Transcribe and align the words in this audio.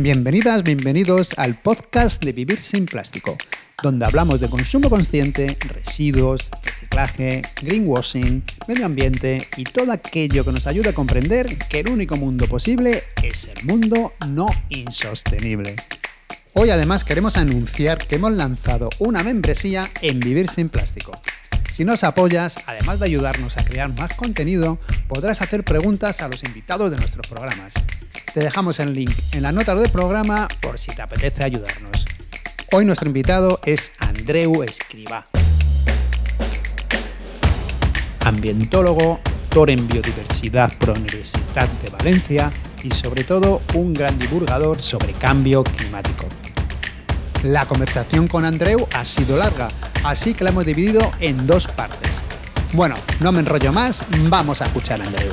Bienvenidas, 0.00 0.62
bienvenidos 0.62 1.34
al 1.38 1.56
podcast 1.56 2.24
de 2.24 2.30
Vivir 2.30 2.62
sin 2.62 2.86
Plástico, 2.86 3.36
donde 3.82 4.06
hablamos 4.06 4.38
de 4.38 4.48
consumo 4.48 4.88
consciente, 4.88 5.58
residuos, 5.66 6.48
reciclaje, 6.62 7.42
greenwashing, 7.60 8.44
medio 8.68 8.86
ambiente 8.86 9.38
y 9.56 9.64
todo 9.64 9.90
aquello 9.90 10.44
que 10.44 10.52
nos 10.52 10.68
ayude 10.68 10.90
a 10.90 10.92
comprender 10.92 11.46
que 11.68 11.80
el 11.80 11.90
único 11.90 12.16
mundo 12.16 12.46
posible 12.46 13.02
es 13.24 13.48
el 13.48 13.64
mundo 13.66 14.14
no 14.28 14.46
insostenible. 14.68 15.74
Hoy 16.54 16.70
además 16.70 17.02
queremos 17.02 17.36
anunciar 17.36 17.98
que 17.98 18.16
hemos 18.16 18.30
lanzado 18.34 18.90
una 19.00 19.24
membresía 19.24 19.82
en 20.00 20.20
Vivir 20.20 20.48
sin 20.48 20.68
Plástico. 20.68 21.10
Si 21.72 21.84
nos 21.84 22.04
apoyas, 22.04 22.54
además 22.66 23.00
de 23.00 23.06
ayudarnos 23.06 23.56
a 23.56 23.64
crear 23.64 23.92
más 23.98 24.14
contenido, 24.14 24.78
podrás 25.08 25.42
hacer 25.42 25.64
preguntas 25.64 26.22
a 26.22 26.28
los 26.28 26.44
invitados 26.44 26.92
de 26.92 26.98
nuestros 26.98 27.26
programas. 27.26 27.72
Te 28.32 28.40
dejamos 28.40 28.78
el 28.80 28.94
link 28.94 29.10
en 29.32 29.42
la 29.42 29.52
nota 29.52 29.74
del 29.74 29.90
programa 29.90 30.48
por 30.60 30.78
si 30.78 30.94
te 30.94 31.02
apetece 31.02 31.44
ayudarnos. 31.44 32.04
Hoy 32.72 32.84
nuestro 32.84 33.08
invitado 33.08 33.60
es 33.64 33.92
Andreu 33.98 34.62
Escriba. 34.62 35.26
Ambientólogo, 38.20 39.20
doctor 39.48 39.70
en 39.70 39.88
biodiversidad 39.88 40.70
por 40.76 40.90
la 40.90 41.00
Universidad 41.00 41.68
de 41.82 41.88
Valencia 41.88 42.50
y 42.84 42.90
sobre 42.90 43.24
todo 43.24 43.62
un 43.74 43.94
gran 43.94 44.18
divulgador 44.18 44.82
sobre 44.82 45.14
cambio 45.14 45.64
climático. 45.64 46.26
La 47.44 47.64
conversación 47.64 48.26
con 48.26 48.44
Andreu 48.44 48.86
ha 48.94 49.06
sido 49.06 49.38
larga, 49.38 49.68
así 50.04 50.34
que 50.34 50.44
la 50.44 50.50
hemos 50.50 50.66
dividido 50.66 51.12
en 51.18 51.46
dos 51.46 51.66
partes. 51.66 52.22
Bueno, 52.74 52.94
no 53.20 53.32
me 53.32 53.40
enrollo 53.40 53.72
más, 53.72 54.04
vamos 54.28 54.60
a 54.60 54.66
escuchar 54.66 55.00
a 55.00 55.06
Andreu. 55.06 55.32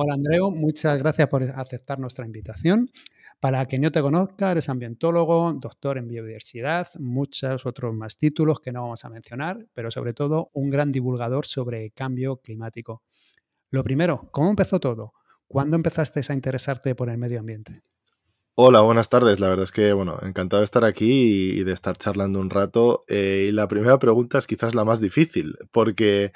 Hola 0.00 0.14
Andreu, 0.14 0.52
muchas 0.52 0.96
gracias 0.96 1.26
por 1.26 1.42
aceptar 1.42 1.98
nuestra 1.98 2.24
invitación. 2.24 2.88
Para 3.40 3.66
quien 3.66 3.82
no 3.82 3.90
te 3.90 4.00
conozca, 4.00 4.52
eres 4.52 4.68
ambientólogo, 4.68 5.52
doctor 5.54 5.98
en 5.98 6.06
biodiversidad, 6.06 6.86
muchos 7.00 7.66
otros 7.66 7.92
más 7.96 8.16
títulos 8.16 8.60
que 8.60 8.70
no 8.70 8.82
vamos 8.82 9.04
a 9.04 9.08
mencionar, 9.08 9.66
pero 9.74 9.90
sobre 9.90 10.14
todo 10.14 10.50
un 10.52 10.70
gran 10.70 10.92
divulgador 10.92 11.46
sobre 11.46 11.90
cambio 11.90 12.36
climático. 12.36 13.02
Lo 13.70 13.82
primero, 13.82 14.28
¿cómo 14.30 14.50
empezó 14.50 14.78
todo? 14.78 15.14
¿Cuándo 15.48 15.74
empezaste 15.74 16.20
a 16.28 16.32
interesarte 16.32 16.94
por 16.94 17.10
el 17.10 17.18
medio 17.18 17.40
ambiente? 17.40 17.82
Hola, 18.60 18.80
buenas 18.80 19.08
tardes. 19.08 19.38
La 19.38 19.48
verdad 19.48 19.62
es 19.62 19.70
que, 19.70 19.92
bueno, 19.92 20.18
encantado 20.22 20.60
de 20.60 20.64
estar 20.64 20.82
aquí 20.82 21.58
y 21.58 21.62
de 21.62 21.72
estar 21.72 21.96
charlando 21.96 22.40
un 22.40 22.50
rato. 22.50 23.02
Eh, 23.06 23.46
y 23.48 23.52
la 23.52 23.68
primera 23.68 24.00
pregunta 24.00 24.38
es 24.38 24.48
quizás 24.48 24.74
la 24.74 24.84
más 24.84 25.00
difícil, 25.00 25.56
porque, 25.70 26.32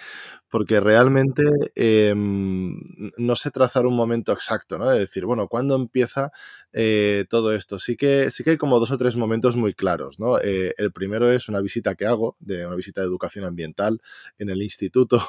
porque 0.53 0.81
realmente 0.81 1.45
em, 1.75 2.77
no 3.17 3.37
sé 3.37 3.51
trazar 3.51 3.87
un 3.87 3.97
momento 3.97 4.33
exacto, 4.33 4.77
¿no? 4.77 4.91
De 4.91 4.99
decir, 4.99 5.25
bueno, 5.25 5.49
¿cuándo 5.49 5.75
empieza 5.75 6.31
eh, 6.75 7.25
todo 7.31 7.55
esto? 7.55 7.79
Sí 7.79 7.97
que, 7.97 8.31
sí 8.31 8.45
que 8.45 8.51
hay 8.51 8.57
como 8.59 8.79
dos 8.79 8.91
o 8.91 8.99
tres 8.99 9.17
momentos 9.17 9.57
muy 9.57 9.73
claros, 9.73 10.21
¿no? 10.21 10.39
Eh, 10.39 10.75
el 10.77 10.93
primero 10.93 11.33
es 11.33 11.49
una 11.49 11.63
visita 11.63 11.95
que 11.95 12.05
hago, 12.05 12.37
de 12.39 12.67
una 12.67 12.77
visita 12.77 13.01
de 13.01 13.07
educación 13.07 13.47
ambiental 13.47 14.03
en 14.39 14.51
el 14.51 14.61
instituto, 14.61 15.23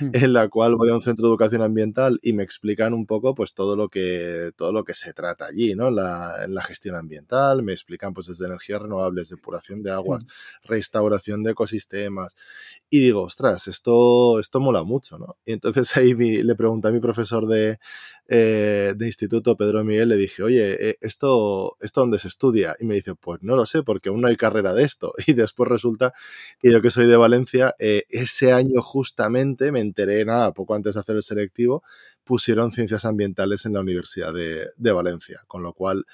hmm. 0.00 0.10
en 0.12 0.32
la 0.32 0.48
cual 0.48 0.74
voy 0.74 0.90
a 0.90 0.94
un 0.94 1.02
centro 1.02 1.28
de 1.28 1.30
educación 1.30 1.62
ambiental 1.62 2.18
y 2.20 2.32
me 2.32 2.42
explican 2.42 2.94
un 2.94 3.06
poco, 3.06 3.32
pues, 3.36 3.54
todo 3.54 3.76
lo 3.76 3.88
que, 3.88 4.50
todo 4.56 4.72
lo 4.72 4.82
que 4.82 4.94
se 4.94 5.12
trata 5.12 5.46
allí, 5.46 5.76
¿no? 5.76 5.92
La, 5.92 6.42
en 6.44 6.52
la 6.52 6.64
gestión 6.64 6.96
ambiental, 6.96 7.62
me 7.62 7.70
explican, 7.70 8.12
pues, 8.12 8.26
desde 8.26 8.46
energías 8.46 8.82
renovables, 8.82 9.28
depuración 9.28 9.84
de 9.84 9.92
aguas, 9.92 10.24
hmm. 10.24 10.64
restauración 10.64 11.44
de 11.44 11.52
ecosistemas. 11.52 12.34
Y 12.90 12.98
digo, 12.98 13.22
ostras, 13.22 13.68
esto, 13.68 14.40
esto 14.40 14.63
mola 14.64 14.82
mucho, 14.82 15.18
¿no? 15.18 15.36
Y 15.44 15.52
entonces 15.52 15.96
ahí 15.96 16.14
le 16.14 16.54
pregunté 16.56 16.88
a 16.88 16.90
mi 16.90 17.00
profesor 17.00 17.46
de, 17.46 17.78
eh, 18.26 18.94
de 18.96 19.06
instituto, 19.06 19.56
Pedro 19.56 19.84
Miguel, 19.84 20.08
le 20.08 20.16
dije, 20.16 20.42
oye, 20.42 20.90
eh, 20.90 20.98
¿esto, 21.00 21.76
¿esto 21.80 22.00
dónde 22.00 22.18
se 22.18 22.28
estudia? 22.28 22.74
Y 22.80 22.84
me 22.86 22.94
dice, 22.94 23.14
pues 23.14 23.42
no 23.42 23.54
lo 23.54 23.66
sé, 23.66 23.82
porque 23.82 24.08
aún 24.08 24.20
no 24.22 24.28
hay 24.28 24.36
carrera 24.36 24.72
de 24.74 24.84
esto. 24.84 25.12
Y 25.26 25.34
después 25.34 25.68
resulta 25.68 26.12
que 26.60 26.72
yo 26.72 26.82
que 26.82 26.90
soy 26.90 27.06
de 27.06 27.16
Valencia, 27.16 27.74
eh, 27.78 28.04
ese 28.08 28.52
año 28.52 28.80
justamente 28.82 29.72
me 29.72 29.80
enteré, 29.80 30.24
nada, 30.24 30.52
poco 30.52 30.74
antes 30.74 30.94
de 30.94 31.00
hacer 31.00 31.16
el 31.16 31.22
selectivo, 31.22 31.82
pusieron 32.24 32.72
ciencias 32.72 33.04
ambientales 33.04 33.66
en 33.66 33.74
la 33.74 33.80
Universidad 33.80 34.32
de, 34.32 34.70
de 34.76 34.92
Valencia, 34.92 35.42
con 35.46 35.62
lo 35.62 35.74
cual 35.74 36.06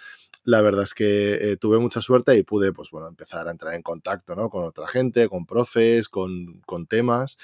la 0.44 0.60
verdad 0.62 0.84
es 0.84 0.94
que 0.94 1.56
tuve 1.60 1.78
mucha 1.78 2.00
suerte 2.00 2.36
y 2.36 2.42
pude, 2.42 2.72
pues 2.72 2.90
bueno, 2.90 3.08
empezar 3.08 3.48
a 3.48 3.50
entrar 3.50 3.74
en 3.74 3.82
contacto, 3.82 4.34
¿no? 4.36 4.50
Con 4.50 4.64
otra 4.64 4.88
gente, 4.88 5.28
con 5.28 5.46
profes, 5.46 6.08
con, 6.08 6.60
con 6.66 6.86
temas. 6.86 7.36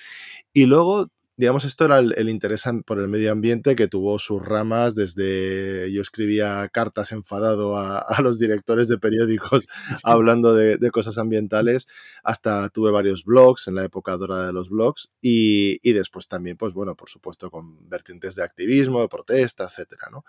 Y 0.52 0.66
luego 0.66 1.08
digamos, 1.36 1.64
esto 1.64 1.84
era 1.84 1.98
el, 1.98 2.28
interés 2.30 2.64
por 2.86 2.98
el 2.98 3.08
medio 3.08 3.30
ambiente 3.30 3.76
que 3.76 3.88
tuvo 3.88 4.18
sus 4.18 4.42
ramas 4.42 4.94
desde 4.94 5.92
yo 5.92 6.00
escribía 6.00 6.68
cartas 6.72 7.12
enfadado 7.12 7.76
a, 7.76 8.04
los 8.22 8.38
directores 8.38 8.88
de 8.88 8.98
periódicos 8.98 9.66
hablando 10.02 10.54
de, 10.54 10.90
cosas 10.90 11.18
ambientales, 11.18 11.88
hasta 12.24 12.68
tuve 12.70 12.90
varios 12.90 13.24
blogs 13.24 13.68
en 13.68 13.74
la 13.74 13.84
época 13.84 14.16
dorada 14.16 14.46
de 14.46 14.52
los 14.52 14.70
blogs 14.70 15.10
y, 15.20 15.78
y, 15.82 15.92
después 15.92 16.28
también, 16.28 16.56
pues 16.56 16.72
bueno, 16.72 16.94
por 16.96 17.10
supuesto 17.10 17.50
con 17.50 17.88
vertientes 17.88 18.34
de 18.34 18.42
activismo, 18.42 19.02
de 19.02 19.08
protesta, 19.08 19.64
etcétera, 19.64 20.08
¿no? 20.10 20.24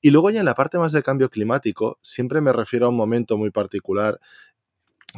Y 0.00 0.10
luego 0.10 0.30
ya 0.30 0.40
en 0.40 0.46
la 0.46 0.54
parte 0.54 0.78
más 0.78 0.92
de 0.92 1.02
cambio 1.02 1.30
climático, 1.30 1.98
siempre 2.02 2.40
me 2.40 2.52
refiero 2.52 2.86
a 2.86 2.88
un 2.88 2.96
momento 2.96 3.38
muy 3.38 3.50
particular 3.50 4.18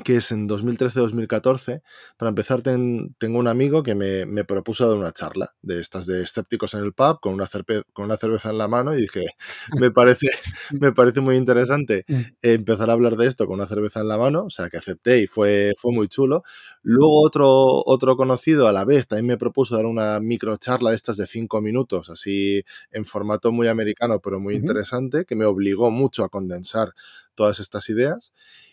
que 0.04 0.16
es 0.16 0.30
en 0.30 0.48
2013-2014. 0.48 1.82
Para 2.16 2.28
empezar, 2.28 2.62
tengo 2.62 3.38
un 3.38 3.48
amigo 3.48 3.82
que 3.82 3.94
me, 3.94 4.44
propuso 4.44 4.88
dar 4.88 4.96
una 4.96 5.12
charla 5.12 5.54
de 5.62 5.80
estas 5.80 6.06
de 6.06 6.22
escépticos 6.22 6.74
en 6.74 6.84
el 6.84 6.92
pub 6.92 7.20
con 7.20 7.34
una, 7.34 7.48
con 7.92 8.04
una 8.04 8.16
cerveza 8.16 8.50
en 8.50 8.58
la 8.58 8.68
mano 8.68 8.94
y 8.94 9.02
dije, 9.02 9.26
me 9.80 9.90
parece, 9.90 10.28
me 10.72 10.92
parece 10.92 11.20
muy 11.20 11.36
interesante 11.36 12.04
mm. 12.08 12.20
empezar 12.42 12.90
a 12.90 12.92
hablar 12.92 13.16
de 13.16 13.26
esto 13.26 13.46
con 13.46 13.56
una 13.56 13.66
cerveza 13.66 14.00
en 14.00 14.08
la 14.08 14.16
mano, 14.16 14.44
o 14.44 14.50
sea 14.50 14.68
que 14.70 14.76
acepté 14.76 15.22
y 15.22 15.26
fue, 15.26 15.72
fue 15.76 15.92
muy 15.92 16.08
chulo. 16.08 16.42
Luego 16.82 17.22
otro, 17.22 17.82
otro 17.84 18.16
conocido 18.16 18.68
a 18.68 18.72
la 18.72 18.84
vez 18.84 19.06
también 19.06 19.26
me 19.26 19.38
propuso 19.38 19.76
dar 19.76 19.86
una 19.86 20.20
micro 20.20 20.56
charla 20.56 20.90
de 20.90 20.96
estas 20.96 21.16
de 21.16 21.26
cinco 21.26 21.60
minutos, 21.60 22.10
así 22.10 22.64
en 22.92 23.04
formato 23.04 23.52
muy 23.52 23.68
americano, 23.68 24.20
pero 24.20 24.40
muy 24.40 24.54
interesante, 24.54 25.24
que 25.24 25.34
me 25.34 25.44
obligó 25.44 25.90
mucho 25.90 26.24
a 26.24 26.28
condensar 26.28 26.94
todas 27.34 27.60
estas 27.60 27.88
ideas. 27.88 28.32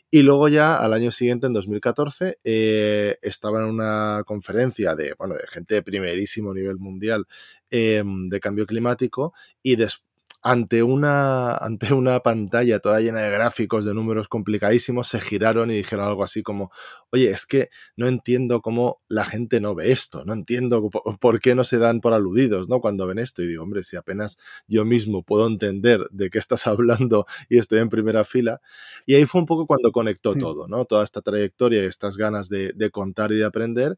Y 0.09 0.22
luego 0.23 0.47
ya 0.47 0.78
al 0.78 0.94
año 0.94 1.12
siguiente, 1.12 1.47
en 1.47 1.53
2014, 1.53 2.38
eh, 2.44 3.18
estaba 3.22 3.59
en 3.59 3.66
una 3.66 4.23
conferencia 4.25 4.95
de, 4.95 5.13
bueno, 5.19 5.35
de 5.35 5.45
gente 5.47 5.75
de 5.75 5.84
primerísimo 5.84 6.53
nivel 6.53 6.78
mundial 6.78 7.25
em, 7.69 8.29
de 8.29 8.40
cambio 8.40 8.66
climático 8.66 9.34
y 9.62 9.75
después 9.75 10.06
ante 10.47 10.81
una, 10.81 11.56
ante 11.58 11.94
una 11.94 12.22
pantalla 12.22 12.80
toda 12.80 13.02
llena 13.02 13.22
de 13.22 13.31
gráficos, 13.31 13.84
de 13.84 13.94
números 13.94 14.30
complicadísimos, 14.30 15.09
se 15.09 15.19
giraron 15.19 15.69
y 15.72 15.75
dijeron 15.75 16.06
algo 16.06 16.24
así 16.24 16.41
como, 16.41 16.72
oye, 17.12 17.30
es 17.31 17.46
que 17.46 17.69
no 17.97 18.08
entiendo 18.08 18.62
cómo 18.62 19.00
la 19.09 19.25
gente 19.25 19.59
no 19.59 19.75
ve 19.75 19.91
esto, 19.91 20.24
no 20.24 20.34
entiendo 20.34 20.90
por 21.19 21.40
qué 21.41 21.53
no 21.53 21.63
se 21.66 21.80
dan 21.80 22.00
por 22.00 22.13
aludidos, 22.13 22.69
¿no? 22.69 22.80
Cuando 22.80 23.07
ven 23.07 23.19
esto 23.19 23.44
y 23.44 23.47
digo, 23.47 23.63
hombre, 23.63 23.84
si 23.84 23.97
apenas 23.97 24.38
yo 24.68 24.86
mismo 24.86 25.24
puedo 25.24 25.47
entender 25.47 26.07
de 26.12 26.30
qué 26.30 26.40
estás 26.40 26.66
hablando 26.68 27.25
y 27.50 27.57
estoy 27.57 27.80
en 27.80 27.90
primera 27.90 28.24
fila. 28.24 28.62
Y 29.06 29.16
ahí 29.16 29.25
fue 29.25 29.41
un 29.41 29.47
poco 29.47 29.68
cuando 29.68 29.91
conectó 29.91 30.34
todo, 30.36 30.68
¿no? 30.68 30.86
Toda 30.86 31.03
esta 31.03 31.22
trayectoria 31.22 31.84
y 31.84 31.86
estas 31.88 32.16
ganas 32.16 32.47
de, 32.50 32.72
de 32.74 32.90
contar 32.90 33.31
y 33.31 33.38
de 33.38 33.46
aprender 33.46 33.97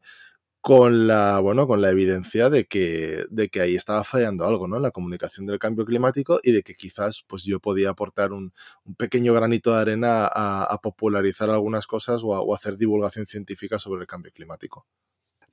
con 0.60 1.06
la, 1.06 1.38
bueno, 1.40 1.66
con 1.66 1.80
la 1.80 1.90
evidencia 1.90 2.50
de 2.50 2.66
que, 2.66 3.24
de 3.30 3.48
que 3.48 3.62
ahí 3.62 3.76
estaba 3.76 4.04
fallando 4.04 4.46
algo, 4.46 4.68
¿no? 4.68 4.78
La 4.78 4.90
comunicación 4.90 5.46
del 5.46 5.58
cambio 5.58 5.86
climático 5.86 6.38
y 6.42 6.52
de 6.52 6.62
que 6.62 6.74
quizás 6.74 7.24
pues 7.26 7.44
yo 7.44 7.60
podía 7.60 7.90
aportar 7.90 8.32
un, 8.32 8.52
pequeño 8.98 9.32
granito 9.32 9.74
de 9.74 9.80
arena 9.80 10.28
a, 10.30 10.78
popularizar 10.82 11.48
algunas 11.50 11.86
cosas 11.86 12.20
o, 12.24 12.54
hacer 12.54 12.76
divulgación 12.76 13.26
científica 13.26 13.78
sobre 13.78 14.02
el 14.02 14.06
cambio 14.06 14.32
climático. 14.32 14.86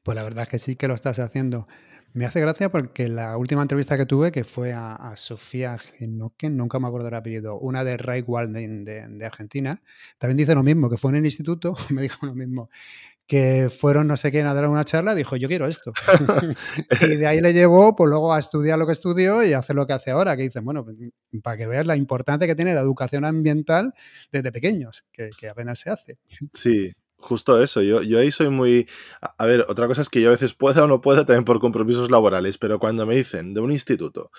Pues 0.04 0.16
la 0.16 0.24
verdad 0.24 0.44
es 0.44 0.50
que 0.50 0.60
sí 0.60 0.76
que 0.76 0.88
lo 0.88 0.96
estás 0.96 1.20
haciendo. 1.20 1.68
Me 2.14 2.26
hace 2.26 2.42
gracia 2.42 2.72
porque 2.72 3.08
la 3.08 3.38
última 3.38 3.62
entrevista 3.62 3.98
que 3.98 4.06
tuve, 4.06 4.32
que 4.32 4.44
fue 4.44 4.74
a, 4.74 5.14
Sofía 5.16 5.78
Genoque, 5.78 6.50
nunca 6.50 6.80
me 6.80 6.88
acuerdo 6.88 7.10
el 7.10 7.14
apellido, 7.14 7.60
una 7.60 7.84
de 7.84 7.98
Ray 7.98 8.22
Walding 8.22 8.86
de, 8.86 9.08
de, 9.08 9.26
Argentina, 9.26 9.82
también 10.18 10.38
dice 10.38 10.56
lo 10.56 10.64
mismo, 10.64 10.90
que 10.90 10.98
fue 10.98 11.12
en 11.12 11.18
el 11.18 11.26
instituto, 11.26 11.76
me 11.92 12.02
dijo 12.02 12.26
lo 12.26 12.34
mismo, 12.34 12.70
que 13.28 13.70
fueron 13.70 14.08
no 14.08 14.16
sé 14.16 14.32
quién 14.32 14.48
a 14.48 14.54
dar 14.54 14.68
una 14.68 14.86
charla, 14.86 15.14
dijo, 15.14 15.36
yo 15.36 15.48
quiero 15.48 15.68
esto. 15.68 15.92
y 17.02 17.16
de 17.16 17.28
ahí 17.28 17.42
le 17.42 17.54
llevó, 17.54 17.96
pues 17.96 18.10
luego 18.10 18.34
a 18.34 18.40
estudiar 18.40 18.80
lo 18.80 18.88
que 18.88 18.94
estudió 18.94 19.44
y 19.44 19.54
hacer 19.54 19.76
lo 19.76 19.86
que 19.86 19.94
hace 19.94 20.12
ahora, 20.12 20.36
que 20.38 20.44
dicen, 20.44 20.64
bueno, 20.64 20.86
pues, 20.86 20.98
para 21.44 21.58
que 21.58 21.68
veas 21.68 21.86
la 21.86 21.96
importancia 21.96 22.48
que 22.48 22.56
tiene 22.56 22.74
la 22.74 22.82
educación 22.82 23.26
ambiental 23.26 23.94
desde 24.32 24.52
pequeños, 24.52 25.06
que, 25.12 25.30
que 25.38 25.50
apenas 25.50 25.80
se 25.80 25.90
hace. 25.90 26.18
Sí, 26.54 26.94
Justo 27.20 27.60
eso, 27.62 27.82
yo, 27.82 28.04
yo 28.04 28.20
ahí 28.20 28.32
soy 28.32 28.50
muy... 28.50 28.88
A 29.40 29.46
ver, 29.48 29.66
otra 29.70 29.88
cosa 29.88 30.02
es 30.04 30.10
que 30.10 30.22
yo 30.22 30.28
a 30.30 30.32
veces 30.32 30.54
pueda 30.54 30.84
o 30.84 30.88
no 30.88 31.02
pueda 31.02 31.26
también 31.26 31.46
por 31.46 31.60
compromisos 31.60 32.12
laborales, 32.12 32.60
pero 32.60 32.78
cuando 32.78 33.08
me 33.08 33.16
dicen 33.16 33.56
de 33.56 33.60
un 33.62 33.72
instituto 33.72 34.30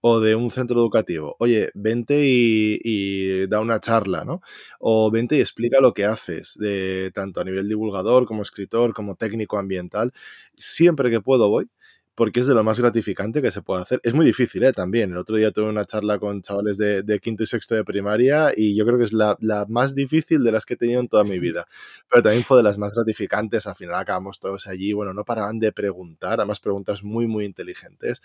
o 0.00 0.20
de 0.20 0.36
un 0.36 0.50
centro 0.52 0.78
educativo, 0.78 1.34
oye, 1.40 1.70
vente 1.74 2.22
y, 2.24 3.46
da 3.48 3.60
una 3.60 3.80
charla, 3.80 4.24
¿no? 4.24 4.40
O 4.78 5.10
vente 5.10 5.36
y 5.36 5.40
explica 5.40 5.80
lo 5.80 5.92
que 5.94 6.04
haces, 6.04 6.54
de, 6.58 7.10
tanto 7.12 7.40
a 7.40 7.44
nivel 7.44 7.68
divulgador 7.68 8.24
como 8.26 8.42
escritor, 8.42 8.94
como 8.94 9.16
técnico 9.16 9.58
ambiental, 9.58 10.12
siempre 10.54 11.10
que 11.10 11.20
puedo 11.20 11.48
voy 11.50 11.68
porque 12.18 12.40
es 12.40 12.48
de 12.48 12.54
lo 12.54 12.64
más 12.64 12.80
gratificante 12.80 13.40
que 13.40 13.52
se 13.52 13.62
puede 13.62 13.82
hacer. 13.82 14.00
Es 14.02 14.12
muy 14.12 14.26
difícil, 14.26 14.64
¿eh? 14.64 14.72
También. 14.72 15.12
El 15.12 15.18
otro 15.18 15.36
día 15.36 15.52
tuve 15.52 15.68
una 15.68 15.84
charla 15.84 16.18
con 16.18 16.42
chavales 16.42 16.76
de, 16.76 17.20
quinto 17.22 17.44
y 17.44 17.46
sexto 17.46 17.76
de 17.76 17.84
primaria 17.84 18.50
y 18.56 18.74
yo 18.74 18.84
creo 18.84 18.98
que 18.98 19.04
es 19.04 19.12
la, 19.12 19.36
la, 19.38 19.66
más 19.68 19.94
difícil 19.94 20.42
de 20.42 20.50
las 20.50 20.66
que 20.66 20.74
he 20.74 20.76
tenido 20.76 20.98
en 20.98 21.06
toda 21.06 21.22
mi 21.22 21.38
vida. 21.38 21.68
Pero 22.10 22.24
también 22.24 22.42
fue 22.42 22.56
de 22.56 22.64
las 22.64 22.76
más 22.76 22.92
gratificantes. 22.92 23.68
Al 23.68 23.76
final 23.76 23.94
acabamos 23.94 24.40
todos 24.40 24.66
allí. 24.66 24.92
Bueno, 24.92 25.14
no 25.14 25.24
paraban 25.24 25.60
de 25.60 25.70
preguntar, 25.70 26.40
además 26.40 26.58
preguntas 26.58 27.04
muy, 27.04 27.28
muy 27.28 27.44
inteligentes. 27.44 28.20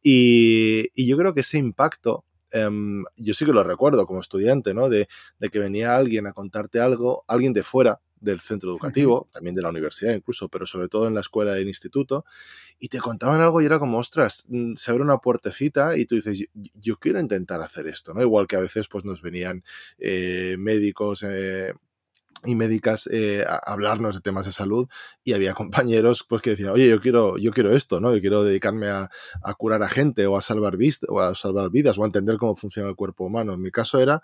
Y, 0.00 0.86
y 0.94 1.08
yo 1.08 1.16
creo 1.16 1.34
que 1.34 1.40
ese 1.40 1.58
impacto 1.58 2.24
Em, 2.52 3.04
yo 3.16 3.32
sí 3.32 3.46
que 3.46 3.52
lo 3.52 3.64
recuerdo 3.64 4.06
como 4.06 4.20
estudiante, 4.20 4.74
¿no? 4.74 4.88
De, 4.90 5.08
que 5.50 5.58
venía 5.58 5.96
alguien 5.96 6.26
a 6.26 6.32
contarte 6.32 6.80
algo, 6.80 7.24
alguien 7.26 7.54
de 7.54 7.62
fuera 7.62 8.00
del 8.22 8.40
centro 8.40 8.70
educativo, 8.70 9.26
también 9.32 9.54
de 9.54 9.62
la 9.62 9.68
universidad 9.68 10.14
incluso, 10.14 10.48
pero 10.48 10.66
sobre 10.66 10.88
todo 10.88 11.06
en 11.06 11.14
la 11.14 11.20
escuela 11.20 11.54
del 11.54 11.68
instituto, 11.68 12.24
y 12.78 12.88
te 12.88 12.98
contaban 12.98 13.40
algo 13.40 13.60
y 13.60 13.66
era 13.66 13.78
como, 13.78 13.98
ostras, 13.98 14.44
mm, 14.48 14.74
se 14.74 14.90
abre 14.90 15.02
una 15.02 15.18
puertecita 15.18 15.96
y 15.96 16.06
tú 16.06 16.14
dices, 16.14 16.46
yo, 16.54 16.96
quiero 16.96 17.20
intentar 17.20 17.60
hacer 17.60 17.86
esto, 17.86 18.14
¿no? 18.14 18.22
Igual 18.22 18.46
que 18.46 18.56
a 18.56 18.60
veces 18.60 18.88
pues 18.88 19.04
nos 19.04 19.22
venían 19.22 19.64
eh, 19.98 20.56
médicos, 20.58 21.24
eh, 21.28 21.74
y 22.44 22.54
médicas 22.56 23.08
eh, 23.12 23.44
a 23.46 23.56
hablarnos 23.56 24.16
de 24.16 24.20
temas 24.20 24.46
de 24.46 24.52
salud 24.52 24.88
y 25.22 25.32
había 25.32 25.54
compañeros 25.54 26.24
pues 26.28 26.42
que 26.42 26.50
decían, 26.50 26.70
oye, 26.70 26.88
yo 26.88 27.00
quiero, 27.00 27.38
yo 27.38 27.52
quiero 27.52 27.74
esto, 27.74 28.00
¿no? 28.00 28.14
Yo 28.14 28.20
quiero 28.20 28.44
dedicarme 28.44 28.88
a, 28.88 29.10
curar 29.56 29.82
a 29.82 29.88
gente 29.88 30.26
o 30.26 30.36
a 30.36 30.40
salvar 30.40 30.76
o 31.08 31.20
a 31.20 31.34
salvar 31.34 31.70
vidas 31.70 31.98
o 31.98 32.02
a 32.02 32.06
entender 32.06 32.36
cómo 32.36 32.54
funciona 32.54 32.88
el 32.88 32.96
cuerpo 32.96 33.24
humano. 33.24 33.54
En 33.54 33.60
mi 33.60 33.70
caso 33.70 34.00
era 34.00 34.22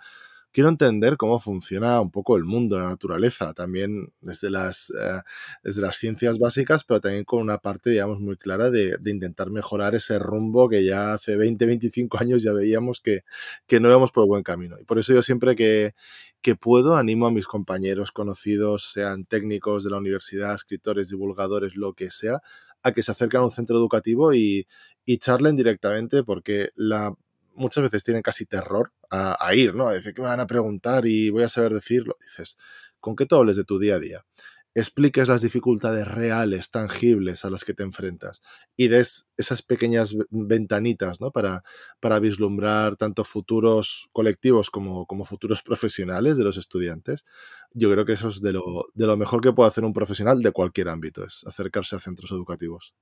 quiero 0.52 0.68
entender 0.68 1.16
cómo 1.16 1.38
funciona 1.38 2.00
un 2.00 2.10
poco 2.10 2.36
el 2.36 2.44
mundo, 2.44 2.78
la 2.78 2.88
naturaleza, 2.88 3.52
también 3.54 4.12
desde 4.20 4.50
las, 4.50 4.90
eh, 4.90 5.20
desde 5.62 5.82
las 5.82 5.96
ciencias 5.96 6.38
básicas, 6.38 6.84
pero 6.84 7.00
también 7.00 7.24
con 7.24 7.40
una 7.40 7.58
parte, 7.58 7.90
digamos, 7.90 8.20
muy 8.20 8.36
clara 8.36 8.70
de, 8.70 8.98
intentar 9.04 9.50
mejorar 9.50 9.94
ese 9.94 10.18
rumbo 10.18 10.68
que 10.68 10.84
ya 10.84 11.14
hace 11.14 11.36
20, 11.36 11.66
25 11.66 12.18
años 12.18 12.42
ya 12.42 12.52
veíamos 12.52 13.00
que, 13.00 13.22
que 13.66 13.80
no 13.80 13.88
íbamos 13.88 14.12
por 14.12 14.24
el 14.24 14.28
buen 14.28 14.42
camino. 14.42 14.76
Y 14.80 14.84
por 14.84 14.98
eso 14.98 15.12
yo 15.14 15.22
siempre 15.22 15.56
que, 15.56 15.94
que 16.42 16.56
puedo 16.56 16.96
animo 16.96 17.26
a 17.26 17.30
mis 17.30 17.46
compañeros 17.46 18.12
conocidos, 18.12 18.90
sean 18.92 19.24
técnicos 19.24 19.84
de 19.84 19.90
la 19.90 19.98
universidad, 19.98 20.54
escritores, 20.54 21.08
divulgadores, 21.08 21.76
lo 21.76 21.94
que 21.94 22.10
sea, 22.10 22.40
a 22.82 22.92
que 22.92 23.02
se 23.02 23.10
acerquen 23.10 23.40
a 23.40 23.44
un 23.44 23.50
centro 23.50 23.76
educativo 23.76 24.34
y, 24.34 24.66
y 25.04 25.18
charlen 25.18 25.56
directamente 25.56 26.22
porque 26.22 26.70
la 26.76 27.14
muchas 27.58 27.82
veces 27.82 28.04
tienen 28.04 28.22
casi 28.22 28.46
terror 28.46 28.92
a, 29.10 29.54
ir, 29.54 29.74
¿no? 29.74 29.88
A 29.88 29.92
decir 29.92 30.14
que 30.14 30.22
me 30.22 30.28
van 30.28 30.40
a 30.40 30.46
preguntar 30.46 31.06
y 31.06 31.30
voy 31.30 31.42
a 31.42 31.48
saber 31.48 31.74
decirlo. 31.74 32.16
Dices, 32.22 32.56
¿con 33.00 33.16
qué 33.16 33.26
tú 33.26 33.36
hables 33.36 33.56
de 33.56 33.64
tu 33.64 33.78
día 33.78 33.96
a 33.96 33.98
día? 33.98 34.24
Expliques 34.74 35.26
las 35.28 35.42
dificultades 35.42 36.06
reales, 36.06 36.70
tangibles 36.70 37.44
a 37.44 37.50
las 37.50 37.64
que 37.64 37.74
te 37.74 37.82
enfrentas 37.82 38.42
y 38.76 38.88
des 38.88 39.28
esas 39.36 39.62
pequeñas 39.62 40.14
ventanitas, 40.30 41.20
¿no? 41.20 41.32
Para, 41.32 41.64
para 42.00 42.20
vislumbrar 42.20 42.96
tanto 42.96 43.24
futuros 43.24 44.08
colectivos 44.12 44.70
como, 44.70 45.06
como 45.06 45.24
futuros 45.24 45.62
profesionales 45.62 46.36
de 46.36 46.44
los 46.44 46.58
estudiantes. 46.58 47.24
Yo 47.72 47.90
creo 47.90 48.04
que 48.04 48.12
eso 48.12 48.28
es 48.28 48.40
de 48.40 48.52
lo, 48.52 48.86
de 48.94 49.06
lo 49.06 49.16
mejor 49.16 49.40
que 49.40 49.52
puede 49.52 49.68
hacer 49.68 49.84
un 49.84 49.92
profesional 49.92 50.42
de 50.42 50.52
cualquier 50.52 50.90
ámbito, 50.90 51.24
es 51.24 51.44
acercarse 51.46 51.96
a 51.96 52.00
centros 52.00 52.30
educativos. 52.30 52.94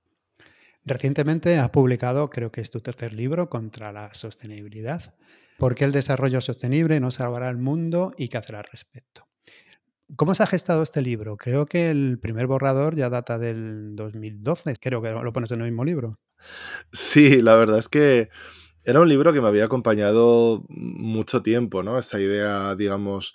Recientemente 0.87 1.59
has 1.59 1.71
publicado, 1.71 2.31
creo 2.31 2.53
que 2.53 2.61
es 2.61 2.71
tu 2.71 2.81
tercer 2.81 3.13
libro, 3.13 3.51
contra 3.51 3.93
la 3.93 4.15
sostenibilidad. 4.15 5.15
¿Por 5.59 5.75
qué 5.75 5.85
el 5.85 5.91
desarrollo 5.91 6.41
sostenible 6.41 7.01
no 7.01 7.11
salvará 7.11 7.51
el 7.51 7.57
mundo 7.57 8.15
y 8.17 8.29
qué 8.29 8.37
hacer 8.39 8.55
al 8.55 8.65
respecto? 8.71 9.27
¿Cómo 10.15 10.37
se 10.37 10.45
ha 10.45 10.47
gestado 10.47 10.85
este 10.85 11.03
libro? 11.03 11.37
Creo 11.37 11.67
que 11.67 11.91
el 11.91 12.21
primer 12.21 12.47
borrador 12.47 12.95
ya 12.95 13.11
data 13.11 13.37
del 13.37 13.97
2012, 13.97 14.77
creo 14.81 15.03
que 15.03 15.11
lo 15.11 15.33
pones 15.33 15.51
en 15.51 15.61
el 15.61 15.67
mismo 15.67 15.85
libro. 15.85 16.21
Sí, 16.93 17.43
la 17.43 17.57
verdad 17.57 17.81
es 17.81 17.89
que 17.89 18.29
era 18.85 19.01
un 19.01 19.09
libro 19.09 19.33
que 19.33 19.41
me 19.41 19.49
había 19.49 19.65
acompañado 19.65 20.65
mucho 20.69 21.43
tiempo, 21.43 21.83
¿no? 21.83 21.99
Esa 21.99 22.21
idea, 22.21 22.77
digamos, 22.77 23.35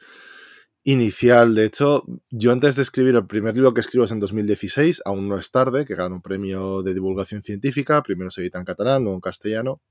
inicial. 0.83 1.55
De 1.55 1.65
hecho, 1.65 2.05
yo 2.29 2.51
antes 2.51 2.75
de 2.75 2.81
escribir 2.83 3.15
el 3.15 3.27
primer 3.27 3.55
libro 3.55 3.73
que 3.73 3.81
escribo 3.81 4.05
es 4.05 4.11
en 4.11 4.19
2016, 4.19 5.01
aún 5.05 5.27
no 5.27 5.37
es 5.37 5.51
tarde, 5.51 5.85
que 5.85 5.95
gana 5.95 6.15
un 6.15 6.21
premio 6.21 6.81
de 6.81 6.93
divulgación 6.93 7.43
científica. 7.43 8.01
Primero 8.03 8.31
se 8.31 8.41
edita 8.41 8.59
en 8.59 8.65
catalán, 8.65 9.03
luego 9.03 9.15
en 9.15 9.21
castellano. 9.21 9.81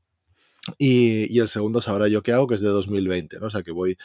Y, 0.78 1.38
el 1.38 1.48
segundo 1.48 1.78
es 1.78 1.88
Ahora 1.88 2.08
yo 2.08 2.22
qué 2.22 2.32
hago, 2.32 2.46
que 2.46 2.54
es 2.54 2.60
de 2.60 2.68
2020, 2.68 3.40
¿no? 3.40 3.46
O 3.46 3.50
sea 3.50 3.62
que 3.62 3.70
voy 3.70 3.96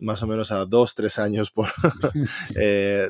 más 0.00 0.22
o 0.22 0.26
menos 0.26 0.50
a 0.52 0.64
dos, 0.64 0.94
tres 0.94 1.18
años 1.18 1.50
por, 1.50 1.68
eh, 2.56 3.08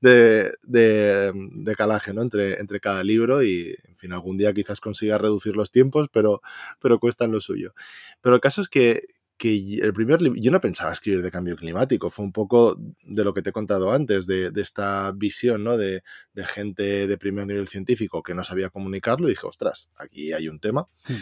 de, 0.00 0.52
de, 0.62 1.74
calaje, 1.76 2.14
¿no? 2.14 2.22
Entre, 2.22 2.60
entre 2.60 2.80
cada 2.80 3.04
libro 3.04 3.42
y, 3.42 3.76
en 3.84 3.96
fin, 3.96 4.12
algún 4.12 4.38
día 4.38 4.54
quizás 4.54 4.80
consiga 4.80 5.18
reducir 5.18 5.54
los 5.54 5.70
tiempos, 5.70 6.08
pero, 6.10 6.40
pero 6.80 6.98
cuestan 6.98 7.30
lo 7.30 7.40
suyo. 7.40 7.74
Pero 8.22 8.36
el 8.36 8.40
caso 8.40 8.62
es 8.62 8.68
que, 8.68 9.02
que 9.36 9.78
el 9.82 9.92
primer 9.92 10.20
yo 10.36 10.50
no 10.50 10.60
pensaba 10.60 10.92
escribir 10.92 11.22
de 11.22 11.30
cambio 11.30 11.56
climático, 11.56 12.10
fue 12.10 12.24
un 12.24 12.32
poco 12.32 12.76
de 13.02 13.24
lo 13.24 13.34
que 13.34 13.42
te 13.42 13.50
he 13.50 13.52
contado 13.52 13.92
antes, 13.92 14.26
de, 14.26 14.52
esta 14.56 15.12
visión 15.12 15.64
¿no? 15.64 15.76
de, 15.76 16.02
gente 16.46 17.06
de 17.06 17.18
primer 17.18 17.46
nivel 17.46 17.68
científico 17.68 18.22
que 18.22 18.34
no 18.34 18.44
sabía 18.44 18.70
comunicarlo 18.70 19.26
y 19.26 19.30
dije, 19.30 19.46
ostras, 19.46 19.90
aquí 19.96 20.32
hay 20.32 20.48
un 20.48 20.60
tema. 20.60 20.86
Hmm. 21.08 21.14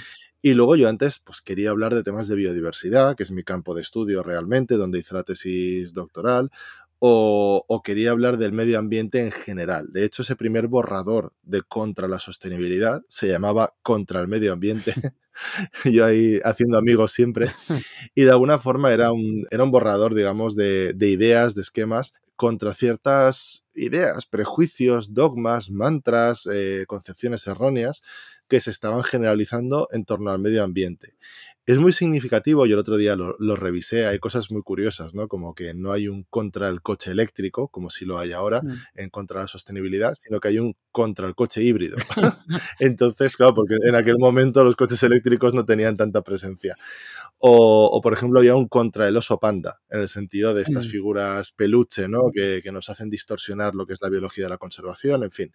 Y 0.44 0.54
luego 0.54 0.74
yo 0.74 0.88
antes 0.88 1.20
pues 1.20 1.40
quería 1.40 1.70
hablar 1.70 1.94
de 1.94 2.02
temas 2.02 2.26
de 2.26 2.34
biodiversidad, 2.34 3.14
que 3.16 3.22
es 3.22 3.30
mi 3.30 3.44
campo 3.44 3.76
de 3.76 3.82
estudio 3.82 4.24
realmente, 4.24 4.74
donde 4.74 4.98
hice 4.98 5.14
la 5.14 5.22
tesis 5.22 5.92
doctoral, 5.92 6.50
o, 7.04 7.82
quería 7.82 8.12
hablar 8.12 8.36
del 8.38 8.52
medio 8.52 8.78
ambiente 8.78 9.18
en 9.18 9.32
general. 9.32 9.88
De 9.92 10.04
hecho, 10.04 10.22
ese 10.22 10.36
primer 10.36 10.68
borrador 10.68 11.32
de 11.42 11.62
contra 11.62 12.06
la 12.06 12.20
sostenibilidad 12.20 13.02
se 13.08 13.26
llamaba 13.26 13.74
Contra 13.82 14.20
el 14.20 14.28
medio 14.28 14.52
ambiente. 14.52 14.94
Yo 15.84 16.04
ahí 16.04 16.40
haciendo 16.44 16.78
amigos 16.78 17.10
siempre. 17.10 17.50
Y 18.14 18.22
de 18.22 18.30
alguna 18.30 18.58
forma 18.60 18.92
era 18.92 19.10
un, 19.10 19.48
era 19.50 19.64
un 19.64 19.72
borrador, 19.72 20.14
digamos, 20.14 20.54
de, 20.54 20.94
ideas, 21.00 21.56
de 21.56 21.62
esquemas 21.62 22.14
contra 22.36 22.72
ciertas 22.72 23.66
ideas, 23.74 24.26
prejuicios, 24.26 25.12
dogmas, 25.12 25.72
mantras, 25.72 26.48
eh, 26.52 26.84
concepciones 26.86 27.48
erróneas 27.48 28.02
que 28.46 28.60
se 28.60 28.70
estaban 28.70 29.02
generalizando 29.02 29.88
en 29.90 30.04
torno 30.04 30.30
al 30.30 30.38
medio 30.38 30.62
ambiente 30.62 31.16
es 31.64 31.78
muy 31.78 31.92
significativo, 31.92 32.66
yo 32.66 32.74
el 32.74 32.80
otro 32.80 32.96
día 32.96 33.14
lo, 33.14 33.56
revisé, 33.56 34.06
hay 34.06 34.18
cosas 34.18 34.50
muy 34.50 34.62
curiosas, 34.62 35.14
¿no? 35.14 35.28
Como 35.28 35.54
que 35.54 35.74
no 35.74 35.92
hay 35.92 36.08
un 36.08 36.24
contra 36.24 36.68
el 36.68 36.82
coche 36.82 37.12
eléctrico, 37.12 37.68
como 37.68 37.88
si 37.88 38.04
lo 38.04 38.18
hay 38.18 38.32
ahora, 38.32 38.62
mm. 38.62 38.72
en 38.96 39.10
contra 39.10 39.38
de 39.38 39.44
la 39.44 39.48
sostenibilidad, 39.48 40.14
sino 40.14 40.40
que 40.40 40.48
hay 40.48 40.58
un 40.58 40.74
contra 40.90 41.28
el 41.28 41.36
coche 41.36 41.62
híbrido. 41.62 41.96
Entonces, 42.80 43.36
claro, 43.36 43.54
porque 43.54 43.76
en 43.80 43.94
aquel 43.94 44.18
momento 44.18 44.64
los 44.64 44.74
coches 44.74 45.00
eléctricos 45.04 45.54
no 45.54 45.64
tenían 45.64 45.96
tanta 45.96 46.22
presencia. 46.22 46.76
O, 47.38 48.00
por 48.02 48.12
ejemplo, 48.12 48.40
había 48.40 48.56
un 48.56 48.66
contra 48.66 49.06
el 49.06 49.16
oso 49.16 49.38
panda, 49.38 49.80
en 49.88 50.00
el 50.00 50.08
sentido 50.08 50.54
de 50.54 50.62
estas 50.62 50.86
mm. 50.86 50.90
figuras 50.90 51.52
peluche, 51.52 52.08
¿no? 52.08 52.22
Que, 52.34 52.60
que 52.60 52.72
nos 52.72 52.88
hacen 52.88 53.08
distorsionar 53.08 53.76
lo 53.76 53.86
que 53.86 53.92
es 53.92 54.00
la 54.02 54.08
biología 54.08 54.44
de 54.44 54.50
la 54.50 54.58
conservación, 54.58 55.22
en 55.22 55.30
fin. 55.30 55.54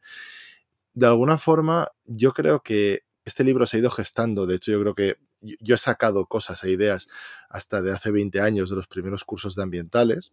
De 0.94 1.06
alguna 1.06 1.38
forma, 1.38 1.90
yo 2.06 2.32
creo 2.34 2.62
que 2.62 3.04
este 3.26 3.44
libro 3.44 3.66
se 3.66 3.76
ha 3.76 3.80
ido 3.82 3.90
gestando. 3.90 4.46
De 4.46 4.56
hecho, 4.56 4.72
yo 4.72 4.80
creo 4.80 4.96
que 4.96 5.18
yo 5.60 5.76
he 5.76 5.78
sacado 5.78 6.26
cosas 6.26 6.64
e 6.64 6.72
ideas 6.72 7.08
hasta 7.50 7.82
de 7.82 7.92
hace 7.92 8.12
20 8.12 8.42
años 8.42 8.70
de 8.70 8.76
los 8.76 8.88
primeros 8.88 9.24
cursos 9.24 9.56
de 9.56 9.64
ambientales 9.64 10.32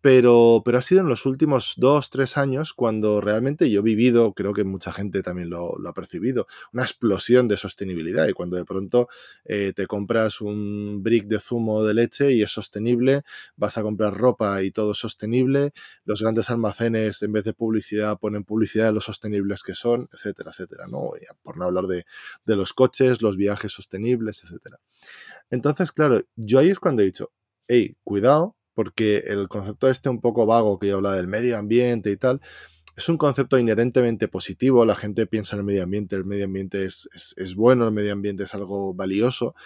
pero, 0.00 0.62
pero 0.64 0.78
ha 0.78 0.82
sido 0.82 1.00
en 1.00 1.08
los 1.08 1.26
últimos 1.26 1.74
dos, 1.76 2.10
tres 2.10 2.36
años 2.36 2.72
cuando 2.72 3.20
realmente 3.20 3.70
yo 3.70 3.80
he 3.80 3.82
vivido, 3.82 4.32
creo 4.32 4.54
que 4.54 4.64
mucha 4.64 4.92
gente 4.92 5.22
también 5.22 5.50
lo, 5.50 5.76
ha 5.86 5.92
percibido, 5.92 6.46
una 6.72 6.84
explosión 6.84 7.48
de 7.48 7.56
sostenibilidad. 7.56 8.28
Y 8.28 8.32
cuando 8.32 8.56
de 8.56 8.64
pronto 8.64 9.08
eh, 9.44 9.72
te 9.74 9.86
compras 9.86 10.40
un 10.40 11.02
brick 11.02 11.24
de 11.24 11.40
zumo 11.40 11.84
de 11.84 11.94
leche 11.94 12.32
y 12.32 12.42
es 12.42 12.50
sostenible, 12.50 13.22
vas 13.56 13.76
a 13.78 13.82
comprar 13.82 14.16
ropa 14.16 14.62
y 14.62 14.70
todo 14.70 14.92
es 14.92 14.98
sostenible, 14.98 15.72
los 16.04 16.22
grandes 16.22 16.50
almacenes 16.50 17.22
en 17.22 17.32
vez 17.32 17.44
de 17.44 17.54
publicidad 17.54 18.18
ponen 18.18 18.44
publicidad 18.44 18.86
de 18.86 18.92
los 18.92 19.04
sostenibles 19.04 19.62
que 19.62 19.74
son, 19.74 20.08
etcétera, 20.12 20.50
etcétera. 20.50 20.86
¿no? 20.88 21.10
por 21.42 21.56
no 21.56 21.64
hablar 21.64 21.86
de, 21.86 22.04
de 22.44 22.56
los 22.56 22.72
coches, 22.72 23.22
los 23.22 23.36
viajes 23.36 23.72
sostenibles, 23.72 24.44
etcétera. 24.44 24.78
Entonces, 25.50 25.92
claro, 25.92 26.20
yo 26.36 26.58
ahí 26.58 26.70
es 26.70 26.78
cuando 26.78 27.02
he 27.02 27.06
dicho, 27.06 27.32
hey, 27.66 27.96
cuidado, 28.04 28.57
porque 28.78 29.24
el 29.26 29.48
concepto 29.48 29.90
este 29.90 30.08
un 30.08 30.20
poco 30.20 30.46
vago 30.46 30.78
que 30.78 30.86
yo 30.86 30.98
habla 30.98 31.12
del 31.14 31.26
medio 31.26 31.58
ambiente 31.58 32.12
y 32.12 32.16
tal, 32.16 32.40
es 32.96 33.08
un 33.08 33.18
concepto 33.18 33.58
inherentemente 33.58 34.28
positivo, 34.28 34.86
la 34.86 34.94
gente 34.94 35.26
piensa 35.26 35.56
en 35.56 35.60
el 35.62 35.66
medio 35.66 35.82
ambiente, 35.82 36.14
el 36.14 36.24
medio 36.24 36.44
ambiente 36.44 36.84
es, 36.84 37.08
bueno, 37.56 37.88
el 37.88 37.92
medio 37.92 38.12
ambiente 38.12 38.44
es 38.44 38.54
algo 38.54 38.94
valioso. 38.94 39.56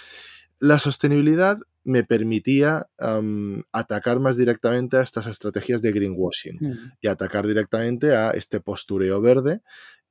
La 0.59 0.79
sostenibilidad 0.79 1.59
me 1.85 2.05
permitía 2.05 2.89
atacar 3.71 4.19
más 4.19 4.39
directamente 4.39 4.97
a 4.97 5.03
estas 5.03 5.27
estrategias 5.27 5.83
de 5.83 5.93
greenwashing 5.93 6.57
mm. 6.59 6.93
y 7.03 7.07
atacar 7.09 7.47
directamente 7.47 8.17
a 8.17 8.31
este 8.31 8.61
postureo 8.61 9.21
verde 9.21 9.61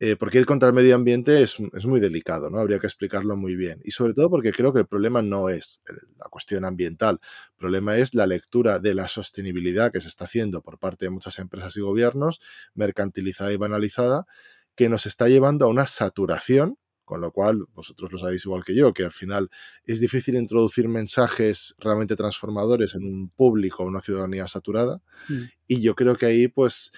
eh, 0.03 0.15
porque 0.15 0.39
ir 0.39 0.47
contra 0.47 0.67
el 0.67 0.73
medio 0.73 0.95
ambiente 0.95 1.43
es, 1.43 1.59
muy 1.59 1.99
delicado, 1.99 2.49
¿no? 2.49 2.59
Habría 2.59 2.79
que 2.79 2.87
explicarlo 2.87 3.37
muy 3.37 3.55
bien. 3.55 3.81
Y 3.83 3.91
sobre 3.91 4.15
todo 4.15 4.31
porque 4.31 4.51
creo 4.51 4.73
que 4.73 4.79
el 4.79 4.87
problema 4.87 5.21
no 5.21 5.47
es 5.47 5.83
la 6.17 6.27
cuestión 6.27 6.65
ambiental, 6.65 7.19
el 7.21 7.55
problema 7.55 7.95
es 7.97 8.15
la 8.15 8.25
lectura 8.25 8.79
de 8.79 8.95
la 8.95 9.07
sostenibilidad 9.07 9.91
que 9.91 10.01
se 10.01 10.07
está 10.07 10.25
haciendo 10.25 10.63
por 10.63 10.79
parte 10.79 11.05
de 11.05 11.11
muchas 11.11 11.37
empresas 11.37 11.77
y 11.77 11.81
gobiernos, 11.81 12.41
mercantilizada 12.73 13.53
y 13.53 13.57
banalizada, 13.57 14.25
que 14.73 14.89
nos 14.89 15.05
está 15.05 15.27
llevando 15.27 15.65
a 15.65 15.67
una 15.67 15.85
saturación 15.85 16.79
con 17.05 17.19
lo 17.19 17.31
cual 17.31 17.65
vosotros 17.73 18.11
lo 18.11 18.17
sabéis 18.17 18.45
igual 18.45 18.63
que 18.63 18.73
yo, 18.73 18.93
que 18.93 19.03
al 19.03 19.11
final 19.11 19.49
es 19.83 19.99
difícil 19.99 20.35
introducir 20.35 20.87
mensajes 20.87 21.75
realmente 21.77 22.15
transformadores 22.15 22.95
en 22.95 23.03
un 23.03 23.29
público, 23.29 23.83
una 23.83 24.01
ciudadanía 24.01 24.47
saturada, 24.47 25.01
mm. 25.27 25.41
y 25.67 25.81
yo 25.81 25.93
creo 25.93 26.15
que 26.15 26.27
ahí 26.27 26.47
pues 26.47 26.93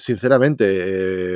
sinceramente, 0.00 0.64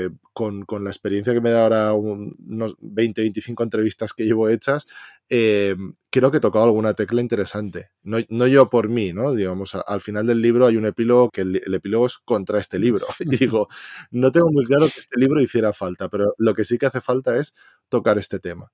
eh, 0.06 0.10
con, 0.32 0.64
la 0.82 0.90
experiencia 0.90 1.32
que 1.32 1.40
me 1.40 1.50
da 1.50 1.62
ahora 1.62 1.92
unos 1.92 2.76
20, 2.80 3.20
25 3.20 3.62
entrevistas 3.62 4.12
que 4.12 4.24
llevo 4.24 4.48
hechas, 4.48 4.86
eh, 5.28 5.76
creo 6.10 6.30
que 6.30 6.38
he 6.38 6.40
tocado 6.40 6.64
alguna 6.64 6.94
tecla 6.94 7.20
interesante. 7.20 7.90
No, 8.02 8.46
yo 8.46 8.70
por 8.70 8.88
mí, 8.88 9.12
¿no? 9.12 9.32
Digamos, 9.32 9.74
al 9.74 10.00
final 10.00 10.26
del 10.26 10.40
libro 10.40 10.66
hay 10.66 10.76
un 10.76 10.86
epílogo 10.86 11.30
que 11.30 11.42
el, 11.42 11.74
epílogo 11.74 12.06
es 12.06 12.18
contra 12.18 12.58
este 12.58 12.78
libro. 12.78 13.06
Y 13.20 13.36
digo, 13.36 13.68
no 14.10 14.32
tengo 14.32 14.50
muy 14.50 14.64
claro 14.64 14.86
que 14.86 15.00
este 15.00 15.18
libro 15.18 15.40
hiciera 15.40 15.72
falta, 15.72 16.08
pero 16.08 16.34
lo 16.38 16.54
que 16.54 16.64
sí 16.64 16.78
que 16.78 16.86
hace 16.86 17.00
falta 17.00 17.38
es 17.38 17.54
tocar 17.88 18.18
este 18.18 18.38
tema. 18.40 18.72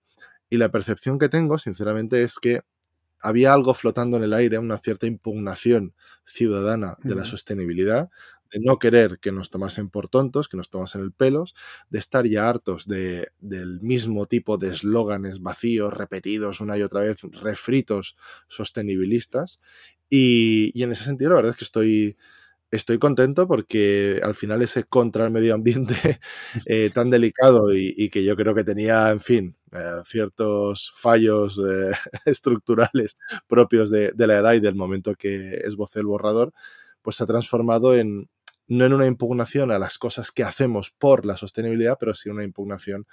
Y 0.48 0.56
la 0.56 0.70
percepción 0.70 1.18
que 1.18 1.28
tengo, 1.28 1.58
sinceramente, 1.58 2.22
es 2.22 2.38
que 2.38 2.62
había 3.20 3.52
algo 3.52 3.74
flotando 3.74 4.16
en 4.16 4.24
el 4.24 4.32
aire, 4.32 4.58
una 4.58 4.78
cierta 4.78 5.06
impugnación 5.06 5.94
ciudadana 6.24 6.96
de 7.02 7.14
la 7.14 7.24
sostenibilidad, 7.24 8.10
de 8.52 8.60
no 8.60 8.78
querer 8.78 9.18
que 9.20 9.32
nos 9.32 9.50
tomasen 9.50 9.90
por 9.90 10.08
tontos, 10.08 10.48
que 10.48 10.56
nos 10.56 10.70
tomasen 10.70 11.02
el 11.02 11.12
pelos, 11.12 11.54
de 11.90 11.98
estar 11.98 12.26
ya 12.26 12.48
hartos 12.48 12.86
de, 12.86 13.28
del 13.40 13.80
mismo 13.80 14.26
tipo 14.26 14.58
de 14.58 14.68
eslóganes 14.68 15.40
vacíos, 15.40 15.92
repetidos 15.94 16.60
una 16.60 16.76
y 16.78 16.82
otra 16.82 17.00
vez, 17.00 17.20
refritos 17.42 18.16
sostenibilistas. 18.48 19.60
Y, 20.08 20.70
y 20.74 20.82
en 20.82 20.92
ese 20.92 21.04
sentido, 21.04 21.30
la 21.30 21.36
verdad 21.36 21.52
es 21.52 21.56
que 21.58 21.64
estoy, 21.64 22.16
estoy 22.70 22.98
contento 22.98 23.46
porque 23.46 24.20
al 24.22 24.34
final 24.34 24.62
ese 24.62 24.84
contra 24.84 25.24
el 25.24 25.30
medio 25.32 25.54
ambiente 25.54 25.94
eh, 26.66 26.90
tan 26.94 27.10
delicado 27.10 27.74
y, 27.74 28.08
que 28.10 28.24
yo 28.24 28.36
creo 28.36 28.54
que 28.54 28.64
tenía, 28.64 29.10
en 29.10 29.20
fin, 29.20 29.56
eh, 29.72 30.02
ciertos 30.06 30.92
fallos 30.94 31.58
eh, 31.58 31.92
estructurales 32.26 33.16
propios 33.48 33.90
de, 33.90 34.12
de, 34.12 34.26
la 34.26 34.38
edad 34.38 34.54
y 34.54 34.60
del 34.60 34.74
momento 34.74 35.14
que 35.14 35.60
esbocé 35.64 36.00
el 36.00 36.06
borrador, 36.06 36.52
pues 37.02 37.16
se 37.16 37.24
ha 37.24 37.26
transformado 37.26 37.96
en, 37.96 38.28
no 38.70 38.86
en 38.86 38.92
una 38.92 39.06
impugnación 39.06 39.72
a 39.72 39.78
las 39.80 39.98
cosas 39.98 40.30
que 40.30 40.44
hacemos 40.44 40.90
por 40.90 41.26
la 41.26 41.36
sostenibilidad, 41.36 41.96
pero 41.98 42.14
sí 42.14 42.30
una 42.30 42.44
impugnación 42.44 43.04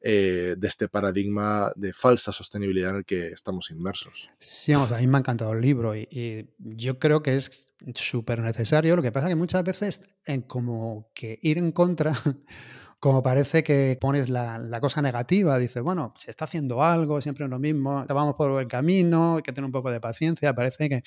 eh, 0.00 0.56
de 0.58 0.68
este 0.68 0.88
paradigma 0.88 1.72
de 1.76 1.92
falsa 1.92 2.32
sostenibilidad 2.32 2.90
en 2.90 2.96
el 2.96 3.04
que 3.04 3.28
estamos 3.28 3.70
inmersos. 3.70 4.28
Sí, 4.40 4.72
a 4.72 4.84
mí 4.84 5.06
me 5.06 5.16
ha 5.16 5.20
encantado 5.20 5.52
el 5.52 5.60
libro 5.60 5.96
y, 5.96 6.50
yo 6.58 6.98
creo 6.98 7.22
que 7.22 7.36
es 7.36 7.72
súper 7.94 8.40
necesario. 8.40 8.96
Lo 8.96 9.02
que 9.02 9.12
pasa 9.12 9.28
es 9.28 9.30
que 9.30 9.36
muchas 9.36 9.62
veces 9.62 10.02
en 10.26 10.42
como 10.42 11.10
que 11.14 11.38
ir 11.42 11.58
en 11.58 11.70
contra 11.70 12.12
como 12.98 13.22
parece 13.22 13.62
que 13.62 13.96
pones 14.00 14.28
la, 14.28 14.80
cosa 14.80 15.00
negativa, 15.00 15.58
dices, 15.58 15.82
bueno, 15.82 16.12
se 16.16 16.30
está 16.30 16.46
haciendo 16.46 16.82
algo, 16.82 17.20
siempre 17.20 17.44
es 17.44 17.50
lo 17.50 17.58
mismo, 17.58 18.04
vamos 18.08 18.34
por 18.34 18.60
el 18.60 18.66
camino, 18.66 19.36
hay 19.36 19.42
que 19.42 19.52
tener 19.52 19.66
un 19.66 19.72
poco 19.72 19.90
de 19.90 20.00
paciencia, 20.00 20.54
parece 20.54 20.88
que, 20.88 21.02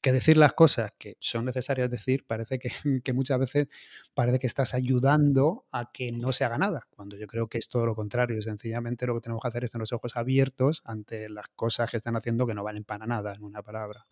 que 0.00 0.12
decir 0.12 0.36
las 0.36 0.52
cosas 0.52 0.92
que 0.98 1.16
son 1.20 1.44
necesarias 1.44 1.90
decir, 1.90 2.24
parece 2.26 2.58
que, 3.04 3.12
muchas 3.12 3.38
veces 3.38 3.68
parece 4.14 4.38
que 4.38 4.46
estás 4.46 4.74
ayudando 4.74 5.64
a 5.72 5.90
que 5.92 6.12
no 6.12 6.32
se 6.32 6.44
haga 6.44 6.58
nada, 6.58 6.86
cuando 6.90 7.16
yo 7.16 7.26
creo 7.26 7.48
que 7.48 7.58
es 7.58 7.68
todo 7.68 7.86
lo 7.86 7.94
contrario. 7.94 8.40
Sencillamente 8.42 9.06
lo 9.06 9.14
que 9.14 9.20
tenemos 9.20 9.42
que 9.42 9.48
hacer 9.48 9.64
es 9.64 9.72
tener 9.72 9.82
los 9.82 9.92
ojos 9.92 10.16
abiertos 10.16 10.82
ante 10.84 11.28
las 11.28 11.48
cosas 11.48 11.90
que 11.90 11.96
están 11.96 12.16
haciendo 12.16 12.46
que 12.46 12.54
no 12.54 12.64
valen 12.64 12.84
para 12.84 13.06
nada, 13.06 13.34
en 13.34 13.42
una 13.42 13.62
palabra. 13.62 14.06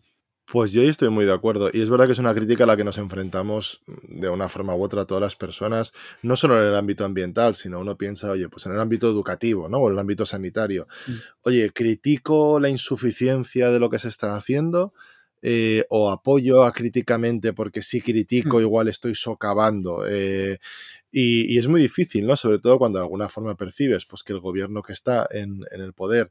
Pues 0.51 0.73
yo 0.73 0.83
estoy 0.83 1.09
muy 1.09 1.25
de 1.25 1.33
acuerdo. 1.33 1.69
Y 1.73 1.81
es 1.81 1.89
verdad 1.89 2.05
que 2.05 2.11
es 2.11 2.19
una 2.19 2.33
crítica 2.33 2.65
a 2.65 2.67
la 2.67 2.77
que 2.77 2.83
nos 2.83 2.99
enfrentamos 2.99 3.81
de 4.03 4.29
una 4.29 4.47
forma 4.47 4.75
u 4.75 4.83
otra 4.83 5.01
a 5.01 5.05
todas 5.05 5.21
las 5.21 5.35
personas, 5.35 5.91
no 6.21 6.35
solo 6.35 6.61
en 6.61 6.67
el 6.67 6.75
ámbito 6.75 7.03
ambiental, 7.03 7.55
sino 7.55 7.79
uno 7.79 7.97
piensa, 7.97 8.29
oye, 8.29 8.47
pues 8.47 8.65
en 8.67 8.73
el 8.73 8.79
ámbito 8.79 9.09
educativo, 9.09 9.67
¿no? 9.69 9.79
O 9.79 9.87
en 9.87 9.93
el 9.93 9.99
ámbito 9.99 10.25
sanitario. 10.25 10.87
Mm. 11.07 11.11
Oye, 11.41 11.71
critico 11.71 12.59
la 12.59 12.69
insuficiencia 12.69 13.71
de 13.71 13.79
lo 13.79 13.89
que 13.89 13.97
se 13.97 14.07
está 14.07 14.35
haciendo, 14.35 14.93
eh, 15.41 15.85
o 15.89 16.09
apoyo 16.09 16.63
a 16.63 16.71
críticamente 16.71 17.53
porque 17.53 17.81
si 17.81 18.01
critico 18.01 18.57
mm. 18.57 18.61
igual 18.61 18.87
estoy 18.87 19.15
socavando. 19.15 20.05
Eh, 20.07 20.57
y, 21.11 21.57
es 21.57 21.67
muy 21.67 21.81
difícil, 21.81 22.27
¿no? 22.27 22.35
Sobre 22.35 22.59
todo 22.59 22.77
cuando 22.77 22.99
de 22.99 23.05
alguna 23.05 23.29
forma 23.29 23.55
percibes 23.55 24.05
pues, 24.05 24.23
que 24.23 24.33
el 24.33 24.39
gobierno 24.39 24.81
que 24.81 24.93
está 24.93 25.27
en, 25.31 25.61
en 25.71 25.81
el 25.81 25.93
poder 25.93 26.29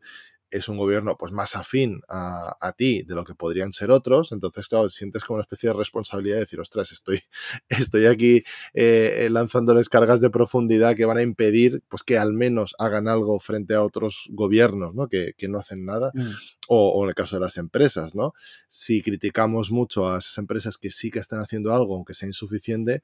es 0.54 0.68
un 0.68 0.76
gobierno 0.76 1.16
pues 1.18 1.32
más 1.32 1.56
afín 1.56 2.00
a, 2.08 2.72
ti 2.76 3.02
de 3.02 3.14
lo 3.14 3.24
que 3.24 3.34
podrían 3.34 3.72
ser 3.72 3.90
otros, 3.90 4.30
entonces 4.30 4.68
claro, 4.68 4.88
sientes 4.88 5.24
como 5.24 5.36
una 5.36 5.42
especie 5.42 5.68
de 5.68 5.74
responsabilidad 5.74 6.36
de 6.36 6.40
decir, 6.40 6.60
ostras, 6.60 6.92
estoy, 6.92 7.20
estoy 7.68 8.06
aquí 8.06 8.44
eh, 8.72 9.28
lanzándoles 9.30 9.88
cargas 9.88 10.20
de 10.20 10.30
profundidad 10.30 10.94
que 10.94 11.04
van 11.04 11.18
a 11.18 11.22
impedir 11.22 11.82
pues 11.88 12.04
que 12.04 12.18
al 12.18 12.32
menos 12.32 12.74
hagan 12.78 13.08
algo 13.08 13.38
frente 13.40 13.74
a 13.74 13.82
otros 13.82 14.28
gobiernos, 14.30 14.94
¿no? 14.94 15.08
Que, 15.08 15.34
no 15.44 15.58
hacen 15.58 15.84
nada, 15.84 16.10
mm. 16.14 16.30
o, 16.68 17.02
en 17.04 17.10
el 17.10 17.14
caso 17.14 17.36
de 17.36 17.40
las 17.40 17.58
empresas, 17.58 18.14
¿no? 18.14 18.32
Si 18.66 19.02
criticamos 19.02 19.70
mucho 19.70 20.08
a 20.08 20.18
esas 20.18 20.38
empresas 20.38 20.78
que 20.78 20.90
sí 20.90 21.10
que 21.10 21.18
están 21.18 21.40
haciendo 21.40 21.74
algo, 21.74 21.96
aunque 21.96 22.14
sea 22.14 22.28
insuficiente, 22.28 23.02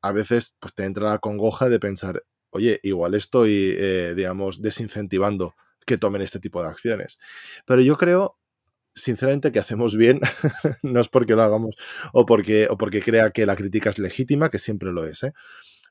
a 0.00 0.12
veces 0.12 0.56
pues 0.60 0.74
te 0.74 0.84
entra 0.84 1.10
la 1.10 1.18
congoja 1.18 1.68
de 1.68 1.78
pensar, 1.78 2.24
oye, 2.50 2.80
igual 2.82 3.14
estoy, 3.14 3.74
eh, 3.76 4.14
digamos, 4.16 4.62
desincentivando 4.62 5.54
que 5.84 5.98
tomen 5.98 6.22
este 6.22 6.40
tipo 6.40 6.62
de 6.62 6.68
acciones. 6.68 7.18
Pero 7.66 7.80
yo 7.80 7.96
creo, 7.96 8.38
sinceramente, 8.94 9.52
que 9.52 9.58
hacemos 9.58 9.96
bien, 9.96 10.20
no 10.82 11.00
es 11.00 11.08
porque 11.08 11.34
lo 11.34 11.42
hagamos 11.42 11.76
o 12.12 12.26
porque, 12.26 12.68
o 12.70 12.76
porque 12.76 13.02
crea 13.02 13.30
que 13.30 13.46
la 13.46 13.56
crítica 13.56 13.90
es 13.90 13.98
legítima, 13.98 14.50
que 14.50 14.58
siempre 14.58 14.92
lo 14.92 15.04
es. 15.04 15.22
¿eh? 15.24 15.32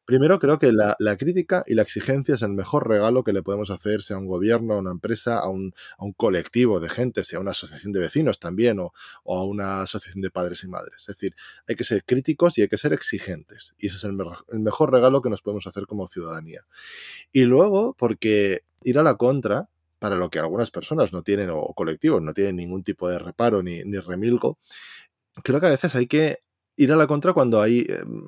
Primero, 0.06 0.38
creo 0.38 0.60
que 0.60 0.74
la, 0.74 0.96
crítica 1.18 1.64
y 1.66 1.76
la 1.76 1.82
exigencia 1.82 2.36
es 2.36 2.42
el 2.42 2.52
mejor 2.52 2.90
regalo 2.90 3.24
que 3.24 3.32
le 3.32 3.42
podemos 3.42 3.70
hacer, 3.70 4.02
sea 4.02 4.18
a 4.18 4.20
un 4.20 4.28
gobierno, 4.28 4.74
a 4.74 4.80
una 4.80 4.92
empresa, 4.92 5.40
a 5.40 5.48
un, 5.48 5.74
colectivo 6.18 6.82
de 6.82 6.90
gente, 6.90 7.24
sea 7.24 7.40
una 7.40 7.52
asociación 7.52 7.94
de 7.94 8.02
vecinos 8.02 8.38
también, 8.40 8.80
o, 8.80 8.92
a 9.26 9.46
una 9.46 9.84
asociación 9.84 10.22
de 10.22 10.30
padres 10.30 10.62
y 10.66 10.68
madres. 10.68 10.98
Es 10.98 11.08
decir, 11.08 11.36
hay 11.70 11.76
que 11.76 11.86
ser 11.86 12.04
críticos 12.04 12.58
y 12.58 12.64
hay 12.64 12.68
que 12.68 12.78
ser 12.78 12.92
exigentes. 12.92 13.76
Y 13.78 13.88
ese 13.88 13.96
es 13.96 14.04
el 14.04 14.14
mejor 14.60 14.92
regalo 14.92 15.22
que 15.22 15.30
nos 15.30 15.42
podemos 15.42 15.68
hacer 15.68 15.86
como 15.88 16.06
ciudadanía. 16.08 16.66
Y 17.32 17.44
luego, 17.44 17.96
porque 17.98 18.66
ir 18.84 19.00
a 19.00 19.04
la 19.04 19.16
contra 19.16 19.70
para 20.04 20.18
lo 20.18 20.30
que 20.30 20.38
algunas 20.38 20.70
personas 20.70 21.14
no 21.14 21.24
tienen, 21.24 21.50
o 21.50 21.74
colectivos, 21.74 22.22
no 22.22 22.34
tienen 22.34 22.58
ningún 22.58 22.84
tipo 22.84 23.08
de 23.08 23.20
reparo 23.20 23.64
ni, 23.64 23.82
remilgo, 23.84 24.60
creo 25.46 25.62
que 25.62 25.68
a 25.68 25.70
veces 25.70 25.96
hay 25.96 26.08
que 26.08 26.40
ir 26.76 26.92
a 26.92 26.98
la 26.98 27.08
contra 27.08 27.32
cuando 27.32 27.62
hay 27.62 27.86
em, 27.88 28.26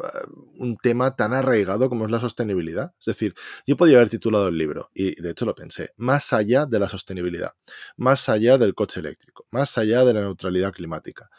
un 0.58 0.78
tema 0.78 1.18
tan 1.18 1.34
arraigado 1.34 1.90
como 1.90 2.06
es 2.06 2.12
la 2.12 2.22
sostenibilidad. 2.22 2.94
Es 2.98 3.08
decir, 3.08 3.34
yo 3.68 3.76
podía 3.76 3.98
haber 3.98 4.08
titulado 4.08 4.48
el 4.48 4.58
libro, 4.58 4.90
y 4.94 5.22
de 5.22 5.32
hecho 5.32 5.44
lo 5.44 5.54
pensé, 5.54 5.90
más 5.98 6.32
allá 6.32 6.66
de 6.66 6.80
la 6.80 6.88
sostenibilidad, 6.88 7.52
más 7.98 8.30
allá 8.30 8.58
del 8.58 8.74
coche 8.74 9.02
eléctrico, 9.02 9.46
más 9.52 9.78
allá 9.78 10.06
de 10.06 10.14
la 10.14 10.22
neutralidad 10.22 10.72
climática. 10.72 11.30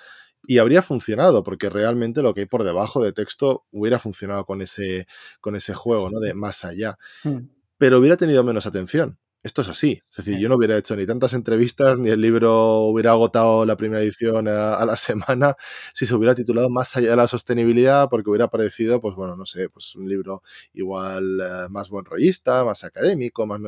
Y 0.47 0.59
habría 0.59 0.83
funcionado, 0.83 1.45
porque 1.45 1.71
realmente 1.71 2.21
lo 2.21 2.35
que 2.35 2.40
hay 2.40 2.47
por 2.47 2.62
debajo 2.62 3.02
de 3.02 3.14
texto 3.14 3.64
hubiera 3.71 3.99
funcionado 3.99 4.45
con 4.45 4.61
ese, 4.61 5.07
con 5.40 5.57
ese 5.57 5.73
juego, 5.73 6.11
¿no? 6.11 6.21
De 6.21 6.35
más 6.35 6.62
allá. 6.66 6.99
Hmm. 7.25 7.49
Pero 7.78 7.99
hubiera 7.99 8.19
tenido 8.19 8.45
menos 8.45 8.66
atención 8.66 9.19
esto 9.47 9.62
es 9.62 9.69
así. 9.69 10.03
Es 10.11 10.17
decir, 10.17 10.38
yo 10.38 10.49
no 10.49 10.57
hubiera 10.57 10.76
hecho 10.76 10.97
ni 10.97 11.07
tantas 11.07 11.33
entrevistas, 11.33 12.00
ni 12.00 12.11
el 12.11 12.21
libro 12.21 12.81
hubiera 12.81 13.12
agotado 13.12 13.65
la 13.65 13.76
primera 13.76 14.03
edición 14.03 14.49
a, 14.49 14.85
la 14.85 14.97
semana 14.97 15.57
si 15.95 16.05
se 16.05 16.15
hubiera 16.15 16.35
titulado 16.35 16.69
Más 16.69 16.97
allá 16.97 17.11
de 17.11 17.17
la 17.17 17.29
sostenibilidad, 17.29 18.09
porque 18.11 18.29
hubiera 18.29 18.49
parecido, 18.49 19.00
pues 19.00 19.15
bueno, 19.15 19.37
no 19.37 19.47
sé, 19.47 19.69
pues 19.69 19.95
un 19.95 20.09
libro 20.09 20.43
igual 20.75 21.41
eh, 21.41 21.69
más 21.71 21.91
buen 21.91 22.05
rollista, 22.05 22.65
más 22.65 22.85
académico, 22.85 23.47
más... 23.47 23.61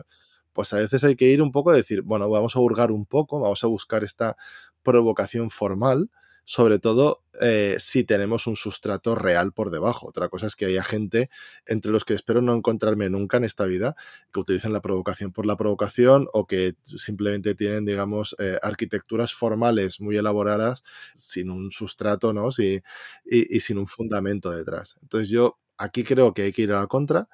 Pues 0.52 0.72
a 0.72 0.78
veces 0.78 1.04
hay 1.04 1.14
que 1.14 1.26
ir 1.26 1.40
un 1.40 1.52
poco 1.52 1.70
a 1.70 1.76
decir, 1.76 2.02
bueno, 2.02 2.28
vamos 2.28 2.56
a 2.56 2.58
hurgar 2.58 2.90
un 2.90 3.06
poco, 3.06 3.38
vamos 3.38 3.62
a 3.62 3.68
buscar 3.68 4.02
esta 4.02 4.36
provocación 4.82 5.50
formal 5.50 6.10
sobre 6.48 6.78
todo 6.78 7.20
eh, 7.42 7.76
si 7.78 8.04
tenemos 8.04 8.46
un 8.46 8.56
sustrato 8.56 9.14
real 9.14 9.52
por 9.52 9.70
debajo. 9.70 10.08
Otra 10.08 10.30
cosa 10.30 10.46
es 10.46 10.56
que 10.56 10.64
haya 10.64 10.82
gente, 10.82 11.28
entre 11.66 11.92
los 11.92 12.06
que 12.06 12.14
espero 12.14 12.40
no 12.40 12.54
encontrarme 12.54 13.10
nunca 13.10 13.36
en 13.36 13.44
esta 13.44 13.66
vida, 13.66 13.96
que 14.32 14.40
utilicen 14.40 14.72
la 14.72 14.80
provocación 14.80 15.30
por 15.30 15.44
la 15.44 15.58
provocación 15.58 16.26
o 16.32 16.46
que 16.46 16.74
simplemente 16.84 17.54
tienen, 17.54 17.84
digamos, 17.84 18.34
eh, 18.38 18.58
arquitecturas 18.62 19.34
formales 19.34 20.00
muy 20.00 20.16
elaboradas 20.16 20.84
sin 21.14 21.50
un 21.50 21.70
sustrato, 21.70 22.32
¿no? 22.32 22.48
y, 22.58 22.82
y 23.26 23.60
sin 23.60 23.76
un 23.76 23.86
fundamento 23.86 24.50
detrás. 24.50 24.96
Entonces 25.02 25.28
yo 25.28 25.58
aquí 25.76 26.02
creo 26.02 26.32
que 26.32 26.44
hay 26.44 26.52
que 26.52 26.62
ir 26.62 26.72
a 26.72 26.80
la 26.80 26.86
contra, 26.86 27.28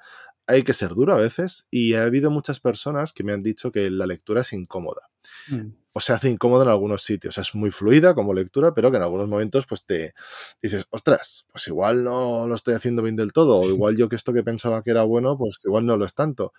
hay 0.47 0.63
que 0.63 0.73
ser 0.73 0.89
duro 0.93 1.13
a 1.13 1.17
veces 1.17 1.67
y 1.71 1.93
ha 1.95 2.03
habido 2.03 2.31
muchas 2.31 2.59
personas 2.59 3.13
que 3.13 3.23
me 3.23 3.33
han 3.33 3.43
dicho 3.43 3.71
que 3.71 3.89
la 3.89 4.05
lectura 4.05 4.41
es 4.41 4.53
incómoda. 4.53 5.09
Mm. 5.49 5.71
O 5.93 5.99
se 6.01 6.13
hace 6.13 6.29
incómoda 6.29 6.63
en 6.63 6.69
algunos 6.69 7.03
sitios. 7.03 7.37
Es 7.37 7.55
muy 7.55 7.71
fluida 7.71 8.13
como 8.13 8.33
lectura, 8.33 8.73
pero 8.73 8.91
que 8.91 8.97
en 8.97 9.03
algunos 9.03 9.27
momentos 9.27 9.65
pues 9.65 9.85
te 9.85 10.13
dices, 10.61 10.85
ostras, 10.89 11.45
pues 11.51 11.67
igual 11.67 12.03
no 12.03 12.47
lo 12.47 12.55
estoy 12.55 12.75
haciendo 12.75 13.01
bien 13.01 13.15
del 13.15 13.31
todo, 13.31 13.59
o 13.59 13.69
igual 13.69 13.95
yo 13.95 14.09
que 14.09 14.15
esto 14.15 14.33
que 14.33 14.43
pensaba 14.43 14.83
que 14.83 14.91
era 14.91 15.03
bueno, 15.03 15.37
pues 15.37 15.59
igual 15.63 15.85
no 15.85 15.97
lo 15.97 16.05
es 16.05 16.13
tanto. 16.13 16.53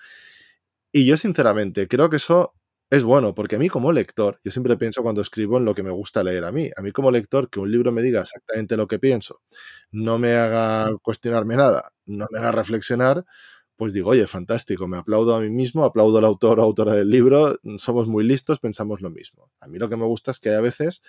Y 0.91 1.07
yo 1.07 1.17
sinceramente 1.17 1.89
creo 1.89 2.09
que 2.09 2.17
eso 2.17 2.55
es 2.89 3.03
bueno, 3.05 3.35
porque 3.35 3.57
a 3.57 3.59
mí 3.59 3.69
como 3.69 3.93
lector, 3.93 4.39
yo 4.45 4.53
siempre 4.53 4.77
pienso 4.77 5.03
cuando 5.03 5.21
escribo 5.21 5.59
en 5.59 5.65
lo 5.65 5.75
que 5.75 5.83
me 5.83 5.91
gusta 5.91 6.23
leer 6.23 6.45
a 6.45 6.53
mí. 6.53 6.71
A 6.77 6.83
mí 6.83 6.93
como 6.93 7.11
lector, 7.11 7.51
que 7.51 7.59
un 7.59 7.71
libro 7.71 7.91
me 7.91 8.01
diga 8.01 8.21
exactamente 8.21 8.77
lo 8.77 8.87
que 8.87 8.99
pienso, 8.99 9.43
no 9.91 10.19
me 10.19 10.35
haga 10.37 10.91
cuestionarme 11.03 11.57
nada, 11.57 11.91
no 12.07 12.27
me 12.31 12.39
haga 12.39 12.53
reflexionar, 12.53 13.25
pues 13.77 13.93
digo, 13.93 14.11
oye, 14.11 14.27
fantástico, 14.27 14.89
me 14.89 14.97
aplaudo 14.97 15.35
a 15.35 15.41
mí 15.41 15.51
mismo, 15.51 15.85
aplaudo 15.85 16.19
al 16.19 16.25
autor 16.25 16.61
o 16.61 16.63
autora 16.63 16.95
del 16.95 17.11
libro, 17.11 17.59
somos 17.77 18.09
muy 18.09 18.25
listos, 18.25 18.59
pensamos 18.59 19.03
lo 19.03 19.11
mismo. 19.11 19.51
A 19.61 19.69
mí 19.69 19.79
lo 19.79 19.89
que 19.89 19.97
me 19.97 20.07
gusta 20.07 20.31
es 20.31 20.41
que 20.41 20.51
a 20.51 20.61
veces 20.61 21.03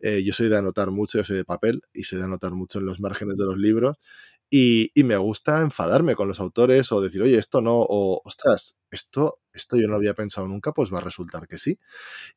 eh, 0.00 0.22
yo 0.24 0.32
soy 0.32 0.48
de 0.48 0.56
anotar 0.56 0.90
mucho, 0.90 1.18
yo 1.18 1.24
soy 1.24 1.36
de 1.36 1.44
papel 1.44 1.82
y 1.92 2.04
soy 2.04 2.18
de 2.18 2.24
anotar 2.24 2.52
mucho 2.52 2.80
en 2.80 2.86
los 2.86 3.00
márgenes 3.00 3.38
de 3.38 3.44
los 3.44 3.56
libros 3.56 3.98
y, 4.50 4.90
me 5.04 5.16
gusta 5.18 5.60
enfadarme 5.60 6.14
con 6.14 6.26
los 6.26 6.40
autores 6.40 6.90
o 6.92 7.02
decir, 7.02 7.22
oye, 7.22 7.36
esto 7.36 7.60
no, 7.60 7.76
o 7.76 8.22
ostras, 8.24 8.78
esto, 8.90 9.40
esto 9.52 9.76
yo 9.76 9.86
no 9.86 9.92
lo 9.92 9.96
había 9.96 10.14
pensado 10.14 10.48
nunca, 10.48 10.72
pues 10.72 10.92
va 10.92 10.98
a 10.98 11.02
resultar 11.02 11.46
que 11.46 11.58
sí. 11.58 11.78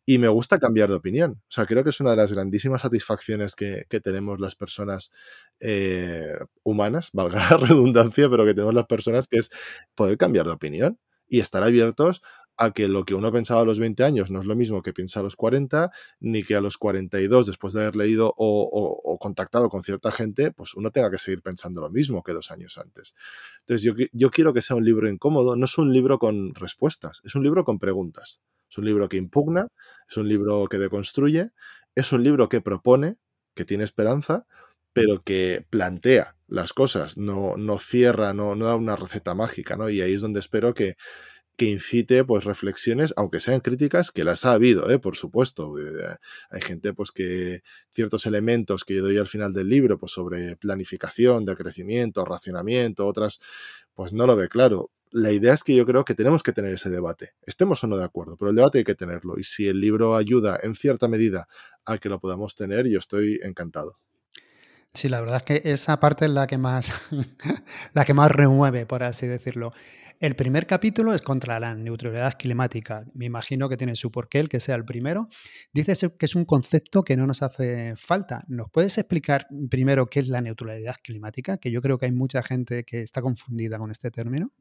Y 0.06 0.18
me 0.18 0.28
gusta 0.28 0.60
cambiar 0.60 0.90
de 0.90 0.96
opinión. 0.96 1.42
O 1.44 1.52
sea, 1.52 1.66
creo 1.66 1.84
que 1.84 1.92
es 1.92 2.00
una 2.02 2.12
de 2.12 2.18
las 2.18 2.34
grandísimas 2.34 2.82
satisfacciones 2.82 3.56
que, 3.56 3.86
tenemos 4.04 4.40
las 4.40 4.56
personas 4.56 5.14
eh, 5.60 6.38
humanas, 6.64 7.12
valga 7.14 7.50
la 7.50 7.58
redundancia, 7.58 8.30
pero 8.30 8.46
que 8.46 8.54
tenemos 8.54 8.74
las 8.74 8.88
personas, 8.88 9.28
que 9.28 9.38
es 9.38 9.50
poder 9.96 10.18
cambiar 10.18 10.48
de 10.48 10.54
opinión 10.54 11.00
y 11.30 11.40
estar 11.40 11.64
abiertos 11.64 12.22
a 12.62 12.72
que 12.74 12.88
lo 12.88 13.06
que 13.06 13.16
uno 13.16 13.32
pensaba 13.32 13.62
a 13.62 13.66
los 13.66 13.80
20 13.80 14.04
años 14.04 14.30
no 14.30 14.40
es 14.40 14.46
lo 14.46 14.56
mismo 14.56 14.84
que 14.84 14.94
piensa 14.94 15.20
a 15.20 15.24
los 15.24 15.36
40, 15.36 15.90
ni 16.20 16.44
que 16.44 16.56
a 16.56 16.62
los 16.62 16.78
42, 16.78 17.48
después 17.48 17.74
de 17.74 17.82
haber 17.82 17.96
leído 17.96 18.32
o, 18.38 19.18
contactado 19.20 19.68
con 19.70 19.82
cierta 19.82 20.12
gente, 20.12 20.52
pues 20.52 20.76
uno 20.76 20.92
tenga 20.92 21.10
que 21.10 21.18
seguir 21.18 21.42
pensando 21.42 21.82
lo 21.82 21.90
mismo 21.90 22.22
que 22.22 22.34
dos 22.34 22.52
años 22.52 22.78
antes. 22.78 23.16
Entonces 23.62 23.82
yo, 23.82 23.94
yo 24.14 24.30
quiero 24.30 24.54
que 24.54 24.62
sea 24.62 24.76
un 24.76 24.86
libro 24.86 25.10
incómodo, 25.10 25.56
no 25.56 25.66
es 25.66 25.76
un 25.80 25.92
libro 25.92 26.20
con 26.20 26.54
respuestas, 26.54 27.22
es 27.24 27.34
un 27.34 27.42
libro 27.42 27.64
con 27.64 27.80
preguntas. 27.80 28.42
Es 28.70 28.78
un 28.78 28.86
libro 28.86 29.10
que 29.10 29.18
impugna, 29.18 29.68
es 30.08 30.18
un 30.18 30.30
libro 30.30 30.68
que 30.68 30.78
deconstruye, 30.78 31.50
es 31.96 32.14
un 32.14 32.24
libro 32.24 32.48
que 32.48 32.62
propone, 32.62 33.16
que 33.56 33.66
tiene 33.66 33.84
esperanza, 33.84 34.46
pero 34.94 35.24
que 35.24 35.66
plantea 35.70 36.36
las 36.48 36.74
cosas, 36.74 37.18
no, 37.18 37.58
no 37.58 37.80
cierra, 37.80 38.34
no, 38.34 38.56
no 38.56 38.66
da 38.66 38.76
una 38.76 38.96
receta 38.96 39.34
mágica, 39.34 39.78
¿no? 39.78 39.90
Y 39.90 40.02
ahí 40.02 40.14
es 40.14 40.22
donde 40.22 40.40
espero 40.40 40.74
que, 40.74 40.96
que 41.62 41.70
incite 41.70 42.24
pues 42.24 42.44
reflexiones, 42.44 43.14
aunque 43.18 43.40
sean 43.40 43.60
críticas, 43.60 44.10
que 44.10 44.24
las 44.24 44.46
ha 44.46 44.54
habido, 44.54 44.90
¿eh? 44.90 44.98
por 44.98 45.16
supuesto. 45.16 45.78
Eh, 45.78 46.18
hay 46.50 46.62
gente 46.62 46.92
pues 46.92 47.12
que 47.12 47.62
ciertos 47.92 48.26
elementos 48.26 48.84
que 48.84 48.96
yo 48.96 49.04
doy 49.04 49.20
al 49.20 49.28
final 49.28 49.54
del 49.54 49.70
libro, 49.70 50.00
pues 50.00 50.12
sobre 50.12 50.56
planificación, 50.56 51.46
de 51.46 51.56
crecimiento, 51.56 52.26
racionamiento, 52.26 53.06
otras, 53.06 53.42
pues 53.94 54.12
no 54.12 54.26
lo 54.26 54.36
ve 54.36 54.50
claro. 54.50 54.90
La 55.12 55.32
idea 55.32 55.54
es 55.54 55.64
que 55.64 55.76
yo 55.76 55.86
creo 55.86 56.04
que 56.04 56.16
tenemos 56.16 56.42
que 56.42 56.52
tener 56.52 56.74
ese 56.74 56.90
debate, 56.90 57.34
estemos 57.44 57.84
o 57.84 57.88
no 57.88 57.96
de 57.96 58.06
acuerdo, 58.06 58.38
pero 58.38 58.50
el 58.50 58.56
debate 58.56 58.80
hay 58.80 58.84
que 58.84 58.96
tenerlo. 58.96 59.38
Y 59.38 59.44
si 59.44 59.68
el 59.68 59.80
libro 59.80 60.16
ayuda 60.16 60.60
en 60.64 60.74
cierta 60.74 61.08
medida 61.08 61.48
a 61.86 62.00
que 62.00 62.10
lo 62.10 62.20
podamos 62.20 62.56
tener, 62.56 62.88
yo 62.88 62.98
estoy 62.98 63.40
encantado. 63.44 64.00
Sí, 64.94 65.08
la 65.08 65.22
verdad 65.22 65.38
es 65.38 65.44
que 65.44 65.72
esa 65.72 66.00
parte 66.00 66.26
es 66.26 66.32
la 66.32 66.48
que 66.48 66.58
más, 66.58 66.92
la 67.94 68.04
que 68.04 68.14
más 68.14 68.30
remueve, 68.30 68.86
por 68.86 69.04
así 69.04 69.26
decirlo. 69.26 69.72
El 70.20 70.36
primer 70.36 70.68
capítulo 70.68 71.14
es 71.14 71.22
contra 71.22 71.60
la 71.60 71.74
neutralidad 71.74 72.34
climática. 72.38 73.06
Me 73.14 73.26
imagino 73.26 73.70
que 73.70 73.78
tiene 73.78 73.96
su 73.96 74.12
porqué 74.12 74.40
el 74.40 74.50
que 74.50 74.60
sea 74.60 74.76
el 74.76 74.86
primero. 74.86 75.30
Dices 75.74 76.06
que 76.20 76.26
es 76.26 76.36
un 76.36 76.46
concepto 76.46 77.04
que 77.04 77.18
no 77.18 77.26
nos 77.26 77.42
hace 77.42 77.96
falta. 77.96 78.44
¿Nos 78.48 78.70
puedes 78.70 78.98
explicar 78.98 79.48
primero 79.70 80.08
qué 80.08 80.20
es 80.20 80.28
la 80.28 80.42
neutralidad 80.42 80.98
climática? 81.02 81.58
Que 81.58 81.72
yo 81.72 81.82
creo 81.82 81.98
que 81.98 82.06
hay 82.06 82.12
mucha 82.12 82.44
gente 82.44 82.84
que 82.84 83.02
está 83.02 83.22
confundida 83.22 83.80
con 83.80 83.90
este 83.92 84.12
término. 84.12 84.52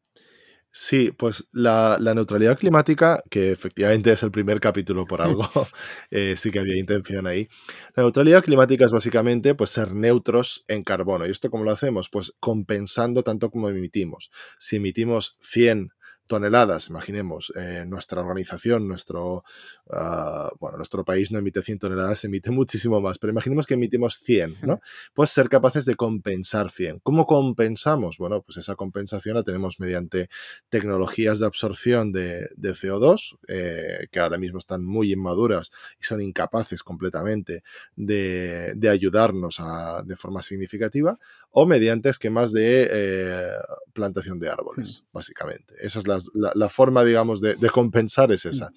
Sí, 0.73 1.11
pues 1.11 1.49
la, 1.53 1.99
neutralidad 2.15 2.57
climática, 2.57 3.25
que 3.29 3.51
efectivamente 3.51 4.13
es 4.13 4.23
el 4.23 4.31
primer 4.31 4.61
capítulo 4.61 5.05
por 5.05 5.21
algo, 5.21 5.43
eh, 6.11 6.35
sí 6.37 6.53
que 6.53 6.61
había 6.61 6.79
intención 6.79 7.27
ahí. 7.27 7.49
La 7.97 8.05
neutralidad 8.05 8.45
climática 8.45 8.85
es 8.85 8.93
básicamente 8.93 9.57
pues, 9.57 9.71
ser 9.71 9.93
neutros 9.95 10.65
en 10.69 10.85
carbono. 10.85 11.27
¿Y 11.27 11.31
esto 11.31 11.51
cómo 11.51 11.65
lo 11.65 11.73
hacemos? 11.73 12.09
Pues 12.09 12.35
compensando 12.39 13.25
tanto 13.25 13.51
como 13.51 13.69
emitimos. 13.69 14.31
Si 14.59 14.77
emitimos 14.77 15.39
100 15.41 15.93
toneladas, 16.31 16.91
imaginemos, 16.91 17.53
eh, 17.57 17.85
nuestra 17.85 18.21
organización, 18.21 18.87
nuestro, 18.87 19.43
ah, 19.91 20.49
bueno, 20.61 20.77
nuestro 20.77 21.05
país 21.05 21.33
no 21.33 21.41
emite 21.41 21.61
100 21.61 21.81
toneladas, 21.81 22.25
emite 22.25 22.53
muchísimo 22.53 23.01
más, 23.01 23.19
pero 23.19 23.33
imaginemos 23.33 23.67
que 23.67 23.75
emitimos 23.75 24.15
100, 24.21 24.59
¿no? 24.63 24.81
Pues 25.13 25.31
ser 25.31 25.49
capaces 25.49 25.87
de 25.87 25.97
compensar 25.97 26.71
100. 26.71 27.01
¿Cómo 27.01 27.27
compensamos? 27.27 28.19
Bueno, 28.19 28.43
pues 28.43 28.59
esa 28.59 28.77
compensación 28.77 29.35
la 29.35 29.43
tenemos 29.43 29.81
mediante 29.81 30.29
tecnologías 30.69 31.41
de 31.41 31.47
absorción 31.47 32.13
de, 32.13 32.49
CO2, 32.61 33.39
eh, 33.49 34.07
que 34.13 34.21
ahora 34.21 34.39
mismo 34.39 34.61
están 34.61 34.85
muy 34.85 35.13
inmaduras 35.13 35.73
y 36.01 36.05
son 36.05 36.23
incapaces 36.23 36.85
completamente 36.85 37.65
de, 37.97 38.89
ayudarnos 38.89 39.61
de 40.05 40.15
forma 40.17 40.43
significativa, 40.43 41.19
o 41.51 41.67
mediante 41.67 42.09
esquemas 42.09 42.53
de 42.53 42.89
eh, 42.91 43.51
plantación 43.93 44.39
de 44.39 44.49
árboles, 44.49 45.05
básicamente. 45.13 45.75
Esa 45.81 45.99
es 45.99 46.05
la, 46.07 46.69
forma, 46.69 47.05
digamos, 47.05 47.41
de, 47.41 47.57
compensar 47.71 48.33
es 48.33 48.47
esa. 48.47 48.71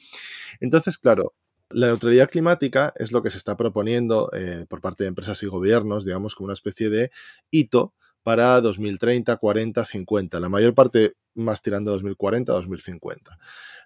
Entonces, 0.60 0.98
claro, 0.98 1.34
la 1.70 1.88
neutralidad 1.88 2.30
climática 2.30 2.94
es 2.96 3.12
lo 3.12 3.22
que 3.22 3.30
se 3.30 3.38
está 3.38 3.56
proponiendo 3.56 4.32
eh, 4.34 4.66
por 4.68 4.82
parte 4.82 5.04
de 5.04 5.10
empresas 5.10 5.42
y 5.44 5.48
gobiernos, 5.48 6.06
digamos, 6.06 6.36
como 6.36 6.46
una 6.46 6.54
especie 6.54 6.90
de 6.90 7.12
hito 7.52 7.94
para 8.24 8.60
2030, 8.62 9.36
40, 9.38 9.86
50. 9.86 10.40
La 10.40 10.50
mayor 10.50 10.74
parte 10.74 11.16
más 11.36 11.62
tirando 11.62 11.92
a 11.92 11.94
2040, 11.94 12.52
2050. 12.54 13.38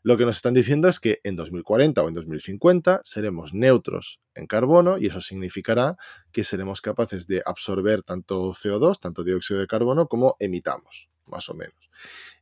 Lo 0.04 0.18
que 0.18 0.26
nos 0.26 0.38
están 0.38 0.54
diciendo 0.54 0.88
es 0.88 1.00
que 1.00 1.20
en 1.24 1.36
2040 1.36 2.02
o 2.02 2.08
en 2.08 2.14
2050 2.14 3.02
seremos 3.04 3.54
neutros 3.54 4.22
en 4.36 4.48
carbono 4.48 4.98
y 4.98 5.08
eso 5.08 5.22
significará 5.22 5.98
que 6.32 6.44
seremos 6.44 6.82
capaces 6.82 7.28
de 7.28 7.42
absorber 7.46 8.04
tanto 8.04 8.52
CO2, 8.54 9.00
tanto 9.00 9.24
dióxido 9.24 9.60
de 9.60 9.68
carbono, 9.68 10.08
como 10.08 10.36
emitamos, 10.40 11.10
más 11.28 11.50
o 11.50 11.56
menos. 11.56 11.90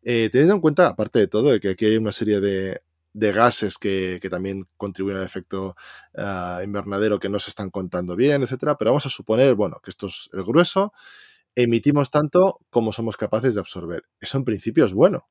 Eh, 0.04 0.30
teniendo 0.32 0.56
en 0.56 0.62
cuenta, 0.62 0.88
aparte 0.88 1.20
de 1.20 1.28
todo, 1.28 1.60
que 1.60 1.70
aquí 1.70 1.86
hay 1.86 1.98
una 1.98 2.12
serie 2.12 2.40
de, 2.40 2.82
gases 3.14 3.78
que, 3.78 4.20
también 4.30 4.68
contribuyen 4.76 5.20
al 5.20 5.26
efecto 5.26 5.76
ah, 6.18 6.62
invernadero 6.64 7.18
que 7.20 7.30
no 7.30 7.40
se 7.40 7.50
están 7.50 7.72
contando 7.72 8.16
bien, 8.16 8.44
etcétera, 8.44 8.78
pero 8.78 8.92
vamos 8.92 9.06
a 9.06 9.10
suponer, 9.10 9.56
bueno, 9.56 9.80
que 9.82 9.90
esto 9.90 10.08
es 10.08 10.30
el 10.34 10.44
grueso 10.44 10.92
emitimos 11.56 12.12
tanto 12.12 12.60
como 12.70 12.92
somos 12.92 13.18
capaces 13.18 13.56
de 13.56 13.62
absorber. 13.62 14.04
Eso 14.20 14.38
en 14.38 14.46
principio 14.46 14.86
es 14.86 14.94
bueno. 14.94 15.30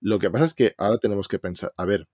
Lo 0.00 0.18
que 0.18 0.30
pasa 0.30 0.44
es 0.44 0.54
que 0.54 0.74
ahora 0.78 0.98
tenemos 0.98 1.28
que 1.28 1.38
pensar, 1.38 1.72
a 1.76 1.84
ver, 1.84 2.08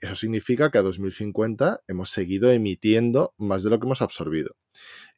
eso 0.00 0.14
significa 0.14 0.70
que 0.70 0.78
a 0.78 0.82
2050 0.82 1.82
hemos 1.88 2.10
seguido 2.10 2.50
emitiendo 2.50 3.34
más 3.38 3.62
de 3.62 3.70
lo 3.70 3.80
que 3.80 3.86
hemos 3.86 4.02
absorbido. 4.02 4.56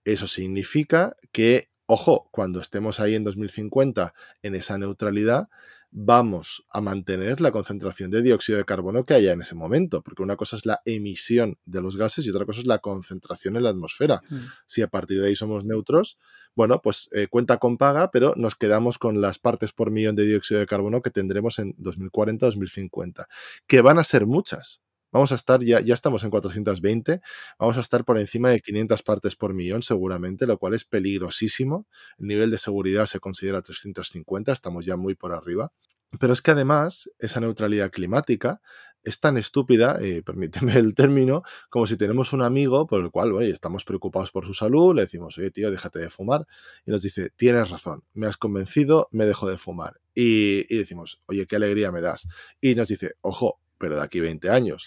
Eso 0.05 0.27
significa 0.27 1.17
que, 1.33 1.71
ojo, 1.87 2.29
cuando 2.31 2.61
estemos 2.61 3.01
ahí 3.01 3.15
en 3.15 3.25
2050 3.25 4.15
en 4.43 4.55
esa 4.55 4.79
neutralidad, 4.79 5.49
vamos 5.91 6.65
a 6.71 6.81
mantener 6.81 7.41
la 7.41 7.53
concentración 7.53 8.11
de 8.11 8.23
dióxido 8.23 8.59
de 8.59 8.65
carbono 8.65 9.05
que 9.05 9.15
haya 9.15 9.33
en 9.33 9.41
ese 9.41 9.55
momento, 9.55 10.03
porque 10.03 10.23
una 10.23 10.37
cosa 10.37 10.57
es 10.57 10.67
la 10.67 10.81
emisión 10.85 11.59
de 11.65 11.81
los 11.81 11.97
gases 11.97 12.27
y 12.27 12.31
otra 12.31 12.45
cosa 12.45 12.61
es 12.61 12.67
la 12.67 12.79
concentración 12.79 13.57
en 13.57 13.63
la 13.63 13.71
atmósfera. 13.71 14.23
Mm. 14.29 14.37
Si 14.67 14.83
a 14.83 14.89
partir 14.89 15.21
de 15.21 15.29
ahí 15.29 15.37
somos 15.37 15.65
neutros, 15.65 16.19
bueno, 16.55 16.81
pues 16.83 17.11
eh, 17.13 17.29
cuenta 17.29 17.59
con 17.59 17.77
paga, 17.77 18.11
pero 18.11 18.35
nos 18.37 18.55
quedamos 18.55 18.99
con 18.99 19.21
las 19.21 19.39
partes 19.39 19.73
por 19.73 19.91
millón 19.91 20.17
de 20.17 20.25
dióxido 20.25 20.61
de 20.61 20.67
carbono 20.67 21.03
que 21.03 21.11
tendremos 21.11 21.59
en 21.59 21.75
2040-2050, 21.77 23.27
que 23.67 23.81
van 23.81 23.99
a 23.99 24.05
ser 24.05 24.27
muchas. 24.27 24.81
Vamos 25.17 25.33
a 25.33 25.37
estar, 25.37 25.65
ya, 25.65 25.81
ya 25.81 25.95
estamos 25.95 26.25
en 26.25 26.31
420, 26.31 27.23
vamos 27.59 27.79
a 27.79 27.81
estar 27.81 28.05
por 28.05 28.19
encima 28.19 28.51
de 28.51 28.61
500 28.61 29.03
partes 29.03 29.35
por 29.35 29.55
millón 29.55 29.83
seguramente, 29.83 30.47
lo 30.47 30.59
cual 30.59 30.75
es 30.75 30.85
peligrosísimo. 30.85 31.87
El 32.19 32.27
nivel 32.27 32.51
de 32.51 32.59
seguridad 32.59 33.07
se 33.07 33.19
considera 33.19 33.63
350, 33.63 34.53
estamos 34.53 34.85
ya 34.85 34.99
muy 34.99 35.15
por 35.15 35.33
arriba. 35.33 35.73
Pero 36.21 36.35
es 36.35 36.43
que 36.43 36.51
además 36.51 37.11
esa 37.19 37.41
neutralidad 37.41 37.91
climática 37.91 38.61
es 39.05 39.19
tan 39.19 39.39
estúpida, 39.39 39.97
eh, 40.03 40.23
permíteme 40.27 40.75
el 40.75 40.95
término, 40.95 41.45
como 41.71 41.87
si 41.87 41.97
tenemos 41.97 42.35
un 42.35 42.43
amigo 42.43 42.87
por 42.87 43.03
el 43.03 43.11
cual 43.11 43.33
oye, 43.33 43.49
estamos 43.49 43.85
preocupados 43.85 44.31
por 44.31 44.45
su 44.45 44.53
salud, 44.53 44.95
le 44.95 45.01
decimos, 45.01 45.39
oye 45.39 45.51
tío, 45.51 45.71
déjate 45.71 45.99
de 45.99 46.11
fumar, 46.11 46.47
y 46.85 46.91
nos 46.91 47.01
dice, 47.01 47.31
tienes 47.37 47.71
razón, 47.71 48.05
me 48.13 48.27
has 48.27 48.37
convencido, 48.37 49.09
me 49.13 49.25
dejo 49.25 49.49
de 49.49 49.57
fumar. 49.57 49.99
Y, 50.15 50.67
y 50.69 50.77
decimos, 50.77 51.23
oye, 51.25 51.47
qué 51.47 51.57
alegría 51.57 51.91
me 51.91 52.03
das. 52.03 52.29
Y 52.61 52.75
nos 52.75 52.89
dice, 52.89 53.15
ojo, 53.23 53.61
pero 53.79 53.97
de 53.97 54.03
aquí 54.03 54.21
20 54.21 54.51
años. 54.51 54.87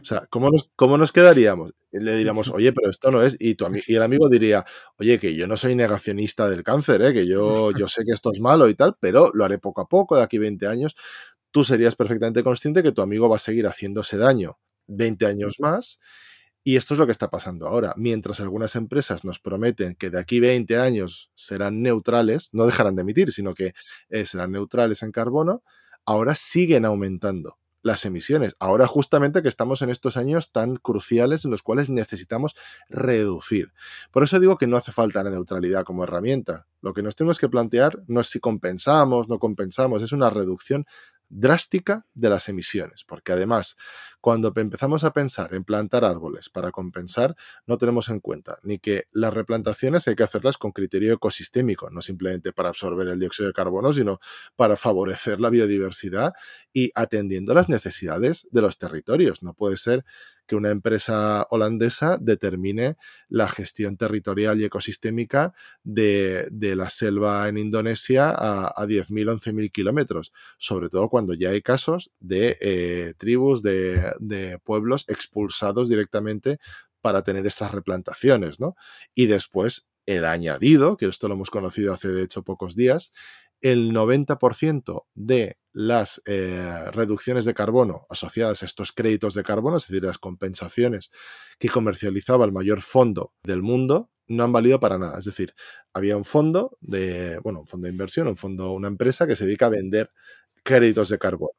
O 0.00 0.04
sea, 0.04 0.26
¿cómo 0.30 0.50
nos, 0.50 0.70
cómo 0.76 0.98
nos 0.98 1.12
quedaríamos? 1.12 1.74
le 1.90 2.16
diríamos, 2.16 2.48
oye, 2.54 2.72
pero 2.72 2.90
esto 2.90 3.10
no 3.10 3.22
es. 3.22 3.36
Y, 3.38 3.54
tu, 3.54 3.66
y 3.86 3.94
el 3.94 4.02
amigo 4.02 4.28
diría, 4.28 4.64
oye, 4.98 5.18
que 5.18 5.34
yo 5.34 5.46
no 5.46 5.56
soy 5.56 5.74
negacionista 5.74 6.48
del 6.48 6.62
cáncer, 6.62 7.02
¿eh? 7.02 7.12
que 7.12 7.26
yo, 7.26 7.72
yo 7.72 7.88
sé 7.88 8.04
que 8.04 8.12
esto 8.12 8.30
es 8.32 8.40
malo 8.40 8.68
y 8.68 8.74
tal, 8.74 8.96
pero 9.00 9.30
lo 9.34 9.44
haré 9.44 9.58
poco 9.58 9.80
a 9.80 9.88
poco, 9.88 10.16
de 10.16 10.22
aquí 10.22 10.38
20 10.38 10.66
años. 10.66 10.94
Tú 11.50 11.64
serías 11.64 11.96
perfectamente 11.96 12.42
consciente 12.42 12.82
que 12.82 12.92
tu 12.92 13.02
amigo 13.02 13.28
va 13.28 13.36
a 13.36 13.40
seguir 13.40 13.66
haciéndose 13.66 14.18
daño 14.18 14.58
20 14.86 15.26
años 15.26 15.56
más. 15.60 15.98
Y 16.64 16.76
esto 16.76 16.92
es 16.92 17.00
lo 17.00 17.06
que 17.06 17.12
está 17.12 17.30
pasando 17.30 17.66
ahora. 17.66 17.94
Mientras 17.96 18.40
algunas 18.40 18.76
empresas 18.76 19.24
nos 19.24 19.38
prometen 19.38 19.94
que 19.94 20.10
de 20.10 20.18
aquí 20.18 20.38
20 20.40 20.76
años 20.76 21.30
serán 21.34 21.80
neutrales, 21.80 22.50
no 22.52 22.66
dejarán 22.66 22.94
de 22.94 23.02
emitir, 23.02 23.32
sino 23.32 23.54
que 23.54 23.72
eh, 24.10 24.26
serán 24.26 24.52
neutrales 24.52 25.02
en 25.02 25.10
carbono, 25.10 25.62
ahora 26.04 26.34
siguen 26.34 26.84
aumentando 26.84 27.56
las 27.88 28.04
emisiones. 28.04 28.54
Ahora 28.60 28.86
justamente 28.86 29.42
que 29.42 29.48
estamos 29.48 29.82
en 29.82 29.90
estos 29.90 30.16
años 30.16 30.52
tan 30.52 30.76
cruciales 30.76 31.44
en 31.44 31.50
los 31.50 31.62
cuales 31.62 31.90
necesitamos 31.90 32.54
reducir. 32.88 33.72
Por 34.12 34.22
eso 34.22 34.38
digo 34.38 34.56
que 34.56 34.68
no 34.68 34.76
hace 34.76 34.92
falta 34.92 35.24
la 35.24 35.30
neutralidad 35.30 35.84
como 35.84 36.04
herramienta. 36.04 36.66
Lo 36.80 36.94
que 36.94 37.02
nos 37.02 37.16
tenemos 37.16 37.38
que 37.38 37.48
plantear 37.48 38.02
no 38.06 38.20
es 38.20 38.28
si 38.28 38.38
compensamos, 38.38 39.28
no 39.28 39.40
compensamos, 39.40 40.02
es 40.02 40.12
una 40.12 40.30
reducción 40.30 40.86
drástica 41.28 42.06
de 42.14 42.30
las 42.30 42.48
emisiones, 42.48 43.04
porque 43.04 43.32
además, 43.32 43.76
cuando 44.20 44.52
empezamos 44.56 45.04
a 45.04 45.12
pensar 45.12 45.54
en 45.54 45.64
plantar 45.64 46.04
árboles 46.04 46.48
para 46.48 46.72
compensar, 46.72 47.36
no 47.66 47.78
tenemos 47.78 48.08
en 48.08 48.20
cuenta 48.20 48.58
ni 48.62 48.78
que 48.78 49.04
las 49.12 49.32
replantaciones 49.32 50.08
hay 50.08 50.16
que 50.16 50.24
hacerlas 50.24 50.58
con 50.58 50.72
criterio 50.72 51.14
ecosistémico, 51.14 51.90
no 51.90 52.02
simplemente 52.02 52.52
para 52.52 52.70
absorber 52.70 53.08
el 53.08 53.20
dióxido 53.20 53.48
de 53.48 53.52
carbono, 53.52 53.92
sino 53.92 54.20
para 54.56 54.76
favorecer 54.76 55.40
la 55.40 55.50
biodiversidad 55.50 56.32
y 56.72 56.90
atendiendo 56.94 57.54
las 57.54 57.68
necesidades 57.68 58.48
de 58.50 58.62
los 58.62 58.78
territorios. 58.78 59.42
No 59.42 59.54
puede 59.54 59.76
ser 59.76 60.04
que 60.48 60.56
una 60.56 60.70
empresa 60.70 61.46
holandesa 61.50 62.16
determine 62.18 62.94
la 63.28 63.48
gestión 63.48 63.96
territorial 63.96 64.58
y 64.58 64.64
ecosistémica 64.64 65.52
de, 65.84 66.48
la 66.50 66.88
selva 66.88 67.48
en 67.48 67.58
Indonesia 67.58 68.30
a, 68.30 68.68
a 68.68 68.86
10.000, 68.86 69.38
11.000 69.40 69.70
kilómetros, 69.70 70.32
sobre 70.56 70.88
todo 70.88 71.08
cuando 71.10 71.34
ya 71.34 71.50
hay 71.50 71.60
casos 71.60 72.10
de 72.18 72.56
eh, 72.60 73.14
tribus, 73.18 73.62
de, 73.62 74.07
de 74.18 74.58
pueblos 74.58 75.04
expulsados 75.08 75.88
directamente 75.88 76.58
para 77.00 77.22
tener 77.22 77.46
estas 77.46 77.72
replantaciones, 77.72 78.60
¿no? 78.60 78.74
Y 79.14 79.26
después 79.26 79.88
el 80.06 80.24
añadido, 80.24 80.96
que 80.96 81.06
esto 81.06 81.28
lo 81.28 81.34
hemos 81.34 81.50
conocido 81.50 81.92
hace 81.92 82.08
de 82.08 82.22
hecho 82.22 82.42
pocos 82.42 82.74
días, 82.74 83.12
el 83.60 83.92
90% 83.92 85.06
de 85.14 85.58
las 85.72 86.22
eh, 86.26 86.90
reducciones 86.92 87.44
de 87.44 87.54
carbono 87.54 88.06
asociadas 88.08 88.62
a 88.62 88.66
estos 88.66 88.92
créditos 88.92 89.34
de 89.34 89.42
carbono, 89.42 89.76
es 89.76 89.86
decir, 89.86 90.02
las 90.02 90.18
compensaciones 90.18 91.10
que 91.58 91.68
comercializaba 91.68 92.44
el 92.44 92.52
mayor 92.52 92.80
fondo 92.80 93.32
del 93.42 93.62
mundo, 93.62 94.10
no 94.28 94.44
han 94.44 94.52
valido 94.52 94.78
para 94.78 94.98
nada. 94.98 95.18
Es 95.18 95.24
decir, 95.24 95.54
había 95.92 96.16
un 96.16 96.24
fondo 96.24 96.76
de, 96.80 97.38
bueno, 97.42 97.60
un 97.60 97.66
fondo 97.66 97.86
de 97.86 97.92
inversión, 97.92 98.28
un 98.28 98.36
fondo, 98.36 98.72
una 98.72 98.88
empresa 98.88 99.26
que 99.26 99.36
se 99.36 99.46
dedica 99.46 99.66
a 99.66 99.70
vender 99.70 100.10
créditos 100.62 101.08
de 101.08 101.18
carbono. 101.18 101.52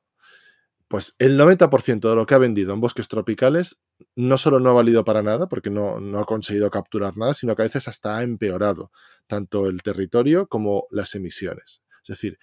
Pues 0.90 1.16
el 1.20 1.40
90% 1.40 2.10
de 2.10 2.16
lo 2.16 2.26
que 2.26 2.34
ha 2.34 2.40
vendido 2.40 2.74
en 2.74 2.82
bosques 2.82 3.08
tropicales 3.08 3.84
no 4.16 4.38
solo 4.40 4.60
no 4.60 4.72
ha 4.72 4.74
valido 4.74 5.06
para 5.06 5.22
nada, 5.22 5.48
porque 5.48 5.70
no, 5.70 6.00
no, 6.00 6.20
ha 6.20 6.26
conseguido 6.26 6.72
capturar 6.72 7.16
nada, 7.16 7.36
sino 7.36 7.56
que 7.56 7.62
a 7.62 7.66
veces 7.66 7.88
hasta 7.88 8.18
ha 8.18 8.24
empeorado 8.24 8.92
tanto 9.28 9.68
el 9.68 9.84
territorio 9.84 10.48
como 10.48 10.88
las 10.90 11.14
emisiones. 11.14 11.84
Es 12.02 12.08
decir, 12.08 12.40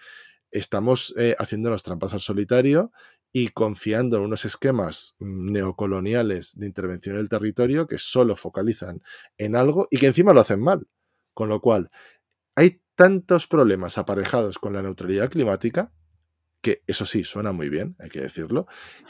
estamos 0.52 1.12
eh, 1.18 1.34
haciéndonos 1.38 1.82
trampas 1.82 2.14
al 2.14 2.20
solitario 2.20 2.92
y 3.32 3.48
confiando 3.48 4.18
en 4.18 4.22
unos 4.22 4.44
esquemas 4.44 5.16
neocoloniales 5.18 6.56
de 6.56 6.66
intervención 6.66 7.16
en 7.16 7.22
el 7.22 7.28
territorio 7.28 7.88
que 7.88 7.98
solo 7.98 8.36
focalizan 8.36 9.02
en 9.38 9.56
algo 9.56 9.88
y 9.90 9.98
que 9.98 10.06
encima 10.06 10.32
lo 10.32 10.40
hacen 10.40 10.60
mal. 10.60 10.86
Con 11.34 11.48
lo 11.48 11.60
cual, 11.60 11.90
hay 12.54 12.80
tantos 12.94 13.48
problemas 13.48 13.98
aparejados 13.98 14.58
con 14.58 14.72
la 14.72 14.82
neutralidad 14.82 15.30
climática, 15.30 15.92
que 16.66 16.82
eso 16.88 17.06
sí, 17.06 17.22
suena 17.22 17.52
muy 17.52 17.68
bien, 17.68 17.94
hay 18.00 18.08
que 18.08 18.20
decirlo, 18.20 18.66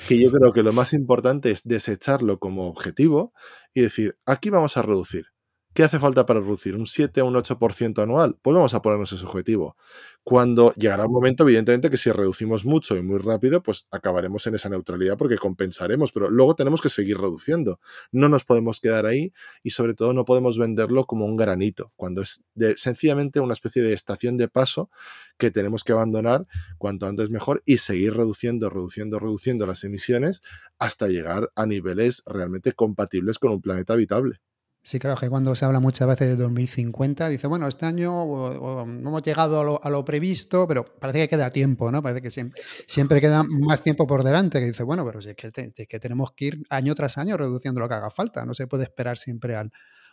que 0.07 0.21
yo 0.21 0.31
creo 0.31 0.53
que 0.53 0.63
lo 0.63 0.75
más 0.75 0.93
importante 0.93 1.51
es 1.51 1.63
desecharlo 1.65 2.39
como 2.39 2.69
objetivo 2.69 3.33
y 3.73 3.81
decir, 3.81 4.19
aquí 4.27 4.51
vamos 4.51 4.77
a 4.77 4.83
reducir. 4.83 5.29
¿Qué 5.77 5.83
hace 5.83 5.99
falta 5.99 6.25
para 6.25 6.41
reducir? 6.41 6.75
¿Un 6.75 6.87
7 6.87 7.21
o 7.21 7.27
un 7.27 7.35
8% 7.35 8.03
anual? 8.03 8.39
Pues 8.41 8.55
vamos 8.55 8.73
a 8.73 8.81
ponernos 8.81 9.13
ese 9.13 9.27
objetivo. 9.27 9.77
Cuando 10.25 10.73
llegará 10.73 11.05
un 11.05 11.13
momento, 11.13 11.43
evidentemente, 11.43 11.91
que 11.91 11.99
si 11.99 12.11
reducimos 12.11 12.65
mucho 12.65 12.97
y 12.97 13.03
muy 13.03 13.19
rápido, 13.19 13.63
pues 13.63 13.87
acabaremos 13.91 14.47
en 14.47 14.55
esa 14.55 14.71
neutralidad 14.71 15.19
porque 15.19 15.37
compensaremos, 15.37 16.13
pero 16.13 16.31
luego 16.31 16.55
tenemos 16.55 16.81
que 16.81 16.89
seguir 16.89 17.19
reduciendo. 17.19 17.79
No 18.11 18.31
nos 18.31 18.45
podemos 18.45 18.81
quedar 18.81 19.05
ahí 19.05 19.35
y 19.63 19.69
sobre 19.69 19.93
todo 19.93 20.15
no 20.15 20.25
podemos 20.25 20.57
venderlo 20.57 21.05
como 21.05 21.27
un 21.27 21.37
granito, 21.37 21.93
cuando 21.95 22.23
es 22.23 22.43
sencillamente 22.77 23.41
una 23.41 23.53
especie 23.53 23.83
de 23.83 23.93
estación 23.93 24.39
de 24.39 24.49
paso 24.49 24.89
que 25.37 25.51
tenemos 25.51 25.85
que 25.85 25.93
abandonar 25.93 26.47
cuanto 26.79 27.07
antes 27.07 27.29
mejor 27.29 27.63
y 27.67 27.77
seguir 27.77 28.15
reduciendo, 28.15 28.71
reduciendo, 28.71 29.19
reduciendo 29.19 29.67
las 29.67 29.85
emisiones 29.85 30.41
hasta 30.79 31.07
llegar 31.09 31.53
a 31.55 31.67
niveles 31.67 32.23
realmente 32.25 32.73
compatibles 32.73 33.39
con 33.39 33.51
un 33.51 33.61
planeta 33.61 33.93
habitable. 33.93 34.41
Sí, 34.87 35.01
claro, 35.01 35.17
que 35.17 35.29
cuando 35.29 35.57
se 35.57 35.65
habla 35.65 35.81
muchas 35.81 36.07
veces 36.07 36.29
de 36.29 36.37
2050, 36.37 37.29
dice, 37.29 37.49
bueno, 37.49 37.67
este 37.67 37.87
año 37.87 38.09
no 38.15 38.85
hemos 38.85 39.21
llegado 39.21 39.83
a 39.83 39.91
lo, 39.91 40.05
previsto, 40.05 40.69
pero 40.69 40.85
parece 40.85 41.19
que 41.19 41.29
queda 41.31 41.51
tiempo, 41.51 41.91
¿no? 41.91 42.01
Parece 42.01 42.23
que 42.23 42.31
siempre, 42.31 42.63
siempre, 42.87 43.21
queda 43.21 43.43
más 43.43 43.83
tiempo 43.83 44.07
por 44.07 44.23
delante, 44.23 44.61
que 44.61 44.67
dice, 44.67 44.85
bueno, 44.85 45.05
pero 45.05 45.19
es 45.19 45.35
que, 45.35 45.73
que 45.89 45.99
tenemos 45.99 46.35
que 46.37 46.45
ir 46.45 46.63
año 46.71 46.95
tras 46.95 47.19
año 47.19 47.37
reduciendo 47.37 47.81
lo 47.81 47.89
que 47.89 47.95
haga 47.95 48.11
falta, 48.11 48.47
no 48.47 48.55
se 48.55 48.69
puede 48.69 48.85
esperar 48.85 49.19
siempre 49.19 49.57
al, 49.57 49.73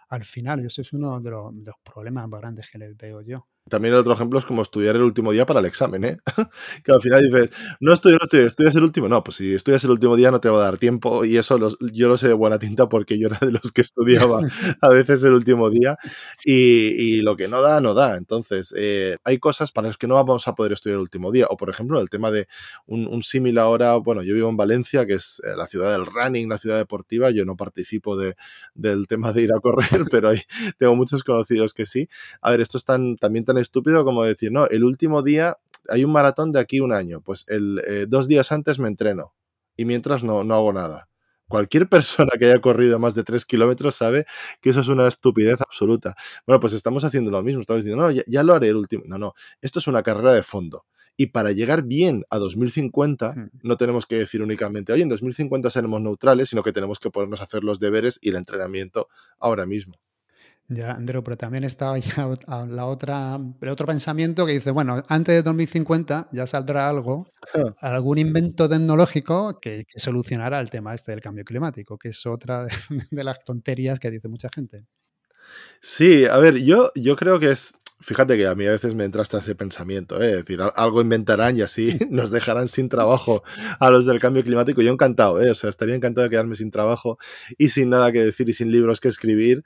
al 0.09 0.23
final. 0.23 0.63
Y 0.63 0.65
eso 0.65 0.81
es 0.81 0.91
uno 0.93 1.19
de 1.19 1.29
los, 1.29 1.55
de 1.55 1.65
los 1.65 1.75
problemas 1.83 2.27
más 2.27 2.41
grandes 2.41 2.67
que 2.71 2.77
les 2.77 2.97
veo 2.97 3.21
yo. 3.21 3.47
También 3.69 3.93
otro 3.93 4.13
ejemplo 4.13 4.39
es 4.39 4.45
como 4.45 4.62
estudiar 4.62 4.95
el 4.95 5.04
último 5.04 5.32
día 5.32 5.45
para 5.45 5.62
el 5.62 5.65
examen, 5.65 6.04
¿eh? 6.04 6.17
que 6.84 6.91
al 6.91 7.02
final 7.02 7.21
dices, 7.21 7.49
no 7.80 7.93
estudio, 7.93 8.17
no 8.17 8.23
estudio, 8.23 8.45
estudias 8.45 8.76
el 8.76 8.84
último. 8.84 9.08
No, 9.08 9.23
pues 9.23 9.38
si 9.38 9.54
estudias 9.54 9.84
el 9.86 9.91
último 9.91 10.15
día 10.17 10.32
no 10.32 10.41
te 10.41 10.49
va 10.49 10.60
a 10.60 10.63
dar 10.63 10.78
tiempo 10.78 11.23
y 11.23 11.38
eso 11.38 11.58
yo 11.80 12.10
lo 12.10 12.17
sé 12.17 12.28
de 12.28 12.34
buena 12.34 12.60
tinta 12.60 12.89
porque 12.89 13.17
yo 13.17 13.28
era 13.28 13.38
de 13.39 13.52
los 13.52 13.71
que 13.71 13.82
estudiaba 13.82 14.41
a 14.82 14.89
veces 14.89 15.23
el 15.23 15.32
último 15.32 15.69
día 15.69 15.97
y, 16.43 17.21
lo 17.21 17.38
que 17.38 17.47
no 17.47 17.62
da, 17.62 17.80
no 17.80 17.93
da. 17.93 18.17
Entonces, 18.17 18.73
eh, 18.78 19.17
hay 19.23 19.39
cosas 19.39 19.71
para 19.71 19.88
las 19.88 19.97
que 19.97 20.08
no 20.08 20.15
vamos 20.15 20.47
a 20.47 20.56
poder 20.56 20.73
estudiar 20.73 20.95
el 20.95 21.02
último 21.02 21.32
día. 21.32 21.47
O, 21.49 21.56
por 21.56 21.69
ejemplo, 21.69 22.02
el 22.02 22.10
tema 22.10 22.32
de 22.32 22.47
un, 22.86 23.08
un 23.08 23.23
símil 23.23 23.58
ahora, 23.58 23.95
bueno, 23.95 24.23
yo 24.23 24.34
vivo 24.34 24.49
en 24.49 24.58
Valencia, 24.58 25.06
que 25.06 25.13
es 25.13 25.41
eh, 25.45 25.56
la 25.56 25.67
ciudad 25.67 25.91
del 25.91 26.06
running, 26.06 26.49
la 26.49 26.58
ciudad 26.58 26.78
deportiva. 26.78 27.32
Yo 27.32 27.45
no 27.45 27.56
participo 27.56 28.17
de, 28.17 28.36
del 28.73 29.08
tema 29.08 29.32
de 29.32 29.43
ir 29.43 29.52
a 29.54 29.60
correr, 29.62 30.06
pero 30.12 30.30
hay, 30.30 30.41
tengo 30.78 30.95
muchos 30.95 31.23
conocidos 31.23 31.73
que 31.73 31.86
sí. 31.86 32.10
A 32.41 32.52
ver, 32.52 32.62
esto 32.62 32.78
es 32.78 32.86
tan, 32.86 33.15
también 33.15 33.45
tan 33.45 33.52
estúpido 33.57 34.03
como 34.05 34.23
decir, 34.23 34.51
no, 34.51 34.67
el 34.67 34.83
último 34.83 35.21
día 35.21 35.57
hay 35.89 36.03
un 36.03 36.11
maratón 36.11 36.51
de 36.51 36.59
aquí 36.59 36.79
un 36.79 36.93
año, 36.93 37.21
pues 37.21 37.45
el, 37.47 37.81
eh, 37.85 38.05
dos 38.07 38.27
días 38.27 38.51
antes 38.51 38.79
me 38.79 38.87
entreno 38.87 39.33
y 39.75 39.85
mientras 39.85 40.23
no, 40.23 40.43
no 40.43 40.55
hago 40.55 40.73
nada. 40.73 41.09
Cualquier 41.47 41.87
persona 41.89 42.31
que 42.39 42.45
haya 42.45 42.61
corrido 42.61 42.99
más 42.99 43.15
de 43.15 43.23
tres 43.23 43.45
kilómetros 43.45 43.95
sabe 43.95 44.25
que 44.61 44.69
eso 44.69 44.79
es 44.79 44.87
una 44.87 45.07
estupidez 45.07 45.61
absoluta. 45.61 46.15
Bueno, 46.47 46.59
pues 46.59 46.73
estamos 46.73 47.03
haciendo 47.03 47.31
lo 47.31 47.43
mismo. 47.43 47.61
Estamos 47.61 47.83
diciendo, 47.83 48.03
no, 48.03 48.11
ya, 48.11 48.43
lo 48.43 48.53
haré 48.53 48.69
el 48.69 48.75
último. 48.75 49.03
No, 49.05 49.17
no, 49.17 49.33
esto 49.61 49.79
es 49.79 49.87
una 49.87 50.03
carrera 50.03 50.33
de 50.33 50.43
fondo. 50.43 50.85
Y 51.15 51.27
para 51.27 51.51
llegar 51.51 51.83
bien 51.83 52.25
a 52.31 52.39
2050, 52.39 53.33
hmm. 53.33 53.49
no 53.61 53.77
tenemos 53.77 54.07
que 54.07 54.17
decir 54.17 54.41
únicamente, 54.41 54.93
oye, 54.93 55.03
en 55.03 55.09
2050 55.09 55.69
seremos 55.69 56.01
neutrales, 56.01 56.49
sino 56.49 56.63
que 56.63 56.71
tenemos 56.71 56.99
que 56.99 57.11
ponernos 57.11 57.41
a 57.41 57.43
hacer 57.43 57.63
los 57.63 57.79
deberes 57.79 58.17
y 58.21 58.29
el 58.29 58.35
entrenamiento 58.35 59.09
ahora 59.37 59.67
mismo. 59.67 59.99
Ya, 60.69 60.91
Andreu, 60.93 61.23
pero 61.23 61.38
también 61.38 61.65
está 61.65 61.95
ya 61.97 62.30
la 62.67 62.86
otra, 62.86 63.39
el 63.62 63.69
otro 63.69 63.86
pensamiento 63.86 64.45
que 64.45 64.54
dice, 64.54 64.71
bueno, 64.71 65.04
antes 65.10 65.36
de 65.36 65.43
2050 65.43 66.30
ya 66.32 66.47
saldrá 66.47 66.88
algo, 66.88 67.28
algún 67.80 68.17
invento 68.17 68.69
tecnológico 68.69 69.60
que, 69.60 69.86
solucionará 69.95 70.60
el 70.60 70.69
tema 70.69 70.93
este 70.93 71.12
del 71.12 71.21
cambio 71.21 71.43
climático, 71.43 71.97
que 71.97 72.10
es 72.10 72.26
otra 72.26 72.65
de, 73.12 73.23
las 73.23 73.43
tonterías 73.43 73.99
que 73.99 74.10
dice 74.10 74.28
mucha 74.28 74.49
gente. 74.54 74.86
Sí, 75.82 76.26
a 76.26 76.38
ver, 76.38 76.58
yo, 76.63 76.91
yo 76.95 77.15
creo 77.15 77.39
que 77.39 77.52
es, 77.52 77.76
fíjate 77.99 78.38
que 78.38 78.47
a 78.47 78.56
mí 78.56 78.65
a 78.65 78.71
veces 78.71 78.95
me 78.95 79.04
entra 79.04 79.21
hasta 79.21 79.39
ese 79.39 79.56
pensamiento, 79.56 80.21
¿eh? 80.21 80.32
es 80.32 80.38
decir, 80.38 80.62
algo 80.62 81.02
inventarán 81.02 81.58
y 81.58 81.62
así 81.62 81.97
nos 82.10 82.32
dejarán 82.32 82.69
sin 82.69 82.88
trabajo 82.88 83.43
a 83.80 83.89
los 83.89 84.06
del 84.06 84.19
cambio 84.19 84.43
climático. 84.43 84.82
Yo 84.82 84.93
encantado, 84.93 85.41
¿eh? 85.41 85.52
o 85.52 85.56
sea, 85.56 85.69
estaría 85.69 85.95
encantado 85.95 86.23
de 86.23 86.30
quedarme 86.30 86.56
sin 86.56 86.71
trabajo 86.71 87.17
y 87.58 87.69
sin 87.69 87.89
nada 87.89 88.12
que 88.12 88.23
decir 88.23 88.47
y 88.47 88.54
sin 88.54 88.71
libros 88.71 88.99
que 88.99 89.10
escribir, 89.10 89.63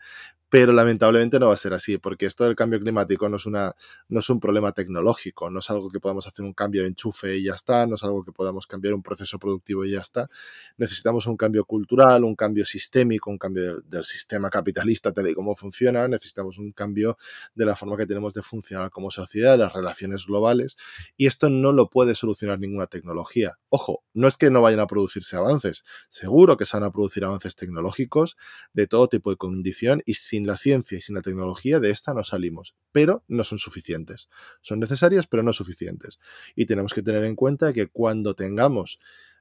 pero 0.49 0.71
lamentablemente 0.71 1.39
no 1.39 1.47
va 1.47 1.53
a 1.53 1.57
ser 1.57 1.73
así, 1.73 1.97
porque 1.97 2.25
esto 2.25 2.45
del 2.45 2.55
cambio 2.55 2.79
climático 2.79 3.27
no 3.27 3.35
es, 3.35 3.45
una, 3.45 3.75
no 4.07 4.19
es 4.19 4.29
un 4.29 4.39
problema 4.39 4.71
tecnológico, 4.71 5.49
no 5.49 5.59
es 5.59 5.69
algo 5.69 5.89
que 5.89 5.99
podamos 5.99 6.25
hacer 6.27 6.45
un 6.45 6.53
cambio 6.53 6.83
de 6.83 6.87
enchufe 6.87 7.37
y 7.37 7.43
ya 7.43 7.53
está, 7.53 7.85
no 7.85 7.95
es 7.95 8.03
algo 8.03 8.23
que 8.23 8.31
podamos 8.31 8.65
cambiar 8.65 8.93
un 8.93 9.03
proceso 9.03 9.39
productivo 9.39 9.83
y 9.83 9.91
ya 9.91 9.99
está. 9.99 10.29
Necesitamos 10.77 11.27
un 11.27 11.35
cambio 11.35 11.65
cultural, 11.65 12.23
un 12.23 12.35
cambio 12.35 12.63
sistémico, 12.63 13.29
un 13.29 13.37
cambio 13.37 13.81
del, 13.81 14.05
sistema 14.07 14.49
capitalista, 14.49 15.11
tal 15.11 15.27
y 15.27 15.33
como 15.33 15.55
funciona, 15.55 16.07
necesitamos 16.07 16.59
un 16.59 16.71
cambio 16.71 17.17
de 17.55 17.65
la 17.65 17.75
forma 17.75 17.97
que 17.97 18.05
tenemos 18.05 18.33
de 18.33 18.41
funcionar 18.41 18.89
como 18.89 19.11
sociedad, 19.11 19.57
las 19.57 19.73
relaciones 19.73 20.25
globales, 20.25 20.77
y 21.17 21.25
esto 21.25 21.49
no 21.49 21.73
lo 21.73 21.89
puede 21.89 22.15
solucionar 22.15 22.59
ninguna 22.59 22.87
tecnología. 22.87 23.57
Ojo, 23.69 24.03
no 24.13 24.27
es 24.27 24.37
que 24.37 24.49
no 24.49 24.61
vayan 24.61 24.79
a 24.79 24.87
producirse 24.87 25.35
avances, 25.35 25.83
seguro 26.09 26.55
que 26.55 26.65
se 26.65 26.77
van 26.77 26.85
a 26.85 26.91
producir 26.91 27.25
avances 27.25 27.55
tecnológicos 27.55 28.37
de 28.71 28.87
todo 28.87 29.09
tipo 29.09 29.29
de 29.29 29.35
condición 29.35 30.01
y 30.05 30.13
sin 30.13 30.36
la 30.45 30.57
ciencia 30.57 30.97
y 30.97 31.01
sin 31.01 31.15
la 31.15 31.21
tecnología 31.21 31.79
de 31.79 31.89
esta 31.89 32.13
no 32.13 32.23
salimos, 32.23 32.75
pero 32.91 33.23
no 33.27 33.43
son 33.43 33.57
suficientes. 33.57 34.29
Son 34.61 34.79
necesarias, 34.79 35.27
pero 35.27 35.43
no 35.43 35.53
suficientes. 35.53 36.19
Y 36.55 36.65
tenemos 36.65 36.93
que 36.93 37.01
tener 37.01 37.23
en 37.23 37.35
cuenta 37.35 37.73
que 37.73 37.87
cuando 37.87 38.35
tengamos 38.35 38.99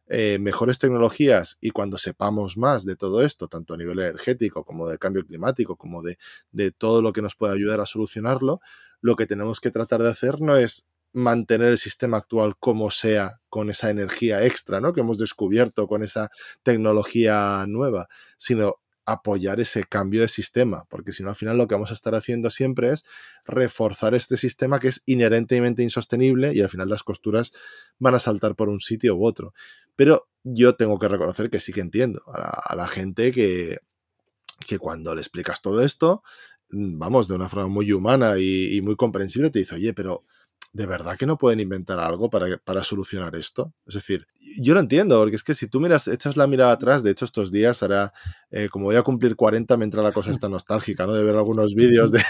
eh, 0.08 0.38
mejores 0.40 0.78
tecnologías 0.78 1.58
y 1.60 1.70
cuando 1.70 1.98
sepamos 1.98 2.56
más 2.56 2.84
de 2.84 2.94
todo 2.94 3.22
esto, 3.22 3.48
tanto 3.48 3.74
a 3.74 3.76
nivel 3.76 3.98
energético 3.98 4.64
como 4.64 4.88
del 4.88 5.00
cambio 5.00 5.26
climático, 5.26 5.76
como 5.76 6.02
de, 6.02 6.16
de 6.52 6.70
todo 6.70 7.02
lo 7.02 7.12
que 7.12 7.22
nos 7.22 7.34
puede 7.34 7.54
ayudar 7.54 7.80
a 7.80 7.86
solucionarlo, 7.86 8.60
lo 9.00 9.16
que 9.16 9.26
tenemos 9.26 9.60
que 9.60 9.72
tratar 9.72 10.02
de 10.02 10.10
hacer 10.10 10.40
no 10.40 10.56
es 10.56 10.86
mantener 11.12 11.68
el 11.68 11.78
sistema 11.78 12.18
actual 12.18 12.56
como 12.58 12.90
sea 12.90 13.40
con 13.48 13.70
esa 13.70 13.90
energía 13.90 14.44
extra, 14.44 14.80
¿no? 14.80 14.92
Que 14.92 15.00
hemos 15.00 15.18
descubierto 15.18 15.88
con 15.88 16.02
esa 16.02 16.30
tecnología 16.62 17.64
nueva, 17.66 18.08
sino 18.36 18.76
apoyar 19.06 19.60
ese 19.60 19.84
cambio 19.84 20.20
de 20.20 20.28
sistema, 20.28 20.84
porque 20.90 21.12
si 21.12 21.22
no 21.22 21.30
al 21.30 21.36
final 21.36 21.56
lo 21.56 21.68
que 21.68 21.76
vamos 21.76 21.92
a 21.92 21.94
estar 21.94 22.14
haciendo 22.14 22.50
siempre 22.50 22.92
es 22.92 23.04
reforzar 23.44 24.14
este 24.14 24.36
sistema 24.36 24.80
que 24.80 24.88
es 24.88 25.02
inherentemente 25.06 25.82
insostenible 25.82 26.52
y 26.52 26.60
al 26.60 26.68
final 26.68 26.88
las 26.88 27.04
costuras 27.04 27.52
van 27.98 28.16
a 28.16 28.18
saltar 28.18 28.56
por 28.56 28.68
un 28.68 28.80
sitio 28.80 29.14
u 29.14 29.24
otro. 29.24 29.54
Pero 29.94 30.28
yo 30.42 30.74
tengo 30.74 30.98
que 30.98 31.08
reconocer 31.08 31.48
que 31.48 31.60
sí 31.60 31.72
que 31.72 31.80
entiendo 31.80 32.22
a 32.26 32.74
la, 32.74 32.88
gente 32.88 33.30
que, 33.30 33.78
que 34.66 34.78
cuando 34.78 35.14
le 35.14 35.20
explicas 35.20 35.62
todo 35.62 35.82
esto, 35.82 36.22
vamos, 36.68 37.28
de 37.28 37.34
una 37.34 37.48
forma 37.48 37.68
muy 37.68 37.92
humana 37.92 38.38
y, 38.38 38.76
y 38.76 38.82
muy 38.82 38.96
comprensible, 38.96 39.50
te 39.50 39.60
dice, 39.60 39.76
oye, 39.76 39.94
pero 39.94 40.24
¿de 40.76 40.84
verdad 40.84 41.16
que 41.16 41.24
no 41.24 41.38
pueden 41.38 41.58
inventar 41.58 41.98
algo 41.98 42.28
para, 42.28 42.84
solucionar 42.84 43.34
esto? 43.34 43.72
Es 43.86 43.94
decir, 43.94 44.26
yo 44.60 44.74
lo 44.74 44.80
entiendo, 44.80 45.18
porque 45.18 45.36
es 45.36 45.42
que 45.42 45.54
si 45.54 45.68
tú 45.68 45.80
miras, 45.80 46.06
echas 46.06 46.36
la 46.36 46.46
mirada 46.46 46.72
atrás, 46.72 47.02
de 47.02 47.12
hecho 47.12 47.24
estos 47.24 47.50
días 47.50 47.82
ahora, 47.82 48.12
eh, 48.50 48.68
como 48.70 48.84
voy 48.84 48.96
a 48.96 49.02
cumplir 49.02 49.36
40, 49.36 49.74
me 49.78 49.86
entra 49.86 50.02
la 50.02 50.12
cosa 50.12 50.30
esta 50.38 50.50
nostálgica, 50.50 51.06
¿no? 51.06 51.14
De 51.14 51.24
ver 51.24 51.34
algunos 51.34 51.74
vídeos 51.74 52.12
de, 52.12 52.22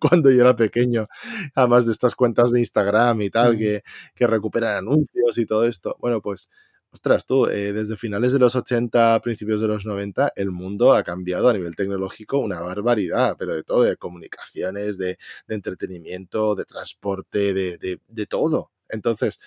cuando 0.00 0.32
yo 0.32 0.40
era 0.40 0.56
pequeño, 0.56 1.06
además 1.54 1.86
de 1.86 1.92
estas 1.92 2.16
cuentas 2.16 2.50
de 2.50 2.58
Instagram 2.58 3.22
y 3.22 3.30
tal, 3.30 3.56
que, 3.56 3.84
que 4.16 4.26
recuperan 4.26 4.78
anuncios 4.78 5.38
y 5.38 5.46
todo 5.46 5.64
esto. 5.64 5.96
Bueno, 6.00 6.20
pues 6.20 6.50
ostras, 6.92 7.24
tú, 7.26 7.46
eh, 7.46 7.72
desde 7.72 7.96
finales 7.96 8.32
de 8.32 8.38
los 8.38 8.54
80, 8.54 9.20
principios 9.22 9.60
de 9.60 9.68
los 9.68 9.86
90, 9.86 10.32
el 10.36 10.50
mundo 10.50 10.92
ha 10.92 11.02
cambiado 11.02 11.48
a 11.48 11.52
nivel 11.54 11.74
tecnológico 11.74 12.38
una 12.38 12.60
barbaridad, 12.60 13.36
pero 13.38 13.54
de 13.54 13.64
todo, 13.64 13.82
de 13.82 13.96
comunicaciones, 13.96 14.98
de, 14.98 15.18
entretenimiento, 15.48 16.54
de 16.54 16.64
transporte, 16.66 17.54
de, 17.54 18.26
todo. 18.26 18.70
Entonces, 18.88 19.40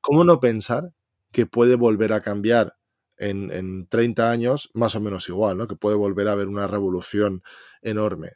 ¿cómo 0.00 0.24
no 0.24 0.38
pensar 0.38 0.92
que 1.32 1.46
puede 1.46 1.76
volver 1.76 2.12
a 2.12 2.22
cambiar 2.22 2.76
en, 3.16 3.50
en 3.50 3.86
30 3.86 4.30
años 4.30 4.70
más 4.74 4.94
o 4.94 5.00
menos 5.00 5.28
igual, 5.28 5.56
¿no? 5.56 5.66
Que 5.68 5.76
puede 5.76 5.96
volver 5.96 6.28
a 6.28 6.32
haber 6.32 6.48
una 6.48 6.66
revolución 6.66 7.42
enorme. 7.80 8.32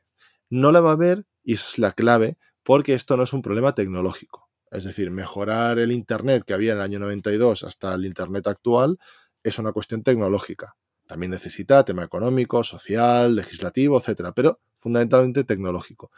No 0.51 0.73
la 0.73 0.81
va 0.81 0.91
a 0.91 0.95
haber, 0.95 1.27
y 1.45 1.55
es 1.55 1.79
la 1.79 1.93
clave, 1.93 2.39
porque 2.63 2.95
esto 2.95 3.17
no 3.17 3.25
es 3.25 3.33
un 3.33 3.43
problema 3.43 3.75
tecnológico 3.75 4.46
es 4.77 4.85
decir, 4.85 5.11
mejorar 5.11 5.79
el 5.79 5.91
Internet 5.91 6.45
que 6.47 6.53
había 6.53 6.73
en 6.73 6.79
el 6.79 6.85
año 6.85 6.99
92 6.99 7.63
hasta 7.63 7.95
el 7.95 8.05
Internet 8.05 8.47
actual 8.47 8.99
es 9.43 9.59
una 9.59 9.73
cuestión 9.73 10.03
tecnológica. 10.03 10.77
También 11.07 11.31
necesita 11.31 11.85
tema 11.85 12.05
económico, 12.05 12.63
social, 12.63 13.35
legislativo, 13.35 13.99
etcétera, 13.99 14.33
pero 14.33 14.61
fundamentalmente 14.79 15.45
tecnológico. 15.45 16.11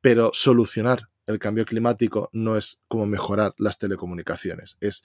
Pero 0.00 0.30
solucionar 0.32 1.08
el 1.26 1.38
cambio 1.38 1.64
climático 1.64 2.30
no 2.32 2.56
es 2.56 2.82
como 2.88 3.06
mejorar 3.06 3.54
las 3.58 3.78
telecomunicaciones, 3.78 4.76
es 4.80 5.04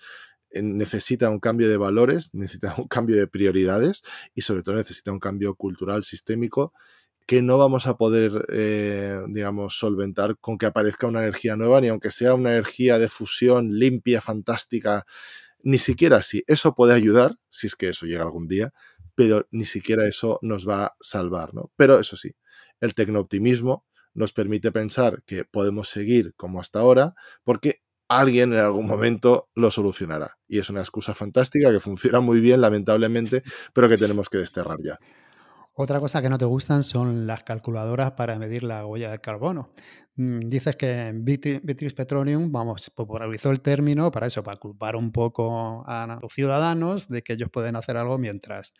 eh, 0.50 0.63
necesita 0.63 1.30
un 1.30 1.39
cambio 1.39 1.70
de 1.70 1.78
valores, 1.78 2.30
necesita 2.34 2.74
un 2.78 2.88
cambio 2.88 3.18
de 3.18 3.28
prioridades 3.28 4.02
y 4.34 4.41
sobre 4.41 4.63
todo 4.63 4.76
necesita 4.76 5.12
un 5.12 5.20
cambio 5.20 5.54
cultural 5.56 6.04
sistémico 6.04 6.74
que 7.26 7.42
no 7.42 7.58
vamos 7.58 7.88
a 7.88 7.98
poder, 7.98 8.46
eh, 8.50 9.20
digamos, 9.28 9.78
solventar 9.78 10.38
con 10.38 10.58
que 10.58 10.68
aparezca 10.68 11.08
una 11.08 11.22
energía 11.22 11.56
nueva, 11.56 11.82
ni 11.82 11.88
aunque 11.88 12.12
sea 12.12 12.36
una 12.36 12.52
energía 12.52 13.00
de 13.00 13.10
fusión 13.10 13.78
limpia, 13.78 14.22
fantástica, 14.22 15.06
ni 15.64 15.80
siquiera 15.80 16.18
así. 16.18 16.44
Eso 16.48 16.76
puede 16.76 16.94
ayudar, 16.94 17.38
si 17.50 17.68
es 17.68 17.76
que 17.76 17.90
eso 17.90 18.06
llega 18.06 18.24
algún 18.24 18.48
día, 18.48 18.72
pero 19.16 19.48
ni 19.52 19.66
siquiera 19.66 20.08
eso 20.08 20.40
nos 20.42 20.68
va 20.68 20.86
a 20.86 20.96
salvar, 21.00 21.54
¿no? 21.54 21.72
Pero 21.76 22.00
eso 22.00 22.16
sí, 22.16 22.36
el 22.80 22.94
tecnooptimismo 22.94 23.86
nos 24.14 24.32
permite 24.32 24.72
pensar 24.72 25.24
que 25.26 25.46
podemos 25.46 25.90
seguir 25.90 26.34
como 26.36 26.60
hasta 26.60 26.80
ahora, 26.80 27.16
porque 27.44 27.82
alguien 28.08 28.54
en 28.54 28.60
algún 28.60 28.86
momento 28.86 29.50
lo 29.56 29.72
solucionará. 29.72 30.38
Y 30.48 30.60
es 30.60 30.70
una 30.70 30.82
excusa 30.82 31.16
fantástica 31.16 31.72
que 31.72 31.80
funciona 31.80 32.20
muy 32.20 32.40
bien, 32.40 32.62
lamentablemente, 32.62 33.44
pero 33.74 33.90
que 33.90 33.98
tenemos 33.98 34.30
que 34.30 34.38
desterrar 34.38 34.78
ya. 34.84 35.00
Otra 35.78 36.00
cosa 36.00 36.22
que 36.22 36.30
no 36.30 36.38
te 36.38 36.46
gustan 36.46 36.84
son 36.84 37.28
las 37.28 37.44
calculadoras 37.44 38.12
para 38.12 38.40
medir 38.40 38.64
la 38.64 38.86
huella 38.86 39.12
de 39.12 39.20
carbono. 39.20 39.72
Mm, 40.16 40.48
dices 40.48 40.78
que 40.78 41.12
Beatrice 41.14 41.94
Petroleum, 41.94 42.50
vamos, 42.50 42.90
popularizó 42.92 43.52
el 43.52 43.60
término 43.60 44.10
para 44.10 44.28
eso, 44.28 44.42
para 44.42 44.58
culpar 44.58 44.96
un 44.96 45.12
poco 45.12 45.84
a 45.86 46.18
los 46.22 46.32
ciudadanos 46.34 47.10
de 47.10 47.24
que 47.24 47.34
ellos 47.34 47.50
pueden 47.52 47.76
hacer 47.76 47.98
algo 47.98 48.18
mientras 48.18 48.74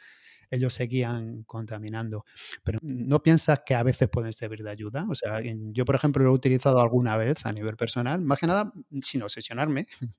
ellos 0.50 0.74
seguían 0.74 1.44
contaminando. 1.44 2.24
Pero 2.64 2.80
¿no 2.82 3.22
piensas 3.22 3.62
que 3.66 3.76
a 3.76 3.84
veces 3.84 4.08
pueden 4.08 4.32
servir 4.32 4.64
de 4.64 4.72
ayuda? 4.72 5.06
O 5.10 5.16
sea, 5.16 5.42
yo, 5.74 5.84
por 5.84 5.96
ejemplo, 5.96 6.24
lo 6.24 6.30
he 6.30 6.34
utilizado 6.34 6.80
alguna 6.80 7.18
vez 7.18 7.46
a 7.46 7.52
nivel 7.52 7.76
personal, 7.76 8.22
más 8.22 8.40
que 8.40 8.48
nada 8.48 8.72
sin 9.02 9.22
obsesionarme, 9.22 9.88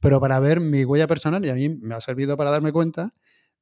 pero 0.00 0.20
para 0.20 0.40
ver 0.40 0.60
mi 0.60 0.84
huella 0.84 1.06
personal 1.06 1.44
y 1.44 1.50
a 1.50 1.54
mí 1.54 1.68
me 1.68 1.94
ha 1.94 2.00
servido 2.00 2.38
para 2.38 2.50
darme 2.50 2.72
cuenta 2.72 3.12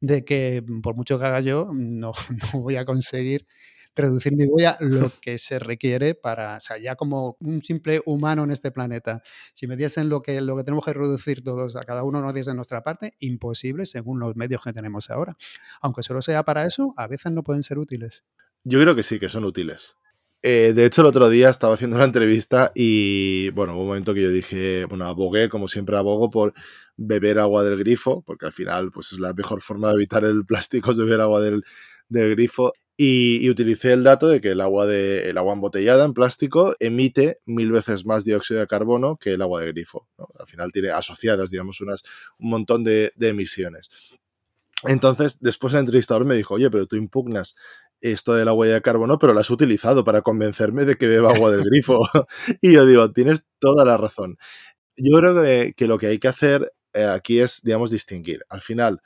de 0.02 0.24
que 0.24 0.62
mm, 0.66 0.82
por 0.82 0.96
mucho 0.96 1.18
que 1.18 1.24
haga 1.24 1.40
yo, 1.40 1.70
no, 1.72 2.12
no 2.52 2.60
voy 2.60 2.76
a 2.76 2.84
conseguir 2.84 3.46
reducir 3.94 4.34
mi 4.34 4.44
huella 4.44 4.76
lo 4.80 5.12
que 5.20 5.38
se 5.38 5.58
requiere 5.58 6.14
para, 6.14 6.56
o 6.56 6.60
sea, 6.60 6.78
ya 6.78 6.96
como 6.96 7.36
un 7.40 7.62
simple 7.62 8.02
humano 8.06 8.42
en 8.42 8.50
este 8.50 8.70
planeta, 8.70 9.22
si 9.52 9.66
me 9.66 9.76
diesen 9.76 10.08
lo 10.08 10.22
que, 10.22 10.40
lo 10.40 10.56
que 10.56 10.64
tenemos 10.64 10.84
que 10.84 10.94
reducir 10.94 11.44
todos, 11.44 11.76
a 11.76 11.84
cada 11.84 12.02
uno 12.02 12.20
nos 12.20 12.34
diese 12.34 12.54
nuestra 12.54 12.82
parte, 12.82 13.14
imposible 13.20 13.86
según 13.86 14.18
los 14.18 14.34
medios 14.34 14.62
que 14.62 14.72
tenemos 14.72 15.10
ahora. 15.10 15.36
Aunque 15.82 16.02
solo 16.02 16.22
sea 16.22 16.42
para 16.42 16.66
eso, 16.66 16.94
a 16.96 17.06
veces 17.06 17.32
no 17.32 17.42
pueden 17.42 17.62
ser 17.62 17.78
útiles. 17.78 18.24
Yo 18.64 18.80
creo 18.80 18.96
que 18.96 19.02
sí, 19.02 19.18
que 19.18 19.28
son 19.28 19.44
útiles. 19.44 19.96
Eh, 20.44 20.72
de 20.74 20.84
hecho, 20.86 21.02
el 21.02 21.06
otro 21.06 21.28
día 21.28 21.50
estaba 21.50 21.74
haciendo 21.74 21.96
una 21.96 22.04
entrevista 22.04 22.72
y, 22.74 23.50
bueno, 23.50 23.74
hubo 23.74 23.82
un 23.82 23.88
momento 23.88 24.12
que 24.12 24.22
yo 24.22 24.30
dije, 24.30 24.86
bueno, 24.86 25.04
abogué, 25.06 25.48
como 25.48 25.68
siempre 25.68 25.96
abogo, 25.96 26.30
por 26.30 26.52
beber 26.96 27.38
agua 27.38 27.62
del 27.62 27.78
grifo, 27.78 28.22
porque 28.26 28.46
al 28.46 28.52
final, 28.52 28.90
pues 28.90 29.12
es 29.12 29.20
la 29.20 29.32
mejor 29.34 29.62
forma 29.62 29.88
de 29.88 29.94
evitar 29.94 30.24
el 30.24 30.44
plástico, 30.44 30.90
es 30.90 30.98
beber 30.98 31.20
agua 31.20 31.40
del, 31.40 31.64
grifo. 32.08 32.72
Y, 32.96 33.48
utilicé 33.48 33.92
el 33.92 34.02
dato 34.02 34.28
de 34.28 34.40
que 34.40 34.50
el 34.50 34.60
agua, 34.60 34.86
de, 34.86 35.30
el 35.30 35.38
agua 35.38 35.54
embotellada 35.54 36.04
en 36.04 36.12
plástico 36.12 36.74
emite 36.80 37.36
mil 37.46 37.70
veces 37.70 38.04
más 38.04 38.24
dióxido 38.24 38.60
de 38.60 38.66
carbono 38.66 39.16
que 39.16 39.34
el 39.34 39.42
agua 39.42 39.60
de 39.60 39.68
grifo. 39.68 40.08
Al 40.38 40.46
final 40.46 40.72
tiene 40.72 40.90
asociadas, 40.90 41.50
digamos, 41.50 41.80
unas, 41.80 42.02
un 42.38 42.50
montón 42.50 42.84
de, 42.84 43.12
de 43.16 43.28
emisiones. 43.28 43.88
Entonces, 44.84 45.38
después 45.40 45.72
el 45.74 45.80
entrevistador 45.80 46.24
me 46.24 46.34
dijo, 46.34 46.54
oye, 46.54 46.68
pero 46.70 46.86
tú 46.86 46.96
impugnas 46.96 47.54
esto 48.02 48.34
de 48.34 48.44
la 48.44 48.52
huella 48.52 48.74
de 48.74 48.82
carbono, 48.82 49.18
pero 49.18 49.32
la 49.32 49.40
has 49.40 49.50
utilizado 49.50 50.04
para 50.04 50.22
convencerme 50.22 50.84
de 50.84 50.96
que 50.96 51.06
beba 51.06 51.32
agua 51.32 51.50
del 51.50 51.64
grifo. 51.64 52.00
y 52.60 52.72
yo 52.72 52.84
digo, 52.84 53.12
tienes 53.12 53.46
toda 53.58 53.84
la 53.84 53.96
razón. 53.96 54.36
Yo 54.96 55.18
creo 55.18 55.42
que, 55.74 55.86
lo 55.86 55.98
que 55.98 56.08
hay 56.08 56.18
que 56.18 56.28
hacer 56.28 56.72
eh, 56.92 57.04
aquí 57.04 57.40
es, 57.40 57.62
digamos, 57.62 57.90
distinguir. 57.90 58.44
Al 58.48 58.60
final, 58.60 59.00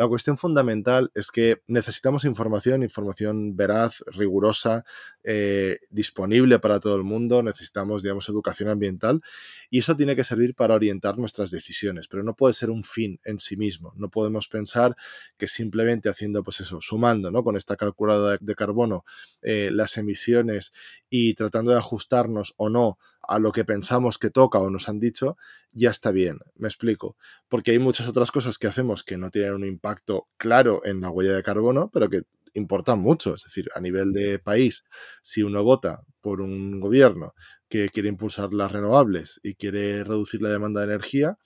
la 0.00 0.08
cuestión 0.08 0.38
fundamental 0.38 1.10
es 1.14 1.30
que 1.30 1.60
necesitamos 1.66 2.24
información, 2.24 2.82
información 2.82 3.54
veraz, 3.54 4.02
rigurosa, 4.06 4.86
eh, 5.22 5.80
disponible 5.90 6.58
para 6.58 6.80
todo 6.80 6.96
el 6.96 7.02
mundo, 7.02 7.42
necesitamos, 7.42 8.02
digamos, 8.02 8.26
educación 8.30 8.70
ambiental 8.70 9.20
y 9.68 9.80
eso 9.80 9.94
tiene 9.94 10.16
que 10.16 10.24
servir 10.24 10.54
para 10.54 10.72
orientar 10.72 11.18
nuestras 11.18 11.50
decisiones, 11.50 12.08
pero 12.08 12.22
no 12.22 12.34
puede 12.34 12.54
ser 12.54 12.70
un 12.70 12.82
fin 12.82 13.20
en 13.24 13.38
sí 13.38 13.58
mismo. 13.58 13.92
No 13.94 14.08
podemos 14.08 14.48
pensar 14.48 14.96
que 15.36 15.46
simplemente 15.46 16.08
haciendo, 16.08 16.42
pues 16.42 16.60
eso, 16.60 16.80
sumando, 16.80 17.30
¿no? 17.30 17.44
Con 17.44 17.58
esta 17.58 17.76
calculadora 17.76 18.38
de, 18.40 18.54
carbono 18.54 19.04
eh, 19.42 19.68
las 19.70 19.98
emisiones 19.98 20.72
y 21.10 21.34
tratando 21.34 21.72
de 21.72 21.76
ajustarnos 21.76 22.54
o 22.56 22.70
no 22.70 22.96
a 23.30 23.38
lo 23.38 23.52
que 23.52 23.64
pensamos 23.64 24.18
que 24.18 24.28
toca 24.28 24.58
o 24.58 24.70
nos 24.70 24.88
han 24.88 24.98
dicho, 24.98 25.36
ya 25.70 25.90
está 25.90 26.10
bien. 26.10 26.40
Me 26.56 26.66
explico. 26.66 27.16
Porque 27.48 27.70
hay 27.70 27.78
muchas 27.78 28.08
otras 28.08 28.32
cosas 28.32 28.58
que 28.58 28.66
hacemos 28.66 29.04
que 29.04 29.16
no 29.16 29.30
tienen 29.30 29.54
un 29.54 29.64
impacto 29.64 30.26
claro 30.36 30.82
en 30.84 31.00
la 31.00 31.10
huella 31.10 31.36
de 31.36 31.44
carbono, 31.44 31.90
pero 31.92 32.10
que 32.10 32.22
importan 32.54 32.98
mucho. 32.98 33.36
Es 33.36 33.44
decir, 33.44 33.68
a 33.72 33.80
nivel 33.80 34.12
de 34.12 34.40
país, 34.40 34.84
si 35.22 35.44
uno 35.44 35.62
vota 35.62 36.02
por 36.20 36.40
un 36.40 36.80
gobierno 36.80 37.34
que 37.68 37.88
quiere 37.88 38.08
impulsar 38.08 38.52
las 38.52 38.72
renovables 38.72 39.38
y 39.44 39.54
quiere 39.54 40.02
reducir 40.02 40.42
la 40.42 40.48
demanda 40.48 40.80
de 40.80 40.86
energía, 40.86 41.38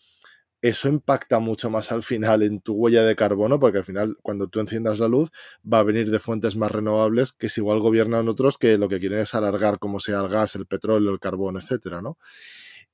eso 0.65 0.89
impacta 0.89 1.41
mucho 1.41 1.69
más 1.69 1.93
al 1.93 2.03
final 2.03 2.43
en 2.43 2.59
tu 2.59 2.73
huella 2.73 3.03
de 3.05 3.15
carbono, 3.15 3.61
porque 3.61 3.79
al 3.79 3.85
final 3.85 4.17
cuando 4.23 4.49
tú 4.49 4.61
enciendas 4.61 4.99
la 4.99 5.09
luz 5.09 5.31
va 5.71 5.81
a 5.81 5.83
venir 5.83 6.11
de 6.11 6.19
fuentes 6.19 6.57
más 6.57 6.73
renovables 6.73 7.33
que 7.33 7.51
si 7.51 7.61
igual 7.61 7.81
gobiernan 7.81 8.29
otros 8.31 8.57
que 8.57 8.79
lo 8.79 8.89
que 8.89 8.99
quieren 8.99 9.19
es 9.19 9.35
alargar 9.35 9.79
como 9.79 10.01
sea 10.01 10.21
el 10.21 10.29
gas, 10.29 10.57
el 10.57 10.65
petróleo, 10.65 11.13
el 11.13 11.21
carbón, 11.21 11.59
etcétera, 11.59 12.01
¿no? 12.01 12.17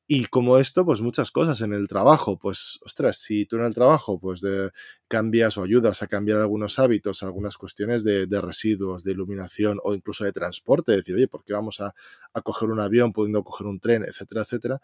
Y 0.08 0.24
como 0.24 0.58
esto, 0.58 0.84
pues 0.84 1.00
muchas 1.00 1.30
cosas 1.30 1.60
en 1.60 1.72
el 1.72 1.86
trabajo, 1.86 2.36
pues, 2.36 2.80
ostras, 2.84 3.18
si 3.18 3.46
tú 3.46 3.54
en 3.58 3.64
el 3.64 3.74
trabajo, 3.74 4.18
pues 4.18 4.40
de, 4.40 4.70
cambias 5.06 5.56
o 5.56 5.62
ayudas 5.62 6.02
a 6.02 6.08
cambiar 6.08 6.38
algunos 6.38 6.80
hábitos, 6.80 7.22
algunas 7.22 7.56
cuestiones 7.56 8.02
de, 8.02 8.26
residuos, 8.40 9.04
de 9.04 9.12
iluminación 9.12 9.78
o 9.84 9.94
incluso 9.94 10.24
de 10.24 10.32
transporte, 10.32 10.90
decir, 10.90 11.14
oye, 11.14 11.28
¿por 11.28 11.44
qué 11.44 11.52
vamos 11.52 11.80
a, 11.80 11.94
a 12.34 12.42
coger 12.42 12.70
un 12.70 12.80
avión 12.80 13.12
pudiendo 13.12 13.44
coger 13.44 13.68
un 13.68 13.78
tren, 13.78 14.02
etcétera, 14.02 14.42
etcétera? 14.42 14.80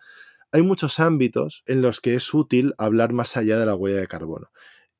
Hay 0.56 0.62
muchos 0.62 1.00
ámbitos 1.00 1.62
en 1.66 1.82
los 1.82 2.00
que 2.00 2.14
es 2.14 2.32
útil 2.32 2.72
hablar 2.78 3.12
más 3.12 3.36
allá 3.36 3.58
de 3.58 3.66
la 3.66 3.74
huella 3.74 4.00
de 4.00 4.08
carbono. 4.08 4.48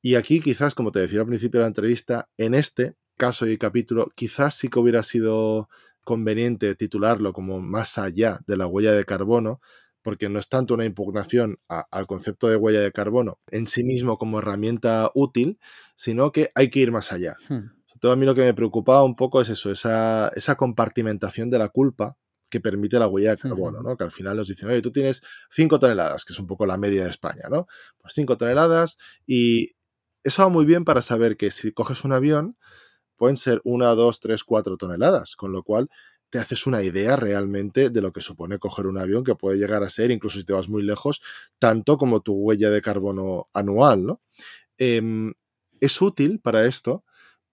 Y 0.03 0.13
aquí 0.13 0.39
quizás, 0.39 0.75
como 0.75 0.91
te 0.91 0.99
decía 0.99 1.21
al 1.21 1.25
principio 1.25 1.59
de 1.59 1.63
la 1.63 1.69
entrevista, 1.69 2.29
en 2.37 2.53
este 2.53 2.93
caso 3.17 3.47
y 3.47 3.57
capítulo, 3.57 4.11
quizás 4.13 4.53
sí 4.53 4.67
que 4.67 4.77
hubiera 4.77 5.01
sido 5.01 5.67
conveniente 6.03 6.75
titularlo 6.75 7.33
como 7.33 7.59
más 7.59 7.97
allá 7.97 8.41
de 8.45 8.55
la 8.55 8.67
huella 8.67 8.91
de 8.91 9.03
carbono, 9.03 9.59
porque 10.03 10.29
no 10.29 10.37
es 10.37 10.47
tanto 10.47 10.75
una 10.75 10.85
impugnación 10.85 11.57
al 11.67 12.05
concepto 12.05 12.49
de 12.49 12.55
huella 12.55 12.81
de 12.81 12.91
carbono 12.91 13.39
en 13.49 13.65
sí 13.65 13.83
mismo 13.83 14.19
como 14.19 14.37
herramienta 14.37 15.09
útil, 15.15 15.57
sino 15.95 16.31
que 16.31 16.51
hay 16.53 16.69
que 16.69 16.81
ir 16.81 16.91
más 16.91 17.11
allá. 17.11 17.35
Hmm. 17.49 17.71
Todo 17.99 18.11
a 18.11 18.15
mí 18.15 18.27
lo 18.27 18.35
que 18.35 18.41
me 18.41 18.53
preocupaba 18.53 19.03
un 19.03 19.15
poco 19.15 19.41
es 19.41 19.49
eso, 19.49 19.71
esa, 19.71 20.29
esa 20.35 20.53
compartimentación 20.53 21.49
de 21.49 21.57
la 21.57 21.69
culpa 21.69 22.15
que 22.49 22.59
permite 22.61 22.99
la 22.99 23.07
huella 23.07 23.31
de 23.31 23.37
carbono, 23.37 23.81
¿no? 23.81 23.97
Que 23.97 24.03
al 24.05 24.11
final 24.11 24.37
nos 24.37 24.47
dicen, 24.47 24.69
oye, 24.69 24.81
tú 24.81 24.91
tienes 24.91 25.21
5 25.49 25.79
toneladas, 25.79 26.25
que 26.25 26.33
es 26.33 26.39
un 26.39 26.47
poco 26.47 26.65
la 26.65 26.77
media 26.77 27.03
de 27.03 27.09
España, 27.09 27.43
¿no? 27.49 27.67
Pues 27.99 28.13
5 28.13 28.37
toneladas 28.37 28.97
y 29.25 29.71
eso 30.23 30.43
va 30.43 30.49
muy 30.49 30.65
bien 30.65 30.85
para 30.85 31.01
saber 31.01 31.37
que 31.37 31.51
si 31.51 31.71
coges 31.71 32.03
un 32.03 32.13
avión 32.13 32.57
pueden 33.17 33.37
ser 33.37 33.61
1, 33.63 33.95
2, 33.95 34.19
3, 34.19 34.43
4 34.43 34.77
toneladas, 34.77 35.35
con 35.35 35.51
lo 35.51 35.63
cual 35.63 35.89
te 36.29 36.39
haces 36.39 36.67
una 36.67 36.83
idea 36.83 37.15
realmente 37.15 37.89
de 37.89 38.01
lo 38.01 38.11
que 38.11 38.21
supone 38.21 38.59
coger 38.59 38.87
un 38.87 38.97
avión 38.97 39.23
que 39.23 39.35
puede 39.35 39.57
llegar 39.57 39.83
a 39.83 39.89
ser, 39.89 40.11
incluso 40.11 40.39
si 40.39 40.45
te 40.45 40.53
vas 40.53 40.69
muy 40.69 40.83
lejos, 40.83 41.21
tanto 41.59 41.97
como 41.97 42.21
tu 42.21 42.33
huella 42.33 42.69
de 42.69 42.81
carbono 42.81 43.47
anual, 43.53 44.05
¿no? 44.05 44.21
Em, 44.77 45.33
es 45.79 46.01
útil 46.01 46.39
para 46.41 46.65
esto 46.65 47.03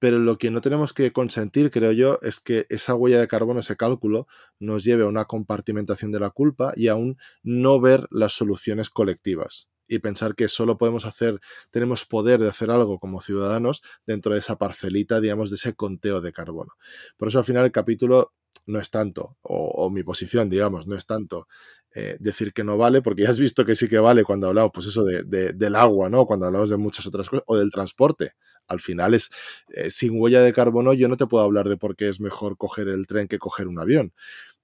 pero 0.04 0.18
lo 0.18 0.36
que 0.36 0.50
no 0.50 0.60
tenemos 0.60 0.92
que 0.92 1.14
consentir, 1.14 1.70
creo 1.70 1.90
yo, 1.92 2.18
es 2.20 2.38
que 2.38 2.66
esa 2.68 2.94
huella 2.94 3.18
de 3.18 3.26
carbono, 3.26 3.60
ese 3.60 3.74
cálculo, 3.74 4.26
nos 4.58 4.84
lleve 4.84 5.04
a 5.04 5.06
una 5.06 5.24
compartimentación 5.24 6.12
de 6.12 6.20
la 6.20 6.28
culpa 6.28 6.74
y 6.76 6.88
a 6.88 6.94
un 6.94 7.16
no 7.42 7.80
ver 7.80 8.06
las 8.10 8.34
soluciones 8.34 8.90
colectivas 8.90 9.70
y 9.88 10.00
pensar 10.00 10.34
que 10.34 10.48
solo 10.48 10.76
podemos 10.76 11.06
hacer, 11.06 11.40
tenemos 11.70 12.04
poder 12.04 12.38
de 12.38 12.50
hacer 12.50 12.70
algo 12.70 12.98
como 12.98 13.22
ciudadanos 13.22 13.80
dentro 14.06 14.34
de 14.34 14.40
esa 14.40 14.58
parcelita, 14.58 15.22
digamos, 15.22 15.48
de 15.48 15.56
ese 15.56 15.72
conteo 15.72 16.20
de 16.20 16.34
carbono. 16.34 16.74
Por 17.16 17.28
eso 17.28 17.38
al 17.38 17.44
final 17.44 17.64
el 17.64 17.72
capítulo 17.72 18.34
no 18.66 18.80
es 18.80 18.90
tanto, 18.90 19.38
o, 19.40 19.88
mi 19.88 20.02
posición, 20.02 20.50
digamos, 20.50 20.86
no 20.86 20.96
es 20.96 21.06
tanto 21.06 21.48
eh, 21.94 22.18
decir 22.20 22.52
que 22.52 22.62
no 22.62 22.76
vale, 22.76 23.00
porque 23.00 23.22
ya 23.22 23.30
has 23.30 23.38
visto 23.38 23.64
que 23.64 23.74
sí 23.74 23.88
que 23.88 23.98
vale 23.98 24.22
cuando 24.22 24.48
hablamos, 24.48 24.72
pues 24.74 24.86
eso, 24.86 25.02
de, 25.02 25.22
del 25.24 25.74
agua, 25.76 26.10
¿no? 26.10 26.26
Cuando 26.26 26.44
hablamos 26.44 26.68
de 26.68 26.76
muchas 26.76 27.06
otras 27.06 27.30
cosas, 27.30 27.44
o 27.46 27.56
del 27.56 27.70
transporte 27.70 28.32
al 28.68 28.80
final 28.80 29.14
es 29.14 29.30
eh, 29.68 29.90
sin 29.90 30.20
huella 30.20 30.42
de 30.42 30.52
carbono 30.52 30.92
yo 30.94 31.08
no 31.08 31.16
te 31.16 31.26
puedo 31.26 31.44
hablar 31.44 31.68
de 31.68 31.76
por 31.76 31.96
qué 31.96 32.08
es 32.08 32.20
mejor 32.20 32.56
coger 32.56 32.88
el 32.88 33.06
tren 33.06 33.28
que 33.28 33.38
coger 33.38 33.68
un 33.68 33.78
avión, 33.78 34.12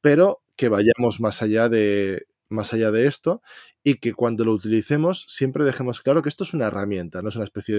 pero 0.00 0.42
que 0.56 0.68
vayamos 0.68 1.20
más 1.20 1.42
allá 1.42 1.68
de 1.68 2.26
más 2.48 2.72
allá 2.74 2.90
de 2.90 3.06
esto 3.06 3.42
y 3.84 3.94
que 3.94 4.12
cuando 4.12 4.44
lo 4.44 4.52
utilicemos 4.52 5.24
siempre 5.28 5.64
dejemos 5.64 6.00
claro 6.00 6.22
que 6.22 6.28
esto 6.28 6.44
es 6.44 6.52
una 6.52 6.66
herramienta, 6.66 7.22
no 7.22 7.28
es 7.28 7.36
una 7.36 7.44
especie 7.44 7.76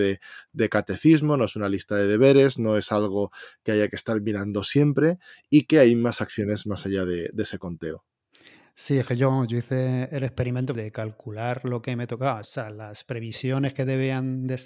de, 0.53 0.69
catecismo, 0.69 1.37
no 1.37 1.45
es 1.45 1.55
una 1.55 1.69
lista 1.69 1.95
de 1.95 2.07
deberes, 2.07 2.57
no 2.57 2.77
es 2.77 2.91
algo 2.91 3.31
que 3.63 3.73
haya 3.73 3.89
que 3.89 3.97
estar 3.97 4.19
mirando 4.21 4.63
siempre 4.63 5.17
y 5.49 5.63
que 5.63 5.79
hay 5.79 5.95
más 5.95 6.21
acciones 6.21 6.65
más 6.67 6.85
allá 6.85 7.05
de 7.05 7.31
ese 7.37 7.59
conteo. 7.59 8.05
Sí, 8.81 8.97
es 8.97 9.05
que 9.05 9.15
yo, 9.15 9.45
yo 9.45 9.59
hice 9.59 10.09
el 10.11 10.23
experimento 10.23 10.73
de 10.73 10.91
calcular 10.91 11.63
lo 11.65 11.83
que 11.83 11.95
me 11.95 12.07
tocaba, 12.07 12.41
o 12.41 12.43
sea, 12.43 12.71
las 12.71 13.03
previsiones 13.03 13.75
que 13.75 13.85
debían 13.85 14.47
de, 14.47 14.59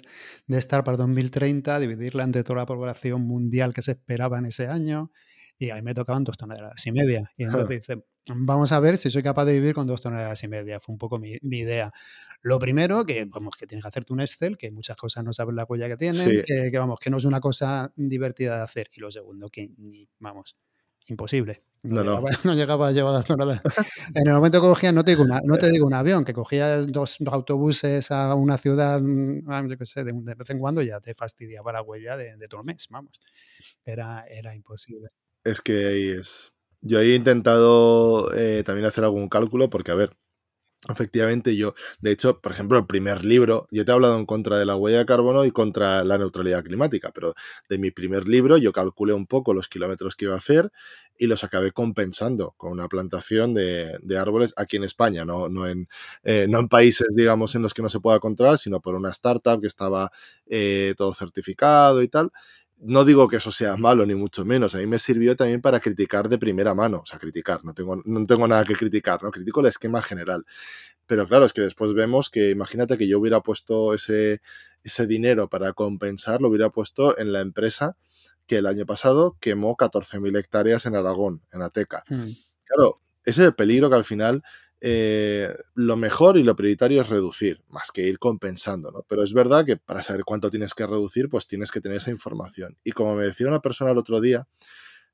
estar 0.48 0.84
para 0.84 0.96
2030, 0.96 1.78
dividirla 1.80 2.24
entre 2.24 2.42
toda 2.42 2.60
la 2.60 2.64
población 2.64 3.20
mundial 3.20 3.74
que 3.74 3.82
se 3.82 3.90
esperaba 3.90 4.38
en 4.38 4.46
ese 4.46 4.68
año, 4.68 5.12
y 5.58 5.68
ahí 5.68 5.82
me 5.82 5.92
tocaban 5.92 6.24
dos 6.24 6.38
toneladas 6.38 6.86
y 6.86 6.92
media. 6.92 7.30
Y 7.36 7.42
entonces 7.42 7.68
dice, 7.68 8.04
vamos 8.34 8.72
a 8.72 8.80
ver 8.80 8.96
si 8.96 9.10
soy 9.10 9.22
capaz 9.22 9.44
de 9.44 9.52
vivir 9.52 9.74
con 9.74 9.86
dos 9.86 10.00
toneladas 10.00 10.42
y 10.44 10.48
media. 10.48 10.80
Fue 10.80 10.94
un 10.94 10.98
poco 10.98 11.18
mi, 11.18 11.36
idea. 11.42 11.92
Lo 12.40 12.58
primero, 12.58 13.04
que 13.04 13.26
vamos, 13.26 13.54
que 13.58 13.66
tienes 13.66 13.84
que 13.84 13.88
hacerte 13.88 14.14
un 14.14 14.22
Excel, 14.22 14.56
que 14.56 14.70
muchas 14.70 14.96
cosas 14.96 15.24
no 15.24 15.34
sabes 15.34 15.54
la 15.54 15.64
huella 15.64 15.88
que 15.88 15.98
tienen, 15.98 16.42
que, 16.46 16.70
que, 16.70 16.78
vamos, 16.78 16.98
que 17.00 17.10
no 17.10 17.18
es 17.18 17.26
una 17.26 17.40
cosa 17.40 17.92
divertida 17.96 18.56
de 18.56 18.62
hacer. 18.62 18.88
Y 18.96 19.00
lo 19.00 19.10
segundo, 19.10 19.50
que 19.50 19.72
ni, 19.76 20.08
vamos, 20.20 20.56
imposible. 21.08 21.62
No, 21.86 22.02
llegaba, 22.54 22.88
a 22.88 22.90
llevar 22.90 23.12
las. 23.12 23.30
En 23.30 24.26
el 24.26 24.34
momento 24.34 24.60
que 24.60 24.66
cogía, 24.66 24.90
no 24.90 25.04
te 25.04 25.12
digo, 25.12 25.24
no 25.24 25.56
te 25.56 25.70
digo 25.70 25.86
un 25.86 25.94
avión, 25.94 26.24
que 26.24 26.32
cogías 26.32 26.86
dos, 26.88 27.18
autobuses 27.26 28.10
a 28.10 28.34
una 28.34 28.58
ciudad, 28.58 29.00
mm, 29.00 29.48
ah, 29.48 29.62
yo 29.68 29.78
qué 29.78 29.86
sé, 29.86 30.02
de, 30.02 30.12
vez 30.12 30.50
en 30.50 30.58
cuando 30.58 30.82
ya 30.82 31.00
te 31.00 31.14
fastidiaba 31.14 31.72
la 31.72 31.82
huella 31.82 32.16
de, 32.16 32.36
todo 32.48 32.62
el 32.62 32.66
mes, 32.66 32.88
vamos. 32.90 33.20
Era, 33.84 34.24
era 34.28 34.54
imposible. 34.54 35.10
Es 35.44 35.60
que 35.60 35.86
ahí 35.86 36.08
es. 36.08 36.52
Yo 36.80 37.00
he 37.00 37.14
intentado 37.14 38.34
eh, 38.34 38.64
también 38.64 38.86
hacer 38.86 39.04
algún 39.04 39.28
cálculo, 39.28 39.70
porque, 39.70 39.92
a 39.92 39.94
ver, 39.94 40.16
Efectivamente, 40.88 41.56
yo, 41.56 41.74
de 42.00 42.12
hecho, 42.12 42.40
por 42.40 42.52
ejemplo, 42.52 42.78
el 42.78 42.86
primer 42.86 43.24
libro, 43.24 43.66
yo 43.72 43.84
te 43.84 43.90
he 43.90 43.94
hablado 43.94 44.18
en 44.18 44.26
contra 44.26 44.56
de 44.56 44.66
la 44.66 44.76
huella 44.76 44.98
de 44.98 45.06
carbono 45.06 45.44
y 45.44 45.50
contra 45.50 46.04
la 46.04 46.16
neutralidad 46.16 46.62
climática, 46.62 47.10
pero 47.12 47.34
de 47.68 47.78
mi 47.78 47.90
primer 47.90 48.28
libro 48.28 48.56
yo 48.56 48.72
calculé 48.72 49.12
un 49.12 49.26
poco 49.26 49.52
los 49.52 49.68
kilómetros 49.68 50.14
que 50.14 50.26
iba 50.26 50.34
a 50.34 50.38
hacer 50.38 50.70
y 51.18 51.26
los 51.26 51.42
acabé 51.42 51.72
compensando 51.72 52.54
con 52.56 52.70
una 52.70 52.88
plantación 52.88 53.52
de, 53.54 53.98
árboles 54.16 54.54
aquí 54.56 54.76
en 54.76 54.84
España, 54.84 55.24
no, 55.24 55.48
no, 55.48 55.66
en, 55.66 55.88
eh, 56.22 56.46
no 56.48 56.60
en 56.60 56.68
países, 56.68 57.16
digamos, 57.16 57.54
en 57.56 57.62
los 57.62 57.74
que 57.74 57.82
no 57.82 57.88
se 57.88 58.00
pueda 58.00 58.20
controlar, 58.20 58.58
sino 58.58 58.80
por 58.80 58.94
una 58.94 59.10
startup 59.10 59.60
que 59.60 59.66
estaba 59.66 60.12
eh, 60.46 60.94
todo 60.96 61.14
certificado 61.14 62.02
y 62.02 62.08
tal 62.08 62.30
no 62.78 63.04
digo 63.04 63.28
que 63.28 63.36
eso 63.36 63.50
sea 63.50 63.76
malo, 63.76 64.04
ni 64.04 64.14
mucho 64.14 64.44
menos. 64.44 64.74
A 64.74 64.78
mí 64.78 64.86
me 64.86 64.98
sirvió 64.98 65.34
también 65.36 65.60
para 65.60 65.80
criticar 65.80 66.28
de 66.28 66.38
primera 66.38 66.74
mano. 66.74 67.00
O 67.02 67.06
sea, 67.06 67.18
criticar, 67.18 67.64
no 67.64 67.74
tengo, 67.74 68.02
no 68.04 68.26
tengo 68.26 68.46
nada 68.46 68.64
que 68.64 68.74
criticar, 68.74 69.22
¿no? 69.22 69.30
Critico 69.30 69.60
el 69.60 69.66
esquema 69.66 70.02
general. 70.02 70.44
Pero 71.06 71.26
claro, 71.26 71.46
es 71.46 71.52
que 71.52 71.62
después 71.62 71.94
vemos 71.94 72.28
que 72.30 72.50
imagínate 72.50 72.98
que 72.98 73.08
yo 73.08 73.18
hubiera 73.18 73.40
puesto 73.40 73.94
ese, 73.94 74.40
ese 74.82 75.06
dinero 75.06 75.48
para 75.48 75.72
compensar, 75.72 76.42
lo 76.42 76.48
hubiera 76.48 76.70
puesto 76.70 77.16
en 77.18 77.32
la 77.32 77.40
empresa 77.40 77.96
que 78.46 78.58
el 78.58 78.66
año 78.66 78.86
pasado 78.86 79.36
quemó 79.40 79.76
14.000 79.76 80.38
hectáreas 80.38 80.86
en 80.86 80.96
Aragón, 80.96 81.42
en 81.52 81.62
Ateca. 81.62 82.04
Hmm. 82.08 82.30
Claro, 82.64 83.00
ese 83.24 83.42
es 83.42 83.48
el 83.48 83.54
peligro 83.54 83.88
que 83.88 83.96
al 83.96 84.04
final 84.04 84.42
eh, 84.80 85.54
lo 85.74 85.96
mejor 85.96 86.36
y 86.36 86.42
lo 86.42 86.54
prioritario 86.54 87.02
es 87.02 87.08
reducir, 87.08 87.62
más 87.68 87.90
que 87.92 88.02
ir 88.02 88.18
compensando, 88.18 88.90
¿no? 88.90 89.04
Pero 89.08 89.22
es 89.22 89.32
verdad 89.32 89.64
que 89.64 89.76
para 89.76 90.02
saber 90.02 90.24
cuánto 90.24 90.50
tienes 90.50 90.74
que 90.74 90.86
reducir, 90.86 91.28
pues 91.28 91.46
tienes 91.46 91.70
que 91.70 91.80
tener 91.80 91.98
esa 91.98 92.10
información. 92.10 92.76
Y 92.84 92.92
como 92.92 93.14
me 93.16 93.24
decía 93.24 93.48
una 93.48 93.60
persona 93.60 93.92
el 93.92 93.98
otro 93.98 94.20
día, 94.20 94.46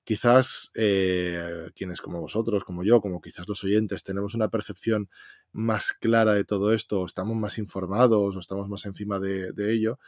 quizás 0.04 0.72
eh, 0.74 1.70
quienes 1.76 2.00
como 2.00 2.20
vosotros, 2.20 2.64
como 2.64 2.82
yo, 2.82 3.00
como 3.00 3.20
quizás 3.20 3.46
los 3.48 3.62
oyentes, 3.64 4.02
tenemos 4.02 4.34
una 4.34 4.48
percepción 4.48 5.08
más 5.52 5.92
clara 5.92 6.34
de 6.34 6.44
todo 6.44 6.72
esto, 6.72 7.00
o 7.00 7.06
estamos 7.06 7.36
más 7.36 7.58
informados, 7.58 8.36
o 8.36 8.38
estamos 8.40 8.68
más 8.68 8.84
encima 8.86 9.20
de 9.20 9.72
ello, 9.72 9.98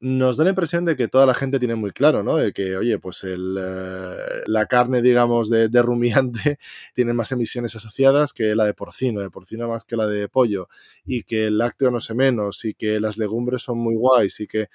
nos 0.00 0.38
da 0.38 0.44
la 0.44 0.50
impresión 0.50 0.86
de 0.86 0.96
que 0.96 1.08
toda 1.08 1.26
la 1.26 1.34
gente 1.34 1.58
tiene 1.58 1.74
muy 1.74 1.92
claro, 1.92 2.22
¿no? 2.22 2.36
De 2.36 2.52
que, 2.52 2.74
oye, 2.76 2.98
pues 2.98 3.22
el, 3.22 3.56
eh, 3.60 4.42
la 4.46 4.64
carne, 4.66 5.02
digamos, 5.02 5.50
de, 5.50 5.68
rumiante 5.82 6.58
tiene 6.94 7.12
más 7.12 7.30
emisiones 7.32 7.76
asociadas 7.76 8.32
que 8.32 8.54
la 8.54 8.64
de 8.64 8.72
porcino, 8.72 9.20
de 9.20 9.30
porcino 9.30 9.68
más 9.68 9.84
que 9.84 9.96
la 9.96 10.06
de 10.06 10.28
pollo, 10.28 10.68
y 11.04 11.24
que 11.24 11.46
el 11.48 11.58
lácteo 11.58 11.90
no 11.90 12.00
sé 12.00 12.14
menos, 12.14 12.64
y 12.64 12.72
que 12.72 12.98
las 12.98 13.18
legumbres 13.18 13.62
son 13.62 13.78
muy 13.78 13.94
guays, 13.94 14.40
y 14.40 14.46
que... 14.46 14.68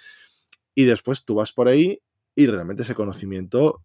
Y 0.76 0.86
después 0.86 1.26
tú 1.26 1.36
vas 1.36 1.54
por 1.54 1.70
ahí 1.70 2.02
y 2.36 2.48
realmente 2.48 2.84
ese 2.84 2.96
conocimiento 2.96 3.84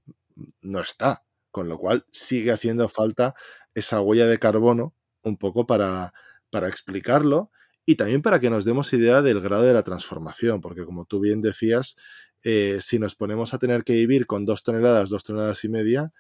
no 0.61 0.81
está, 0.81 1.23
con 1.51 1.69
lo 1.69 1.79
cual 1.79 2.05
sigue 2.11 2.51
haciendo 2.51 2.89
falta 2.89 3.35
esa 3.75 4.01
huella 4.01 4.27
de 4.27 4.39
carbono 4.39 4.95
un 5.23 5.37
poco 5.37 5.67
para, 5.67 6.13
para 6.51 6.69
explicarlo 6.69 7.51
y 7.91 7.97
también 7.97 8.23
para 8.23 8.39
que 8.39 8.51
nos 8.51 8.65
demos 8.65 8.93
idea 8.93 9.21
del 9.21 9.41
grado 9.41 9.65
de 9.65 9.73
la 9.73 9.83
transformación, 9.83 10.61
porque 10.61 10.85
como 10.85 11.07
tú 11.07 11.19
bien 11.19 11.41
decías, 11.41 11.97
eh, 12.45 12.79
si 12.81 13.01
nos 13.01 13.17
ponemos 13.17 13.53
a 13.53 13.59
tener 13.59 13.83
que 13.83 13.95
vivir 13.95 14.29
con 14.29 14.45
dos 14.45 14.63
toneladas, 14.63 15.11
dos 15.11 15.25
toneladas 15.25 15.65
y 15.65 15.71
media, 15.71 16.13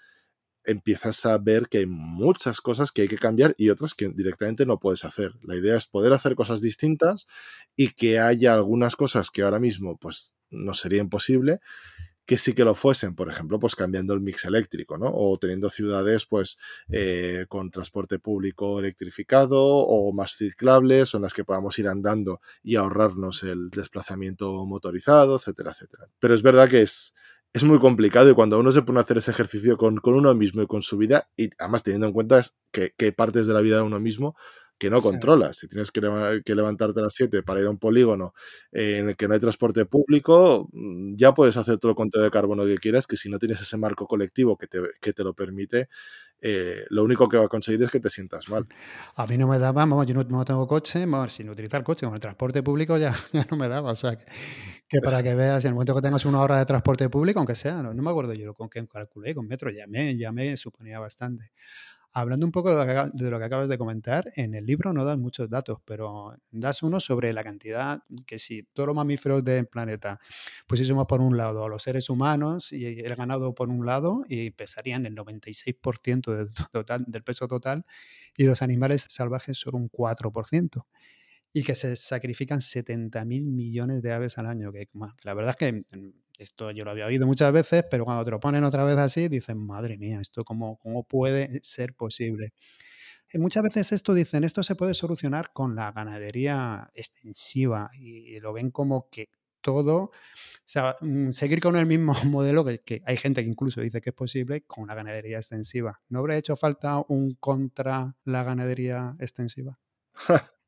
empiezas 0.65 1.25
a 1.27 1.39
ver 1.39 1.69
que 1.69 1.79
hay 1.79 1.87
muchas 1.87 2.61
cosas 2.61 2.91
que 2.91 3.03
hay 3.03 3.09
que 3.09 3.19
cambiar 3.19 3.55
y 3.57 3.69
otras 3.69 3.95
que 3.95 4.09
directamente 4.09 4.67
no 4.67 4.81
puedes 4.81 5.05
hacer. 5.05 5.31
La 5.45 5.55
idea 5.55 5.77
es 5.77 5.87
poder 5.87 6.13
hacer 6.13 6.35
cosas 6.35 6.61
distintas 6.61 7.29
y 7.77 7.91
que 7.91 8.19
haya 8.19 8.53
algunas 8.53 8.97
cosas 8.97 9.31
que 9.31 9.43
ahora 9.43 9.61
mismo 9.61 9.97
pues 9.97 10.35
no 10.51 10.75
sería 10.75 11.01
imposible 11.01 11.61
que 12.27 12.39
sí 12.39 12.55
que 12.55 12.65
lo 12.65 12.75
fuesen, 12.75 13.15
por 13.15 13.29
ejemplo, 13.29 13.59
pues 13.59 13.75
cambiando 13.75 14.15
el 14.15 14.21
mix 14.21 14.45
eléctrico, 14.45 14.97
¿no? 14.97 15.11
O 15.13 15.37
teniendo 15.39 15.69
ciudades, 15.69 16.27
pues, 16.27 16.59
eh, 16.91 17.47
con 17.49 17.71
transporte 17.71 18.19
público 18.19 18.79
electrificado 18.79 19.61
o 19.61 20.13
más 20.13 20.37
ciclables, 20.37 21.13
o 21.13 21.19
en 21.19 21.25
las 21.25 21.35
que 21.35 21.45
podamos 21.45 21.79
ir 21.79 21.89
andando 21.89 22.41
y 22.63 22.77
ahorrarnos 22.77 23.43
el 23.43 23.71
desplazamiento 23.71 24.65
motorizado, 24.65 25.37
etcétera, 25.37 25.73
etcétera. 25.73 26.07
Pero 26.21 26.35
es 26.35 26.43
verdad 26.43 26.69
que 26.69 26.83
es, 26.83 27.15
es 27.53 27.65
muy 27.65 27.81
complicado 27.81 28.31
y 28.31 28.35
cuando 28.35 28.59
uno 28.61 28.71
se 28.71 28.83
pone 28.83 29.01
a 29.01 29.03
hacer 29.03 29.19
ese 29.19 29.33
ejercicio 29.33 29.77
con, 29.77 29.97
con 29.97 30.15
uno 30.15 30.33
mismo 30.35 30.63
y 30.63 30.67
con 30.67 30.83
su 30.83 30.97
vida, 30.97 31.29
y 31.37 31.51
además 31.59 31.83
teniendo 31.83 32.07
en 32.07 32.13
cuenta 32.13 32.43
que, 32.71 32.95
que 32.97 33.13
partes 33.13 33.47
de 33.49 33.55
la 33.55 33.61
vida 33.61 33.77
de 33.77 33.83
uno 33.83 33.99
mismo 33.99 34.37
que 34.81 34.89
no 34.89 35.03
controlas. 35.03 35.59
Si 35.59 35.69
tienes 35.69 35.91
que, 35.91 36.01
levantarte 36.01 37.01
a 37.01 37.03
las 37.03 37.15
7 37.15 37.43
para 37.43 37.61
ir 37.61 37.67
a 37.67 37.71
un 37.71 37.79
polígono 37.79 38.33
en 38.73 39.11
el 39.11 39.17
que 39.17 39.29
no 39.29 39.35
hay 39.35 39.41
transporte 39.41 39.85
público, 39.85 40.71
mm, 40.73 41.17
ya 41.17 41.35
puedes 41.35 41.59
hacer 41.59 41.77
todo 41.77 41.91
el 41.91 41.97
contenido 41.97 42.25
de 42.25 42.31
carbono 42.31 42.65
que 42.65 42.79
quieras, 42.79 43.07
que 43.07 43.19
si 43.19 43.29
no 43.29 43.39
tienes 43.39 43.61
ese 43.61 43.77
marco 43.77 44.07
colectivo 44.07 44.57
que 44.57 44.69
te, 44.69 44.81
que 44.99 45.13
te 45.13 45.23
lo 45.23 45.35
permite, 45.35 45.91
eh, 46.41 46.87
lo 46.89 47.05
único 47.05 47.29
que 47.29 47.37
va 47.37 47.45
a 47.45 47.49
conseguir 47.49 47.83
es 47.83 47.91
que 47.91 48.01
te 48.01 48.09
sientas 48.09 48.49
mal. 48.49 48.67
A 49.17 49.27
mí 49.27 49.37
no 49.37 49.47
me 49.47 49.59
daba, 49.59 49.73
vamos, 49.73 50.07
yo 50.07 50.15
no, 50.15 50.45
tengo 50.47 50.67
coche, 50.67 51.07
sin 51.29 51.51
utilizar 51.51 51.85
coche, 51.85 52.07
con 52.07 52.15
el 52.15 52.21
transporte 52.21 52.63
público 52.63 52.97
ya, 52.97 53.15
ya 53.33 53.47
no 53.51 53.59
me 53.59 53.69
daba. 53.69 53.93
O 53.93 53.97
sea, 53.97 54.17
que, 54.17 55.01
para 55.05 55.23
que 55.23 55.35
veas, 55.35 55.63
en 55.67 55.69
el 55.69 55.75
momento 55.75 55.95
que 55.95 56.01
tengas 56.01 56.25
una 56.25 56.41
hora 56.41 56.59
de 56.59 56.65
transporte 56.65 57.11
público, 57.11 57.39
aunque 57.39 57.55
sea, 57.55 57.83
no, 57.83 57.93
me 57.93 58.11
acuerdo 58.11 58.33
yo 58.33 58.55
con 58.55 58.71
qué 58.71 58.87
calculé, 58.89 59.35
con 59.35 59.47
metro, 59.47 59.71
ya 59.71 59.87
me 60.33 60.57
suponía 60.57 60.99
bastante. 60.99 61.53
Hablando 62.13 62.45
un 62.45 62.51
poco 62.51 62.71
de 62.71 63.31
lo, 63.31 63.39
que, 63.39 63.45
acabas 63.45 63.69
de 63.69 63.79
comentar, 63.79 64.33
en 64.35 64.55
el 64.55 64.67
libro 64.67 64.93
no 64.93 65.05
das 65.05 65.17
muchos 65.17 65.49
datos, 65.49 65.79
pero 65.85 66.37
das 66.51 66.83
uno 66.83 66.99
sobre 66.99 67.33
la 67.33 67.45
cantidad 67.45 68.03
que 68.27 68.39
si 68.39 68.65
todos 68.65 68.89
los 68.89 68.97
mamíferos 68.97 69.45
del 69.45 69.67
planeta 69.67 70.19
pusiésemos 70.67 71.07
por 71.07 71.21
un 71.21 71.37
lado 71.37 71.65
a 71.65 71.69
los 71.69 71.85
seres 71.85 72.11
humanos 72.11 72.73
y 72.73 72.87
el 72.87 73.15
ganado 73.15 73.55
por 73.55 73.69
un 73.69 73.87
lado 73.87 74.25
y 74.29 74.51
pesarían 74.51 75.07
el 75.07 75.15
96% 75.15 76.37
del, 76.37 76.53
total, 76.73 77.05
del 77.07 77.23
peso 77.23 77.47
total 77.47 77.85
y 78.37 78.45
los 78.45 78.61
animales 78.63 79.07
salvajes 79.09 79.59
solo 79.59 79.79
un 79.79 79.89
4% 79.89 80.85
y 81.53 81.63
que 81.63 81.75
se 81.75 81.97
sacrifican 81.97 82.61
70 82.61 83.25
mil 83.25 83.45
millones 83.45 84.03
de 84.03 84.13
aves 84.13 84.39
al 84.39 84.47
año. 84.47 84.73
Que 84.73 84.89
la 85.25 85.35
verdad 85.35 85.51
es 85.51 85.57
que 85.57 85.73
mm, 85.97 86.13
esto 86.41 86.71
yo 86.71 86.85
lo 86.85 86.91
había 86.91 87.07
oído 87.07 87.27
muchas 87.27 87.53
veces, 87.53 87.85
pero 87.91 88.05
cuando 88.05 88.25
te 88.25 88.31
lo 88.31 88.41
ponen 88.41 88.65
otra 88.65 88.85
vez 88.85 88.99
así, 88.99 89.29
dicen, 89.29 89.59
madre 89.59 89.99
mía, 89.99 90.21
¿esto 90.21 90.45
cómo, 90.45 90.79
cómo 90.79 91.05
puede 91.05 91.61
ser 91.63 91.95
posible? 91.95 92.53
Y 93.33 93.39
muchas 93.39 93.63
veces 93.63 93.93
esto 93.93 94.15
dicen, 94.15 94.45
esto 94.45 94.63
se 94.63 94.75
puede 94.75 94.95
solucionar 94.95 95.53
con 95.53 95.77
la 95.77 95.93
ganadería 95.93 96.91
extensiva 96.95 97.91
y 97.99 98.41
lo 98.41 98.53
ven 98.53 98.71
como 98.71 99.09
que 99.11 99.29
todo, 99.61 99.97
o 100.05 100.13
sea, 100.65 100.97
mm, 101.01 101.31
seguir 101.31 101.61
con 101.61 101.77
el 101.77 101.87
mismo 101.87 102.13
modelo, 102.25 102.65
que, 102.65 102.81
que, 102.81 103.03
hay 103.07 103.17
gente 103.17 103.43
que 103.43 103.51
incluso 103.51 103.81
dice 103.81 104.01
que 104.01 104.11
es 104.11 104.17
posible, 104.17 104.63
con 104.63 104.89
la 104.89 104.95
ganadería 104.95 105.37
extensiva. 105.37 106.01
¿No 106.09 106.21
habría 106.21 106.39
hecho 106.39 106.57
falta 106.57 107.03
un 107.09 107.35
contra 107.35 108.17
la 108.25 108.43
ganadería 108.43 109.15
extensiva? 109.21 109.79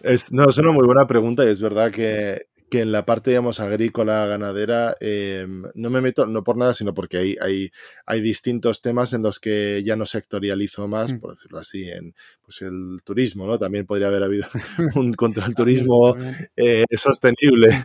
Es, 0.00 0.32
no, 0.32 0.48
es 0.48 0.58
una 0.58 0.72
muy 0.72 0.84
buena 0.84 1.06
pregunta 1.06 1.44
y 1.44 1.48
es 1.48 1.62
verdad 1.62 1.92
que, 1.92 2.48
que 2.72 2.80
en 2.80 2.90
la 2.90 3.04
parte, 3.04 3.32
digamos, 3.32 3.60
agrícola, 3.60 4.24
ganadera, 4.24 4.94
em, 4.98 5.64
no 5.74 5.90
me 5.90 6.00
meto, 6.00 6.24
no 6.24 6.42
por 6.42 6.56
nada, 6.56 6.72
sino 6.72 6.94
porque 6.94 7.18
hay, 7.18 7.36
hay, 7.38 7.70
hay 8.06 8.22
distintos 8.22 8.80
temas 8.80 9.12
en 9.12 9.20
los 9.20 9.40
que 9.40 9.82
ya 9.84 9.94
no 9.94 10.06
sectorializo 10.06 10.88
más, 10.88 11.12
mm. 11.12 11.20
por 11.20 11.34
decirlo 11.34 11.58
así, 11.58 11.90
en 11.90 12.14
pues 12.40 12.62
el 12.62 13.00
turismo, 13.04 13.46
¿no? 13.46 13.58
También 13.58 13.84
podría 13.84 14.06
haber 14.06 14.22
habido 14.22 14.46
un 14.94 15.12
contra 15.12 15.44
el 15.44 15.54
turismo 15.54 16.16
eh, 16.56 16.86
sostenible 16.96 17.84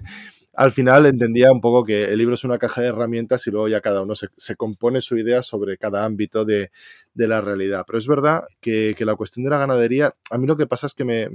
al 0.57 0.71
final 0.71 1.05
entendía 1.05 1.51
un 1.51 1.61
poco 1.61 1.83
que 1.83 2.05
el 2.05 2.17
libro 2.17 2.33
es 2.33 2.43
una 2.43 2.57
caja 2.57 2.81
de 2.81 2.87
herramientas 2.87 3.45
y 3.45 3.51
luego 3.51 3.67
ya 3.67 3.79
cada 3.79 4.01
uno 4.01 4.15
se, 4.15 4.55
compone 4.55 5.01
su 5.01 5.15
idea 5.15 5.43
sobre 5.43 5.77
cada 5.77 6.03
ámbito 6.03 6.45
de, 6.45 6.71
la 7.13 7.41
realidad. 7.41 7.83
Pero 7.85 7.99
es 7.99 8.07
verdad 8.07 8.41
que, 8.59 8.95
la 9.01 9.15
cuestión 9.15 9.43
de 9.43 9.51
la 9.51 9.59
ganadería, 9.59 10.15
a 10.31 10.37
mí 10.39 10.47
lo 10.47 10.57
que 10.57 10.65
pasa 10.65 10.87
es 10.87 10.95
que 10.95 11.05
me, 11.05 11.29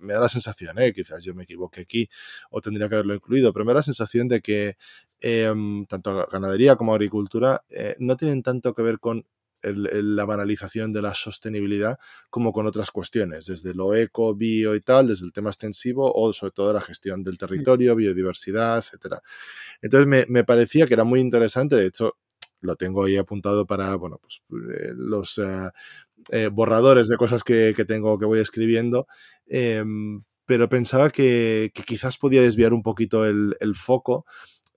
da 0.00 0.20
la 0.20 0.28
sensación, 0.28 0.76
¿eh? 0.80 0.92
quizás 0.92 1.22
yo 1.22 1.36
me 1.36 1.44
equivoque 1.44 1.82
aquí 1.82 2.10
o 2.50 2.60
tendría 2.60 2.88
que 2.88 2.96
haberlo 2.96 3.14
incluido, 3.14 3.52
pero 3.52 3.64
me 3.64 3.70
da 3.70 3.76
la 3.76 3.82
sensación 3.82 4.26
de 4.26 4.40
que 4.40 4.76
em, 5.20 5.86
tanto 5.86 6.26
ganadería 6.26 6.74
como 6.74 6.92
agricultura 6.94 7.62
eh, 7.70 7.94
no 8.00 8.16
tienen 8.16 8.42
tanto 8.42 8.74
que 8.74 8.82
ver 8.82 8.98
con 8.98 9.24
la 9.62 10.24
banalización 10.24 10.92
de 10.92 11.02
la 11.02 11.14
sostenibilidad 11.14 11.96
como 12.30 12.52
con 12.52 12.66
otras 12.66 12.90
cuestiones, 12.90 13.46
desde 13.46 13.74
lo 13.74 13.94
eco, 13.94 14.34
bio 14.34 14.74
y 14.74 14.80
tal, 14.80 15.08
desde 15.08 15.26
el 15.26 15.32
tema 15.32 15.50
extensivo 15.50 16.12
o 16.14 16.32
sobre 16.32 16.52
todo 16.52 16.72
la 16.72 16.80
gestión 16.80 17.22
del 17.24 17.38
territorio, 17.38 17.96
biodiversidad, 17.96 18.78
etcétera. 18.78 19.20
Entonces 19.82 20.26
me, 20.28 20.44
parecía 20.44 20.86
que 20.86 20.94
era 20.94 21.04
muy 21.04 21.20
interesante, 21.20 21.76
de 21.76 21.86
hecho 21.86 22.16
lo 22.60 22.76
tengo 22.76 23.04
ahí 23.04 23.16
apuntado 23.16 23.66
para, 23.66 23.94
bueno, 23.96 24.18
pues 24.20 24.42
eh, 24.50 24.92
los 24.96 25.38
eh, 25.38 25.70
eh, 26.30 26.48
borradores 26.48 27.08
de 27.08 27.16
cosas 27.16 27.44
que, 27.44 27.74
tengo, 27.86 28.18
que 28.18 28.26
voy 28.26 28.40
escribiendo, 28.40 29.06
em, 29.46 30.22
pero 30.44 30.68
pensaba 30.68 31.10
que, 31.10 31.70
quizás 31.86 32.18
podía 32.18 32.42
desviar 32.42 32.72
un 32.72 32.82
poquito 32.82 33.24
el, 33.26 33.56
el 33.60 33.74
foco 33.74 34.24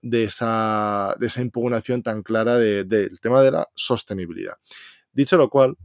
de 0.02 0.24
esa, 0.24 1.16
de 1.18 1.28
esa 1.28 1.40
impugnación 1.40 2.02
tan 2.02 2.22
clara 2.22 2.58
del 2.58 3.20
tema 3.20 3.42
de 3.42 3.52
la 3.52 3.68
sostenibilidad. 3.74 4.54
Dicho 5.12 5.36
lo 5.36 5.48
cual, 5.48 5.76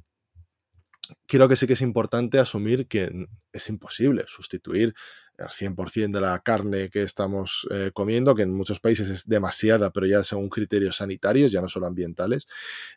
creo 1.27 1.47
que 1.47 1.55
sí 1.55 1.67
que 1.67 1.73
es 1.73 1.81
importante 1.81 2.39
asumir 2.39 2.87
que 2.87 3.27
es 3.53 3.69
imposible 3.69 4.25
sustituir 4.27 4.93
al 5.37 5.49
100% 5.49 6.11
de 6.11 6.21
la 6.21 6.39
carne 6.39 6.89
que 6.89 7.03
estamos 7.03 7.67
eh, 7.69 7.91
comiendo, 7.93 8.33
que 8.33 8.41
en 8.41 8.53
muchos 8.53 8.79
países 8.79 9.09
es 9.09 9.27
demasiada, 9.27 9.91
pero 9.91 10.07
ya 10.07 10.23
según 10.23 10.49
criterios 10.49 10.97
sanitarios, 10.97 11.51
ya 11.51 11.61
no 11.61 11.67
solo 11.67 11.85
ambientales, 11.85 12.47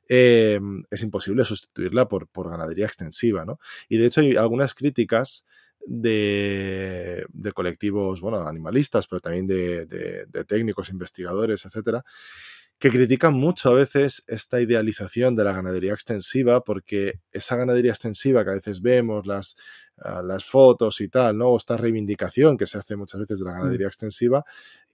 em, 0.09 0.83
es 0.91 1.03
imposible 1.03 1.45
sustituirla 1.45 2.09
por, 2.09 2.29
por 2.29 2.51
ganadería 2.51 2.87
extensiva. 2.87 3.45
¿no? 3.45 3.59
Y 3.89 3.99
de 3.99 4.07
hecho 4.07 4.23
hay 4.23 4.37
algunas 4.37 4.75
críticas 4.75 5.45
de, 5.87 7.27
colectivos, 7.55 8.21
bueno, 8.21 8.47
animalistas, 8.47 9.07
pero 9.07 9.21
también 9.21 9.47
de, 9.47 10.27
técnicos, 10.47 10.91
investigadores, 10.91 11.65
etcétera, 11.65 12.05
que 12.79 12.91
critican 12.91 13.35
mucho 13.35 13.71
a 13.71 13.75
veces 13.75 14.25
esta 14.27 14.61
idealización 14.61 15.37
de 15.37 15.45
la 15.45 15.53
ganadería 15.53 15.93
extensiva, 15.93 16.63
porque 16.63 17.21
esa 17.31 17.57
ganadería 17.57 17.91
extensiva 17.91 18.43
que 18.43 18.51
a 18.51 18.55
veces 18.55 18.81
vemos, 18.81 19.27
las, 19.27 19.57
ah, 19.99 20.23
las 20.25 20.47
fotos 20.47 21.03
y 21.03 21.09
tal, 21.09 21.37
¿no? 21.37 21.51
O 21.51 21.57
esta 21.59 21.77
reivindicación 21.77 22.57
que 22.57 22.65
se 22.65 22.79
hace 22.79 22.97
muchas 22.97 23.21
veces 23.21 23.41
de 23.41 23.45
la 23.45 23.53
mm. 23.53 23.59
ganadería 23.59 23.87
extensiva, 23.87 24.45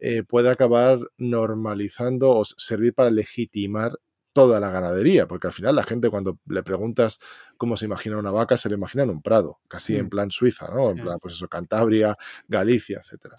eh, 0.00 0.24
puede 0.24 0.50
acabar 0.50 0.98
normalizando 1.16 2.30
o 2.30 2.44
servir 2.44 2.92
para 2.92 3.10
legitimar 3.10 4.00
toda 4.36 4.60
la 4.60 4.68
ganadería, 4.68 5.26
porque 5.26 5.46
al 5.46 5.54
final 5.54 5.74
la 5.74 5.82
gente 5.82 6.10
cuando 6.10 6.38
le 6.44 6.62
preguntas 6.62 7.20
cómo 7.56 7.74
se 7.78 7.86
imagina 7.86 8.18
una 8.18 8.30
vaca, 8.30 8.58
se 8.58 8.68
le 8.68 8.74
imagina 8.74 9.04
en 9.04 9.08
un 9.08 9.22
prado, 9.22 9.60
casi 9.66 9.96
en 9.96 10.04
mm. 10.04 10.08
plan 10.10 10.30
Suiza, 10.30 10.68
¿no? 10.68 10.90
En 10.90 10.98
plan, 10.98 11.18
pues 11.18 11.32
eso, 11.32 11.48
Cantabria, 11.48 12.14
Galicia, 12.46 13.00
etc. 13.00 13.32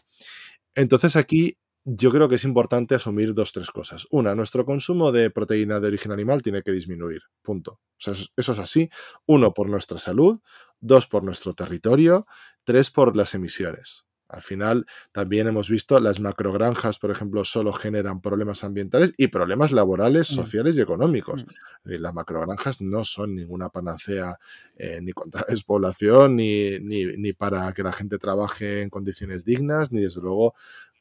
Entonces 0.73 1.15
aquí 1.15 1.55
yo 1.85 2.09
creo 2.09 2.27
que 2.27 2.37
es 2.37 2.45
importante 2.45 2.95
asumir 2.95 3.35
dos, 3.35 3.51
tres 3.51 3.69
cosas. 3.69 4.07
Una, 4.09 4.33
nuestro 4.33 4.65
consumo 4.65 5.11
de 5.11 5.29
proteína 5.29 5.79
de 5.79 5.89
origen 5.89 6.11
animal 6.11 6.41
tiene 6.41 6.63
que 6.63 6.71
disminuir, 6.71 7.21
punto. 7.43 7.73
O 7.73 7.99
sea, 7.99 8.13
eso 8.13 8.51
es 8.53 8.57
así. 8.57 8.89
Uno, 9.27 9.53
por 9.53 9.69
nuestra 9.69 9.99
salud, 9.99 10.39
dos, 10.79 11.05
por 11.05 11.23
nuestro 11.23 11.53
territorio, 11.53 12.25
tres, 12.63 12.89
por 12.89 13.15
las 13.15 13.35
emisiones. 13.35 14.06
Al 14.29 14.41
final, 14.41 14.85
también 15.11 15.47
hemos 15.47 15.69
visto 15.69 15.99
las 15.99 16.19
macrogranjas, 16.19 16.99
por 16.99 17.11
ejemplo, 17.11 17.45
solo 17.45 17.71
generan 17.71 18.21
problemas 18.21 18.63
ambientales 18.63 19.13
y 19.17 19.27
problemas 19.27 19.71
laborales, 19.71 20.31
mm. 20.31 20.35
sociales 20.35 20.77
y 20.77 20.81
económicos. 20.81 21.45
Mm. 21.45 21.91
Las 22.01 22.13
macrogranjas 22.13 22.81
no 22.81 23.03
son 23.03 23.35
ninguna 23.35 23.69
panacea 23.69 24.37
eh, 24.75 24.99
ni 25.01 25.13
contra 25.13 25.41
la 25.41 25.47
despoblación, 25.49 26.35
ni, 26.35 26.79
ni, 26.79 27.33
para 27.33 27.71
que 27.73 27.83
la 27.83 27.91
gente 27.91 28.17
trabaje 28.17 28.81
en 28.81 28.89
condiciones 28.89 29.45
dignas, 29.45 29.91
ni 29.91 30.01
desde 30.01 30.21
luego 30.21 30.53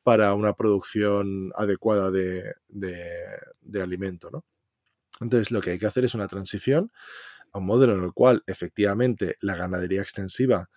para 0.02 0.34
una 0.34 0.52
producción 0.52 1.52
adecuada 1.56 2.12
de, 2.12 2.54
de 2.68 3.82
alimento. 3.82 4.30
¿no? 4.30 4.44
Entonces, 5.20 5.50
lo 5.50 5.60
que 5.60 5.70
hay 5.70 5.78
que 5.78 5.86
hacer 5.86 6.04
es 6.04 6.14
una 6.14 6.28
transición 6.28 6.92
a 7.52 7.58
un 7.58 7.66
modelo 7.66 7.94
en 7.94 8.04
el 8.04 8.12
cual 8.12 8.42
efectivamente 8.46 9.36
la 9.40 9.56
ganadería 9.56 10.02
extensiva 10.02 10.68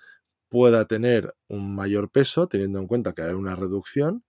pueda 0.49 0.85
tener 0.85 1.33
un 1.47 1.75
mayor 1.75 2.11
peso, 2.11 2.47
teniendo 2.47 2.79
en 2.79 2.87
cuenta 2.87 3.13
que 3.13 3.21
hay 3.21 3.33
una 3.33 3.55
reducción. 3.55 4.23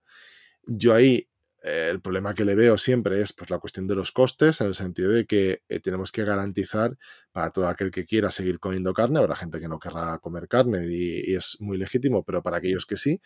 Yo 0.65 0.93
ahí 0.93 1.27
eh, 1.63 1.89
el 1.91 2.01
problema 2.01 2.33
que 2.33 2.43
le 2.43 2.55
veo 2.55 2.77
siempre 2.77 3.21
es 3.21 3.33
pues, 3.33 3.49
la 3.51 3.59
cuestión 3.59 3.85
de 3.87 3.95
los 3.95 4.11
costes, 4.11 4.61
en 4.61 4.67
el 4.67 4.75
sentido 4.75 5.11
de 5.11 5.25
que 5.25 5.61
eh, 5.69 5.79
tenemos 5.79 6.11
que 6.11 6.23
garantizar 6.23 6.97
para 7.31 7.51
todo 7.51 7.67
aquel 7.67 7.91
que 7.91 8.05
quiera 8.05 8.31
seguir 8.31 8.59
comiendo 8.59 8.93
carne, 8.93 9.19
habrá 9.19 9.35
gente 9.35 9.59
que 9.59 9.67
no 9.67 9.79
querrá 9.79 10.17
comer 10.19 10.47
carne 10.47 10.87
y, 10.87 11.35
es 11.35 11.57
muy 11.59 11.77
legítimo, 11.77 12.23
pero 12.23 12.41
para 12.41 12.57
aquellos 12.57 12.85
que 12.87 12.97
sí, 12.97 13.21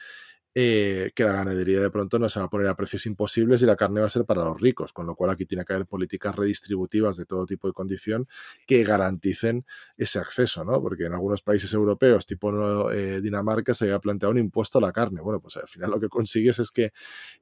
eh, 0.58 1.12
que 1.14 1.26
la 1.26 1.34
ganadería 1.34 1.82
de 1.82 1.90
pronto 1.90 2.18
no 2.18 2.30
se 2.30 2.40
va 2.40 2.46
a 2.46 2.50
poner 2.50 2.68
a 2.68 2.78
precios 2.78 3.06
imposibles 3.06 3.62
y 3.62 3.66
la 3.66 3.76
carne 3.76 4.00
va 4.00 4.06
a 4.06 4.10
ser 4.10 4.24
para 4.24 4.46
los 4.46 4.62
ricos, 4.62 4.94
con 4.94 5.06
lo 5.06 5.14
cual 5.14 5.32
aquí 5.32 5.46
tiene 5.46 5.66
que 5.66 5.74
haber 5.74 5.86
políticas 5.86 6.34
redistributivas 6.34 7.18
de 7.18 7.26
todo 7.26 7.46
tipo 7.46 7.68
de 7.68 7.74
condición 7.74 8.26
que 8.66 8.86
garanticen 8.86 9.66
ese 9.98 10.18
acceso, 10.20 10.64
¿no? 10.64 10.82
Porque 10.82 11.08
en 11.08 11.14
algunos 11.14 11.42
países 11.42 11.74
europeos, 11.74 12.26
tipo 12.26 12.90
eh, 12.90 13.20
Dinamarca, 13.20 13.74
se 13.74 13.84
había 13.84 14.00
planteado 14.00 14.32
un 14.32 14.38
impuesto 14.38 14.78
a 14.78 14.82
la 14.82 14.94
carne. 14.94 15.20
Bueno, 15.20 15.42
pues 15.42 15.58
al 15.58 15.68
final 15.68 15.92
lo 15.92 16.00
que 16.00 16.08
consigues 16.08 16.58
es 16.60 16.72
que 16.72 16.94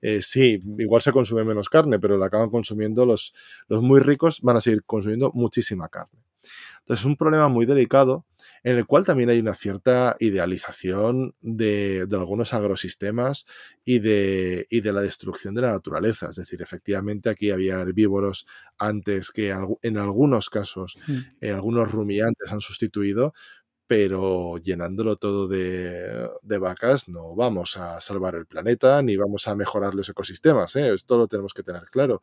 eh, 0.02 0.24
sí, 0.24 0.60
igual 0.80 1.04
se 1.04 1.12
consume 1.12 1.44
menos 1.44 1.70
carne, 1.70 2.00
pero 2.00 2.18
la 2.18 2.26
acaban 2.26 2.50
consumiendo 2.50 3.06
los, 3.06 3.36
los 3.68 3.84
muy 3.84 4.00
ricos, 4.00 4.42
van 4.42 4.58
a 4.58 4.62
seguir 4.62 4.84
consumiendo 4.86 5.32
muchísima 5.36 5.88
carne. 5.88 6.24
Entonces 6.80 7.02
es 7.02 7.06
un 7.06 7.16
problema 7.16 7.48
muy 7.48 7.68
delicado 7.68 8.26
en 8.64 8.78
el 8.78 8.86
cual 8.86 9.06
también 9.06 9.30
hay 9.30 9.40
una 9.40 9.54
cierta 9.54 10.16
idealización 10.20 11.36
de, 11.42 12.08
algunos 12.12 12.54
agrosistemas 12.54 13.46
y 13.84 14.00
de, 14.00 14.66
y 14.70 14.82
de, 14.82 14.94
la 14.94 15.02
destrucción 15.02 15.54
de 15.54 15.64
la 15.64 15.72
naturaleza. 15.72 16.30
Es 16.30 16.38
decir, 16.38 16.62
efectivamente 16.62 17.30
aquí 17.30 17.52
había 17.52 17.82
herbívoros 17.82 18.48
antes 18.78 19.32
que 19.32 19.54
en 19.82 19.98
algunos 19.98 20.50
casos 20.50 20.98
mm. 21.08 21.18
eh, 21.42 21.52
algunos 21.52 21.92
rumiantes 21.92 22.52
han 22.52 22.62
sustituido, 22.62 23.34
pero 23.88 24.58
llenándolo 24.58 25.18
todo 25.18 25.48
de, 25.48 26.30
vacas 26.60 27.10
no 27.10 27.36
vamos 27.36 27.78
a 27.78 28.00
salvar 28.00 28.36
el 28.36 28.46
planeta 28.46 29.02
ni 29.02 29.18
vamos 29.18 29.48
a 29.48 29.56
mejorar 29.56 29.94
los 29.94 30.08
ecosistemas. 30.10 30.76
¿eh? 30.76 30.94
Esto 30.94 31.18
lo 31.18 31.28
tenemos 31.28 31.54
que 31.54 31.64
tener 31.64 31.84
claro. 31.92 32.22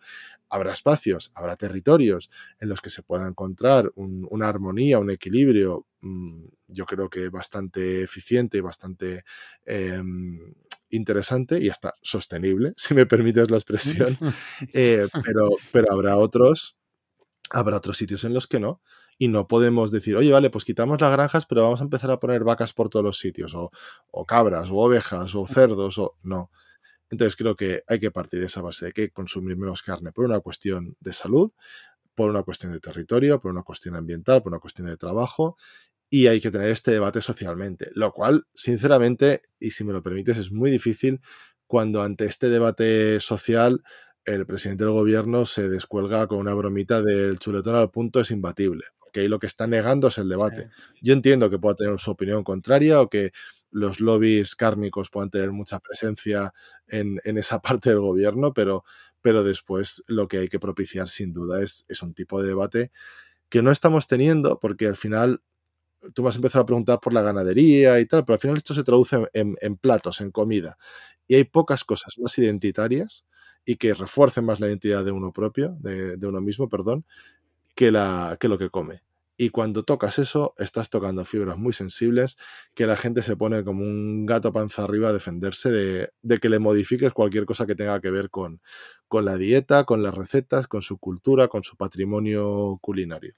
Habrá 0.49 0.73
espacios, 0.73 1.31
habrá 1.35 1.57
territorios 1.57 2.31
en 2.61 2.69
los 2.69 2.81
que 2.81 2.91
se 2.91 3.03
pueda 3.03 3.27
encontrar 3.27 3.93
una 3.95 4.49
armonía, 4.49 4.99
un 4.99 5.11
equilibrio, 5.11 5.87
mm, 6.01 6.45
yo 6.69 6.87
creo 6.87 7.11
que 7.11 7.29
bastante 7.29 8.03
eficiente 8.03 8.59
y 8.59 8.63
bastante 8.63 9.25
em, 9.67 10.55
interesante 10.89 11.61
y 11.61 11.69
hasta 11.69 11.95
sostenible, 12.01 12.73
si 12.77 12.95
me 12.95 13.07
permites 13.07 13.51
la 13.51 13.57
expresión. 13.57 14.17
Eh, 14.73 15.09
pero, 15.25 15.57
pero 15.73 15.93
habrá 15.93 16.17
otros, 16.17 16.77
habrá 17.51 17.77
otros 17.77 17.97
sitios 17.97 18.25
en 18.25 18.35
los 18.35 18.47
que 18.47 18.61
no 18.61 18.81
Y 19.21 19.29
no 19.29 19.47
podemos 19.47 19.91
decir, 19.91 20.17
oye, 20.17 20.33
vale, 20.33 20.49
pues 20.49 20.65
quitamos 20.65 20.99
las 20.99 21.13
granjas, 21.13 21.45
pero 21.45 21.65
vamos 21.65 21.81
a 21.81 21.85
empezar 21.85 22.11
a 22.11 22.19
poner 22.19 22.43
vacas 22.43 22.73
por 22.73 22.89
todos 22.89 23.05
los 23.05 23.19
sitios, 23.19 23.55
o, 23.55 23.71
o 24.11 24.25
cabras, 24.25 24.71
o 24.71 24.77
ovejas, 24.77 25.35
o 25.35 25.47
cerdos, 25.47 25.99
o 25.99 26.17
no. 26.23 26.51
Entonces 27.11 27.37
creo 27.37 27.55
que 27.55 27.83
hay 27.87 27.99
que 27.99 28.11
partir 28.11 28.41
de 28.41 28.47
esa 28.47 28.63
base 28.63 28.87
de 28.87 28.93
que 28.93 29.11
consumir 29.11 29.59
menos 29.59 29.83
carne 29.83 30.11
por 30.11 30.25
una 30.25 30.41
cuestión 30.41 30.97
de 31.01 31.13
salud, 31.13 31.53
por 32.15 32.31
una 32.31 32.45
cuestión 32.45 32.73
de 32.73 32.81
territorio, 32.81 33.41
por 33.41 33.51
una 33.51 33.63
cuestión 33.63 33.95
ambiental, 33.95 34.43
por 34.43 34.53
una 34.53 34.61
cuestión 34.61 34.89
de 34.89 34.97
trabajo 34.97 35.59
y 36.11 36.27
hay 36.27 36.41
que 36.41 36.51
tener 36.51 36.71
este 36.71 36.91
debate 36.91 37.21
socialmente, 37.21 37.91
lo 37.95 38.13
cual, 38.13 38.47
sinceramente, 38.53 39.43
y 39.61 39.71
si 39.71 39.85
me 39.85 39.93
lo 39.93 40.03
permites, 40.03 40.39
es 40.39 40.51
muy 40.51 40.71
difícil 40.71 41.21
cuando 41.69 42.03
ante 42.03 42.25
este 42.25 42.49
debate 42.49 43.21
social 43.21 43.85
el 44.25 44.47
presidente 44.47 44.85
del 44.85 44.93
gobierno 44.93 45.47
se 45.47 45.69
descuelga 45.69 46.27
con 46.27 46.39
una 46.39 46.55
bromita 46.55 47.03
del 47.03 47.39
chuletón 47.39 47.75
al 47.75 47.91
punto 47.91 48.21
es 48.21 48.31
imbatible, 48.31 48.85
porque 48.99 49.21
ahí 49.21 49.29
lo 49.29 49.39
que 49.39 49.47
está 49.47 49.67
negando 49.67 50.09
es 50.09 50.19
el 50.19 50.29
debate. 50.29 50.71
Yo 51.01 51.13
entiendo 51.13 51.51
que 51.51 51.59
pueda 51.59 51.75
tener 51.75 51.99
su 51.99 52.11
opinión 52.11 52.45
contraria 52.45 53.01
o 53.01 53.09
que 53.09 53.33
los 53.71 54.01
lobbies 54.01 54.57
cárnicos 54.57 55.11
puedan 55.11 55.31
tener 55.31 55.53
mucha 55.53 55.79
presencia 55.79 56.53
en, 56.87 57.21
esa 57.25 57.61
parte 57.63 57.91
del 57.91 58.01
gobierno, 58.01 58.53
pero, 58.53 58.85
pero 59.21 59.43
después 59.43 60.05
lo 60.07 60.29
que 60.29 60.39
hay 60.39 60.49
que 60.49 60.59
propiciar 60.59 61.09
sin 61.09 61.33
duda 61.33 61.63
es, 61.63 61.85
es 61.89 62.03
un 62.03 62.15
tipo 62.15 62.43
de 62.43 62.49
debate 62.49 62.91
que 63.49 63.63
no 63.63 63.71
estamos 63.71 64.07
teniendo 64.07 64.61
porque 64.61 64.87
al 64.87 64.97
final 64.97 65.43
tú 66.15 66.23
me 66.23 66.29
has 66.31 66.37
empezado 66.37 66.63
a 66.63 66.67
preguntar 66.67 67.01
por 67.01 67.13
la 67.13 67.23
ganadería 67.23 68.01
y 68.01 68.07
tal, 68.07 68.25
pero 68.25 68.35
al 68.35 68.41
final 68.41 68.57
esto 68.57 68.75
se 68.75 68.85
traduce 68.85 69.29
en, 69.33 69.77
platos, 69.77 70.21
en 70.21 70.31
comida. 70.31 70.79
Y 71.27 71.35
hay 71.35 71.45
pocas 71.45 71.85
cosas 71.85 72.19
más 72.19 72.37
identitarias 72.39 73.27
y 73.65 73.77
que 73.77 73.95
refuercen 73.95 74.45
más 74.45 74.61
la 74.61 74.67
identidad 74.67 75.05
de 75.05 75.13
uno 75.13 75.33
propio, 75.33 75.77
de, 75.81 76.17
uno 76.27 76.41
mismo, 76.41 76.69
perdón, 76.69 77.05
que, 77.75 77.91
la, 77.91 78.37
que 78.41 78.49
lo 78.49 78.59
que 78.59 78.71
come. 78.71 79.03
Y 79.37 79.49
cuando 79.49 79.85
tocas 79.85 80.19
eso, 80.19 80.53
estás 80.59 80.91
tocando 80.91 81.25
fibras 81.25 81.57
muy 81.57 81.73
sensibles 81.73 82.37
que 82.75 82.87
la 82.87 82.97
gente 82.97 83.23
se 83.23 83.37
pone 83.37 83.65
como 83.65 83.83
un 83.83 84.27
gato 84.27 84.53
panza 84.53 84.85
arriba 84.85 85.09
a 85.09 85.13
defenderse 85.15 85.71
de, 85.71 86.11
de 86.21 86.39
que 86.39 86.51
le 86.51 86.59
modifiques 86.59 87.15
cualquier 87.15 87.47
cosa 87.47 87.65
que 87.65 87.75
tenga 87.75 88.01
que 88.03 88.11
ver 88.11 88.29
con, 88.29 88.61
con 89.09 89.25
la 89.25 89.39
dieta, 89.39 89.85
con 89.85 90.03
las 90.03 90.15
recetas, 90.15 90.69
con 90.69 90.83
su 90.83 90.99
cultura, 90.99 91.49
con 91.49 91.63
su 91.63 91.77
patrimonio 91.77 92.79
culinario. 92.83 93.35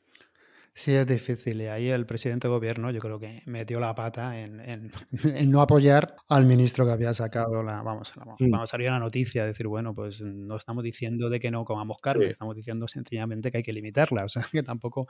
Sí, 0.74 0.94
es 0.94 1.06
difícil. 1.06 1.60
Y 1.60 1.66
ahí 1.66 1.90
el 1.90 2.06
presidente 2.06 2.48
de 2.48 2.54
gobierno 2.54 2.90
yo 2.90 3.00
creo 3.00 3.20
que 3.20 3.42
metió 3.44 3.78
la 3.78 3.94
pata 3.94 4.40
en, 4.40 4.60
en, 5.24 5.50
no 5.50 5.60
apoyar 5.60 6.16
al 6.28 6.46
ministro 6.46 6.86
que 6.86 6.92
había 6.92 7.12
sacado 7.12 7.62
la... 7.62 7.82
Vamos, 7.82 8.12
vamos, 8.16 8.40
mm. 8.40 8.50
vamos 8.50 8.70
a 8.70 8.70
salir 8.70 8.88
una 8.88 8.98
noticia, 8.98 9.44
decir, 9.44 9.66
bueno, 9.66 9.94
pues 9.94 10.22
no 10.22 10.56
estamos 10.56 10.82
diciendo 10.82 11.28
de 11.28 11.40
que 11.40 11.50
no 11.50 11.64
comamos 11.64 11.98
carne, 12.00 12.26
estamos 12.26 12.56
diciendo 12.56 12.88
sencillamente 12.88 13.50
que 13.50 13.58
hay 13.58 13.62
que 13.62 13.72
limitarla. 13.72 14.22
O 14.32 14.34
sea, 14.34 14.46
que 14.50 14.62
tampoco 14.62 15.08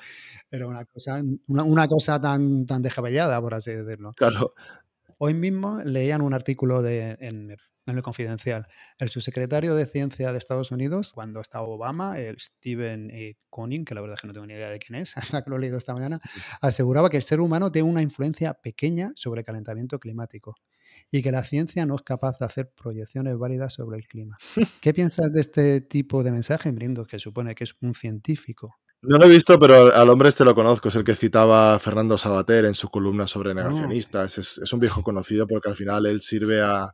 era 0.51 0.67
una 0.67 0.85
cosa, 0.85 1.21
una, 1.47 1.63
una 1.63 1.87
cosa 1.87 2.21
tan, 2.21 2.67
tan 2.67 2.83
descabellada, 2.83 3.41
por 3.41 3.55
así 3.55 3.71
decirlo. 3.71 4.15
Claro. 4.15 4.55
Hoy 5.19 5.35
mismo 5.35 5.81
leían 5.85 6.23
un 6.23 6.35
artículo 6.35 6.83
de, 6.83 7.17
en, 7.21 7.57
en 7.87 7.97
el 7.97 8.03
confidencial. 8.03 8.67
El 8.99 9.09
subsecretario 9.09 9.75
de 9.75 9.87
Ciencia 9.87 10.33
de 10.33 10.39
Estados 10.39 10.71
Unidos, 10.71 11.13
cuando 11.13 11.41
estaba 11.41 11.67
Obama, 11.67 12.19
el 12.19 12.39
Stephen 12.41 13.11
e. 13.11 13.37
Conning, 13.51 13.85
que 13.85 13.95
la 13.95 14.01
verdad 14.01 14.15
es 14.17 14.21
que 14.21 14.27
no 14.27 14.33
tengo 14.33 14.47
ni 14.47 14.55
idea 14.55 14.71
de 14.71 14.79
quién 14.79 15.01
es, 15.01 15.17
hasta 15.17 15.43
que 15.43 15.51
lo 15.51 15.57
he 15.57 15.61
leído 15.61 15.79
esta 15.79 15.95
mañana, 15.95 16.21
aseguraba 16.61 17.11
que 17.11 17.17
el 17.17 17.23
ser 17.23 17.41
humano 17.41 17.71
tiene 17.71 17.89
una 17.89 18.03
influencia 18.03 18.55
pequeña 18.55 19.13
sobre 19.15 19.41
el 19.41 19.45
calentamiento 19.45 19.99
climático 19.99 20.55
y 21.11 21.23
que 21.23 21.33
la 21.33 21.45
ciencia 21.45 21.87
no 21.87 21.97
es 21.97 22.03
capaz 22.03 22.39
de 22.39 22.47
hacer 22.47 22.71
proyecciones 22.71 23.37
válidas 23.37 23.75
sobre 23.75 23.99
el 23.99 24.07
clima. 24.07 24.39
¿Qué 24.81 24.95
piensas 24.95 25.33
de 25.33 25.41
este 25.41 25.81
tipo 25.81 26.23
de 26.23 26.33
mensaje, 26.33 26.71
Brindo, 26.71 27.05
que 27.05 27.19
supone 27.19 27.55
que 27.55 27.65
es 27.65 27.75
un 27.81 27.95
científico? 27.95 28.79
No 29.05 29.19
lo 29.19 29.25
he 29.25 29.29
visto, 29.29 29.59
pero 29.59 29.93
al 29.93 30.09
hombre 30.11 30.29
este 30.29 30.45
lo 30.45 30.55
conozco. 30.55 30.87
Es 30.87 30.95
el 30.95 31.03
que 31.03 31.17
citaba 31.17 31.77
Fernando 31.81 32.17
Sabater 32.17 32.67
en 32.67 32.77
su 32.77 32.89
columna 32.89 33.27
sobre 33.27 33.51
ah. 33.51 33.55
negacionistas. 33.55 34.39
Es, 34.39 34.73
un 34.73 34.79
viejo 34.79 35.03
conocido 35.03 35.49
porque 35.49 35.69
al 35.69 35.77
final 35.77 36.07
él 36.07 36.21
sirve 36.23 36.61
a, 36.61 36.93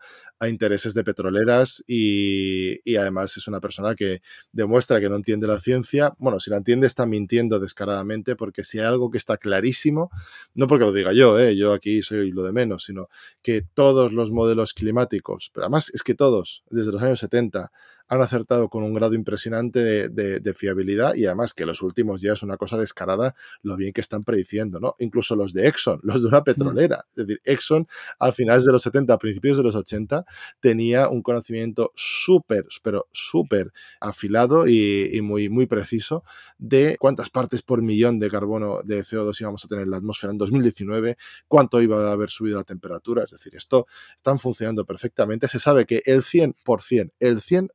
intereses 0.49 0.95
de 0.95 1.03
petroleras 1.03 1.83
y, 1.87 2.79
y, 2.89 2.95
además 2.95 3.37
es 3.37 3.49
una 3.49 3.61
persona 3.61 3.97
que 3.97 4.23
demuestra 4.53 5.01
que 5.01 5.09
no 5.11 5.17
entiende 5.17 5.47
la 5.49 5.59
ciencia. 5.59 6.15
Bueno, 6.19 6.39
si 6.41 6.49
la 6.49 6.59
entiende 6.59 6.87
está 6.87 7.07
mintiendo 7.07 7.59
descaradamente 7.59 8.37
porque 8.37 8.63
si 8.63 8.79
hay 8.79 8.87
algo 8.87 9.11
que 9.11 9.19
está 9.19 9.37
clarísimo, 9.37 10.11
no 10.55 10.69
porque 10.69 10.85
lo 10.85 10.93
diga 10.93 11.13
yo, 11.13 11.39
¿eh? 11.41 11.57
yo 11.57 11.73
aquí 11.73 12.03
soy 12.03 12.31
lo 12.31 12.45
de 12.45 12.53
menos, 12.53 12.85
sino 12.85 13.09
que 13.43 13.63
todos 13.75 14.13
los 14.13 14.31
modelos 14.31 14.75
climáticos, 14.75 15.51
pero 15.53 15.65
además 15.65 15.91
es 15.93 16.05
que 16.05 16.15
todos, 16.15 16.63
desde 16.71 16.93
los 16.93 17.03
años 17.03 17.19
70, 17.19 17.73
han 18.09 18.23
acertado 18.23 18.69
con 18.69 18.83
un 18.83 18.95
grado 18.95 19.15
impresionante 19.15 20.09
de, 20.09 20.55
fiabilidad 20.55 21.15
y 21.15 21.27
además 21.27 21.55
que 21.55 21.67
los 21.67 21.83
últimos 21.83 22.23
días 22.23 22.39
es 22.39 22.43
una 22.43 22.57
cosa 22.57 22.79
descarada 22.79 23.35
lo 23.63 23.77
bien 23.77 23.93
que 23.93 24.01
están 24.01 24.25
prediciendo, 24.25 24.81
¿no? 24.81 24.95
Incluso 24.99 25.37
los 25.37 25.53
de 25.53 25.69
Exxon, 25.69 26.01
los 26.03 26.23
de 26.23 26.29
una 26.29 26.43
petrolera. 26.43 27.05
Es 27.11 27.27
decir, 27.27 27.41
Exxon 27.45 27.87
a 28.19 28.33
finales 28.33 28.65
de 28.65 28.73
los 28.73 28.83
70, 28.83 29.13
a 29.13 29.19
principios 29.19 29.59
de 29.59 29.63
los 29.63 29.77
80, 29.77 30.25
tenía 30.61 31.09
un 31.09 31.23
conocimiento 31.23 31.93
súper, 31.95 32.65
pero 32.83 33.09
súper 33.13 33.73
afilado 34.01 34.67
y, 34.67 35.21
muy, 35.23 35.49
muy 35.51 35.67
preciso 35.67 36.25
de 36.57 36.97
cuántas 36.99 37.29
partes 37.29 37.63
por 37.63 37.83
millón 37.83 38.19
de 38.19 38.31
carbono 38.31 38.81
de 38.83 39.01
CO2 39.01 39.41
íbamos 39.41 39.65
a 39.65 39.69
tener 39.69 39.85
en 39.85 39.91
la 39.91 39.99
atmósfera 39.99 40.33
en 40.33 40.39
2019, 40.39 41.17
cuánto 41.47 41.83
iba 41.83 42.09
a 42.09 42.13
haber 42.13 42.31
subido 42.31 42.57
la 42.57 42.65
temperatura. 42.65 43.25
Es 43.25 43.31
decir, 43.31 43.55
esto 43.55 43.87
están 44.17 44.39
funcionando 44.39 44.87
perfectamente. 44.87 45.47
Se 45.49 45.61
sabe 45.61 45.85
que 45.85 46.03
el 46.07 46.23
100%, 46.23 47.13
el 47.21 47.41
100% 47.41 47.69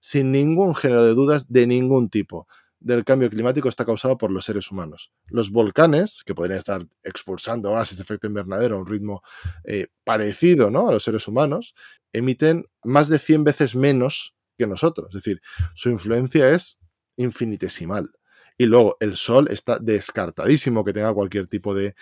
sin 0.00 0.32
ningún 0.32 0.74
género 0.74 1.02
de 1.02 1.14
dudas 1.14 1.50
de 1.50 1.66
ningún 1.66 2.10
tipo 2.10 2.46
del 2.84 3.04
cambio 3.04 3.30
climático 3.30 3.70
está 3.70 3.86
causado 3.86 4.18
por 4.18 4.30
los 4.30 4.44
seres 4.44 4.70
humanos. 4.70 5.10
Los 5.28 5.50
volcanes, 5.50 6.22
que 6.24 6.34
podrían 6.34 6.58
estar 6.58 6.86
expulsando 7.02 7.72
gases 7.72 7.96
de 7.96 8.02
efecto 8.02 8.26
invernadero 8.26 8.76
a 8.76 8.78
un 8.78 8.86
ritmo 8.86 9.22
eh, 9.64 9.86
parecido 10.04 10.70
¿no? 10.70 10.90
a 10.90 10.92
los 10.92 11.02
seres 11.02 11.26
humanos, 11.26 11.74
emiten 12.12 12.66
más 12.82 13.08
de 13.08 13.18
100 13.18 13.44
veces 13.44 13.74
menos 13.74 14.36
que 14.58 14.66
nosotros. 14.66 15.08
Es 15.08 15.22
decir, 15.22 15.40
su 15.74 15.88
influencia 15.88 16.50
es 16.50 16.78
infinitesimal. 17.16 18.10
Y 18.56 18.66
luego 18.66 18.96
el 19.00 19.16
Sol 19.16 19.48
está 19.50 19.78
descartadísimo 19.78 20.84
que 20.84 20.92
tenga 20.92 21.12
cualquier 21.12 21.46
tipo 21.48 21.74
de, 21.74 21.94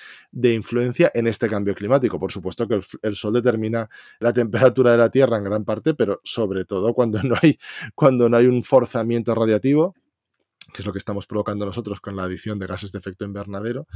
influencia 0.43 1.11
en 1.15 1.27
este 1.27 1.49
cambio 1.49 1.75
climático. 1.75 2.19
Por 2.19 2.31
supuesto 2.31 2.69
que 2.69 2.81
el, 3.03 3.17
Sol 3.17 3.33
determina 3.33 3.89
la 4.21 4.33
temperatura 4.33 4.93
de 4.93 4.99
la 4.99 5.11
Tierra 5.11 5.39
en 5.39 5.45
gran 5.45 5.65
parte, 5.65 5.95
pero 5.95 6.21
sobre 6.25 6.65
todo 6.65 6.93
cuando 6.95 7.23
no 7.23 7.37
hay, 7.41 7.59
cuando 7.95 8.29
no 8.29 8.37
hay 8.37 8.47
un 8.47 8.65
forzamiento 8.65 9.35
radiativo 9.35 9.95
que 10.73 10.83
es 10.83 10.87
lo 10.87 10.93
que 10.93 10.99
estamos 10.99 11.27
provocando 11.27 11.67
nosotros 11.67 12.01
con 12.01 12.17
la 12.17 12.25
adición 12.25 12.59
de 12.59 12.67
gases 12.67 12.93
de 12.93 12.99
efecto 12.99 13.25
invernadero. 13.25 13.87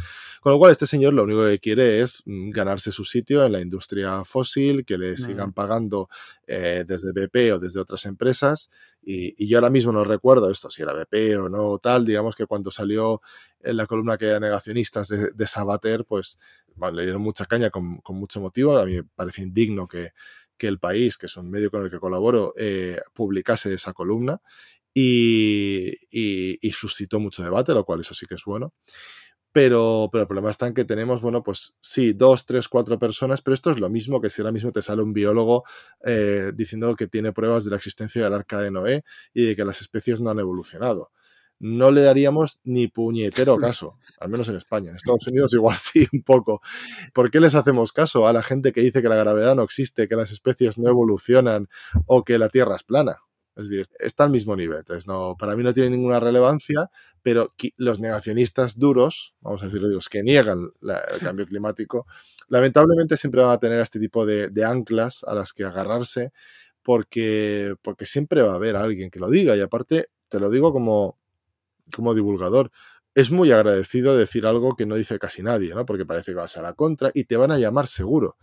Con 0.41 0.53
lo 0.53 0.59
cual, 0.59 0.73
este 0.73 0.87
señor 0.87 1.15
lo 1.15 1.25
único 1.25 1.45
que 1.47 1.59
quiere 1.59 2.01
es 2.01 2.23
mm, 2.27 2.51
ganarse 2.51 2.93
su 2.93 3.05
sitio 3.05 3.45
en 3.45 3.53
la 3.53 3.61
industria 3.61 4.25
fósil, 4.25 4.85
que 4.85 4.99
le 4.99 5.17
sigan 5.17 5.53
pagando 5.53 6.09
eh, 6.47 6.85
desde 6.87 7.13
BP 7.13 7.55
o 7.55 7.59
desde 7.59 7.81
otras 7.81 8.07
empresas. 8.07 8.71
Y, 9.03 9.47
yo 9.47 9.59
ahora 9.59 9.71
mismo 9.71 9.93
no 9.93 10.05
recuerdo 10.05 10.51
esto, 10.51 10.71
si 10.71 10.83
era 10.83 10.93
BP 10.93 11.39
o 11.39 11.49
no, 11.49 11.79
tal. 11.79 12.05
Digamos 12.05 12.35
que 12.35 12.47
cuando 12.47 12.71
salió 12.71 13.21
en 13.61 13.77
la 13.77 13.87
columna 13.87 14.17
que 14.17 14.27
era 14.27 14.41
negacionistas 14.41 15.09
de, 15.09 15.47
Sabater, 15.47 16.05
pues 16.05 16.39
le 16.93 17.03
dieron 17.03 17.23
mucha 17.23 17.47
caña 17.47 17.71
con, 17.71 18.01
mucho 18.09 18.41
motivo. 18.41 18.77
A 18.77 18.85
mí 18.85 18.95
me 18.97 19.05
parece 19.05 19.43
indigno 19.43 19.87
que, 19.87 20.13
el 20.59 20.79
país, 20.79 21.19
que 21.19 21.27
es 21.27 21.37
un 21.37 21.51
medio 21.51 21.71
con 21.71 21.85
el 21.85 21.91
que 21.91 21.99
colaboro, 21.99 22.55
eh, 22.57 22.99
publicase 23.13 23.73
esa 23.75 23.93
columna 23.93 24.41
y, 24.99 26.71
suscitó 26.73 27.21
mucho 27.21 27.43
debate, 27.43 27.75
lo 27.75 27.85
cual 27.85 28.01
eso 28.01 28.15
sí 28.15 28.27
que 28.27 28.35
es 28.35 28.45
bueno. 28.45 28.73
Pero, 29.53 30.11
pero, 30.13 30.23
el 30.23 30.29
problema 30.29 30.51
está 30.51 30.67
en 30.67 30.75
que 30.75 30.85
tenemos, 30.85 31.23
bueno, 31.23 31.43
pues 31.43 31.77
sí, 31.81 32.13
dos, 32.13 32.45
tres, 32.45 32.69
cuatro 32.69 32.99
personas, 32.99 33.41
pero 33.41 33.55
esto 33.55 33.71
es 33.71 33.81
lo 33.81 33.89
mismo 33.89 34.21
que 34.21 34.29
si 34.29 34.43
ahora 34.43 34.53
mismo 34.53 34.71
te 34.71 34.83
sale 34.83 35.03
un 35.03 35.15
biólogo 35.15 35.65
eh, 36.05 36.53
diciendo 36.55 36.95
que 36.95 37.07
tiene 37.07 37.33
pruebas 37.33 37.65
de 37.65 37.71
la 37.71 37.77
existencia 37.77 38.23
del 38.23 38.35
arca 38.35 38.61
de 38.61 38.71
Noé 38.71 39.03
y 39.33 39.47
de 39.47 39.57
que 39.57 39.65
las 39.65 39.81
especies 39.81 40.21
no 40.21 40.31
han 40.31 40.41
evolucionado. 40.41 41.11
No 41.59 41.91
le 41.91 42.03
daríamos 42.03 42.61
ni 42.65 42.89
puñetero 42.89 43.57
caso, 43.57 43.99
al 44.21 44.29
menos 44.29 44.47
en 44.51 44.57
España. 44.57 44.91
En 44.91 44.97
Estados 44.97 45.27
Unidos 45.27 45.55
igual 45.55 45.77
sí, 45.81 46.07
un 46.13 46.23
poco. 46.23 46.61
¿Por 47.15 47.31
qué 47.31 47.41
les 47.41 47.55
hacemos 47.55 47.93
caso 47.93 48.27
a 48.27 48.35
la 48.35 48.43
gente 48.43 48.73
que 48.73 48.83
dice 48.83 49.01
que 49.01 49.09
la 49.09 49.17
gravedad 49.17 49.57
no 49.57 49.63
existe, 49.63 50.07
que 50.07 50.17
las 50.17 50.31
especies 50.33 50.77
no 50.77 50.91
evolucionan 50.91 51.69
o 52.05 52.25
que 52.25 52.39
la 52.39 52.51
Tierra 52.51 52.77
es 52.77 52.83
plana? 52.83 53.26
Es 53.57 53.71
decir, 53.71 53.87
está 53.99 54.25
al 54.25 54.31
mismo 54.31 54.55
nivel. 54.55 54.79
Entonces, 54.79 55.07
no, 55.07 55.35
para 55.39 55.57
mí 55.57 55.63
no 55.63 55.73
tiene 55.73 55.91
ninguna 55.91 56.21
relevancia, 56.21 56.91
pero 57.23 57.55
los 57.79 58.01
negacionistas 58.01 58.79
duros, 58.79 59.35
vamos 59.41 59.63
a 59.63 59.67
decir, 59.67 59.83
los 59.83 60.11
que 60.11 60.23
niegan 60.23 60.73
el 60.83 61.19
cambio 61.21 61.47
climático, 61.47 62.07
lamentablemente 62.49 63.17
siempre 63.17 63.41
van 63.43 63.53
a 63.53 63.59
tener 63.59 63.81
este 63.81 63.99
tipo 63.99 64.27
de, 64.27 64.53
anclas 64.65 65.25
a 65.25 65.35
las 65.35 65.55
que 65.55 65.65
agarrarse, 65.65 66.33
porque, 66.83 67.75
porque 67.83 68.05
siempre 68.05 68.43
va 68.43 68.53
a 68.53 68.57
haber 68.57 68.77
alguien 68.77 69.11
que 69.11 69.21
lo 69.21 69.31
diga. 69.31 69.57
Y 69.57 69.63
aparte, 69.63 70.11
te 70.29 70.39
lo 70.39 70.51
digo 70.51 70.73
como, 70.73 71.19
como 71.95 72.15
divulgador, 72.15 72.71
es 73.15 73.31
muy 73.31 73.51
agradecido 73.53 74.19
decir 74.19 74.45
algo 74.45 74.77
que 74.77 74.85
no 74.85 74.97
dice 74.97 75.19
casi 75.19 75.43
nadie, 75.43 75.75
¿no? 75.75 75.87
Porque 75.87 76.05
parece 76.05 76.33
que 76.33 76.37
vas 76.37 76.59
a 76.59 76.63
la 76.63 76.75
contra 76.75 77.11
y 77.15 77.25
te 77.25 77.39
van 77.39 77.51
a 77.51 77.59
llamar 77.59 77.87
seguro. 77.87 78.37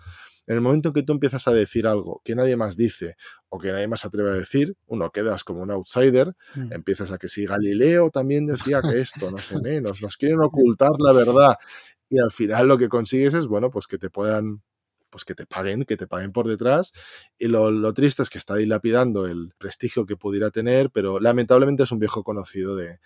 En 0.46 0.56
el 0.56 0.62
momento 0.62 0.90
en 0.90 0.94
que 0.94 1.04
tú 1.04 1.14
empiezas 1.14 1.48
a 1.48 1.54
decir 1.54 1.88
algo 1.88 2.22
que 2.26 2.36
nadie 2.36 2.58
más 2.58 2.76
dice 2.76 3.16
o 3.50 3.60
que 3.60 3.72
nadie 3.72 3.88
más 3.88 4.02
se 4.02 4.08
atreve 4.08 4.32
a 4.32 4.34
decir, 4.34 4.76
uno 4.88 5.10
quedas 5.12 5.44
como 5.44 5.62
un 5.62 5.72
outsider, 5.72 6.36
Mm. 6.56 6.74
empiezas 6.74 7.12
a 7.12 7.18
que 7.18 7.28
si 7.28 7.46
Galileo 7.46 8.10
también 8.10 8.46
decía 8.46 8.82
que 8.82 9.00
esto, 9.00 9.32
no 9.32 9.38
sé 9.38 9.56
menos, 9.64 10.02
nos 10.02 10.18
quieren 10.18 10.42
ocultar 10.42 10.92
la 11.00 11.14
verdad 11.14 11.56
y 12.10 12.20
al 12.20 12.32
final 12.32 12.68
lo 12.68 12.78
que 12.78 12.90
consigues 12.90 13.34
es, 13.34 13.48
bueno, 13.48 13.72
pues 13.72 13.88
que 13.88 13.98
te 13.98 14.10
puedan 14.10 14.62
pues 15.10 15.26
que 15.26 15.36
te 15.36 15.46
paguen, 15.46 15.86
que 15.86 15.96
te 15.96 16.08
paguen 16.08 16.32
por 16.32 16.48
detrás. 16.48 16.92
Y 17.38 17.48
lo, 17.48 17.70
lo, 17.70 17.94
triste 17.94 18.24
es 18.24 18.32
que 18.32 18.40
está 18.40 18.56
dilapidando 18.56 19.28
el 19.28 19.54
prestigio 19.60 20.08
que 20.08 20.18
pudiera 20.18 20.50
tener, 20.50 20.90
pero 20.90 21.20
lamentablemente 21.20 21.84
es 21.84 21.92
un 21.92 22.00
viejo 22.00 22.24
conocido 22.24 22.76
de, 22.76 23.00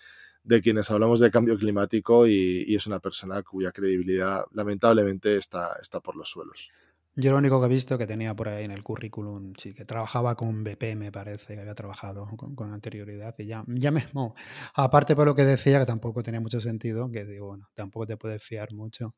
de 0.43 0.61
quienes 0.61 0.89
hablamos 0.89 1.19
de 1.19 1.31
cambio 1.31 1.57
climático 1.57 2.25
y, 2.25 2.63
y, 2.65 2.75
es 2.75 2.87
una 2.87 3.01
persona 3.01 3.43
cuya 3.43 3.73
credibilidad 3.73 4.45
lamentablemente 4.53 5.35
está, 5.35 5.77
está 5.81 5.99
por 5.99 6.15
los 6.15 6.29
suelos. 6.29 6.71
Yo 7.19 7.31
lo 7.31 7.37
único 7.39 7.59
que 7.59 7.65
he 7.65 7.69
visto 7.69 7.97
que 7.97 8.05
tenía 8.05 8.35
por 8.35 8.47
ahí 8.47 8.65
en 8.65 8.69
el 8.69 8.83
currículum, 8.83 9.53
sí, 9.57 9.73
que 9.73 9.85
trabajaba 9.85 10.35
con 10.35 10.63
BP, 10.63 10.95
me 10.95 11.11
parece, 11.11 11.55
que 11.55 11.61
había 11.61 11.73
trabajado 11.73 12.27
con, 12.37 12.71
anterioridad. 12.71 13.33
Y 13.39 13.47
ya, 13.47 13.63
ya 13.65 13.89
mismo, 13.89 14.35
aparte 14.75 15.15
por 15.15 15.25
lo 15.25 15.33
que 15.33 15.43
decía, 15.43 15.79
que 15.79 15.87
tampoco 15.87 16.21
tenía 16.21 16.39
mucho 16.39 16.61
sentido, 16.61 17.09
que 17.09 17.25
digo, 17.25 17.47
bueno, 17.47 17.69
tampoco 17.73 18.05
te 18.05 18.17
puedes 18.17 18.43
fiar 18.43 18.71
mucho. 18.71 19.15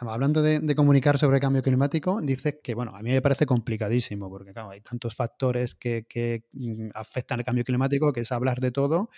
Hablando 0.00 0.42
de, 0.42 0.60
de, 0.60 0.74
comunicar 0.74 1.16
sobre 1.16 1.40
cambio 1.40 1.62
climático, 1.62 2.20
dice 2.20 2.60
que, 2.62 2.74
bueno, 2.74 2.94
a 2.94 3.02
mí 3.02 3.10
me 3.10 3.22
parece 3.22 3.46
complicadísimo, 3.46 4.28
porque 4.28 4.52
claro, 4.52 4.68
hay 4.70 4.82
tantos 4.82 5.14
factores 5.16 5.74
que, 5.74 6.04
que 6.06 6.44
afectan 6.92 7.38
el 7.38 7.46
cambio 7.46 7.64
climático, 7.64 8.12
que 8.12 8.20
es 8.20 8.32
hablar 8.32 8.60
de 8.60 8.70
todo 8.70 9.08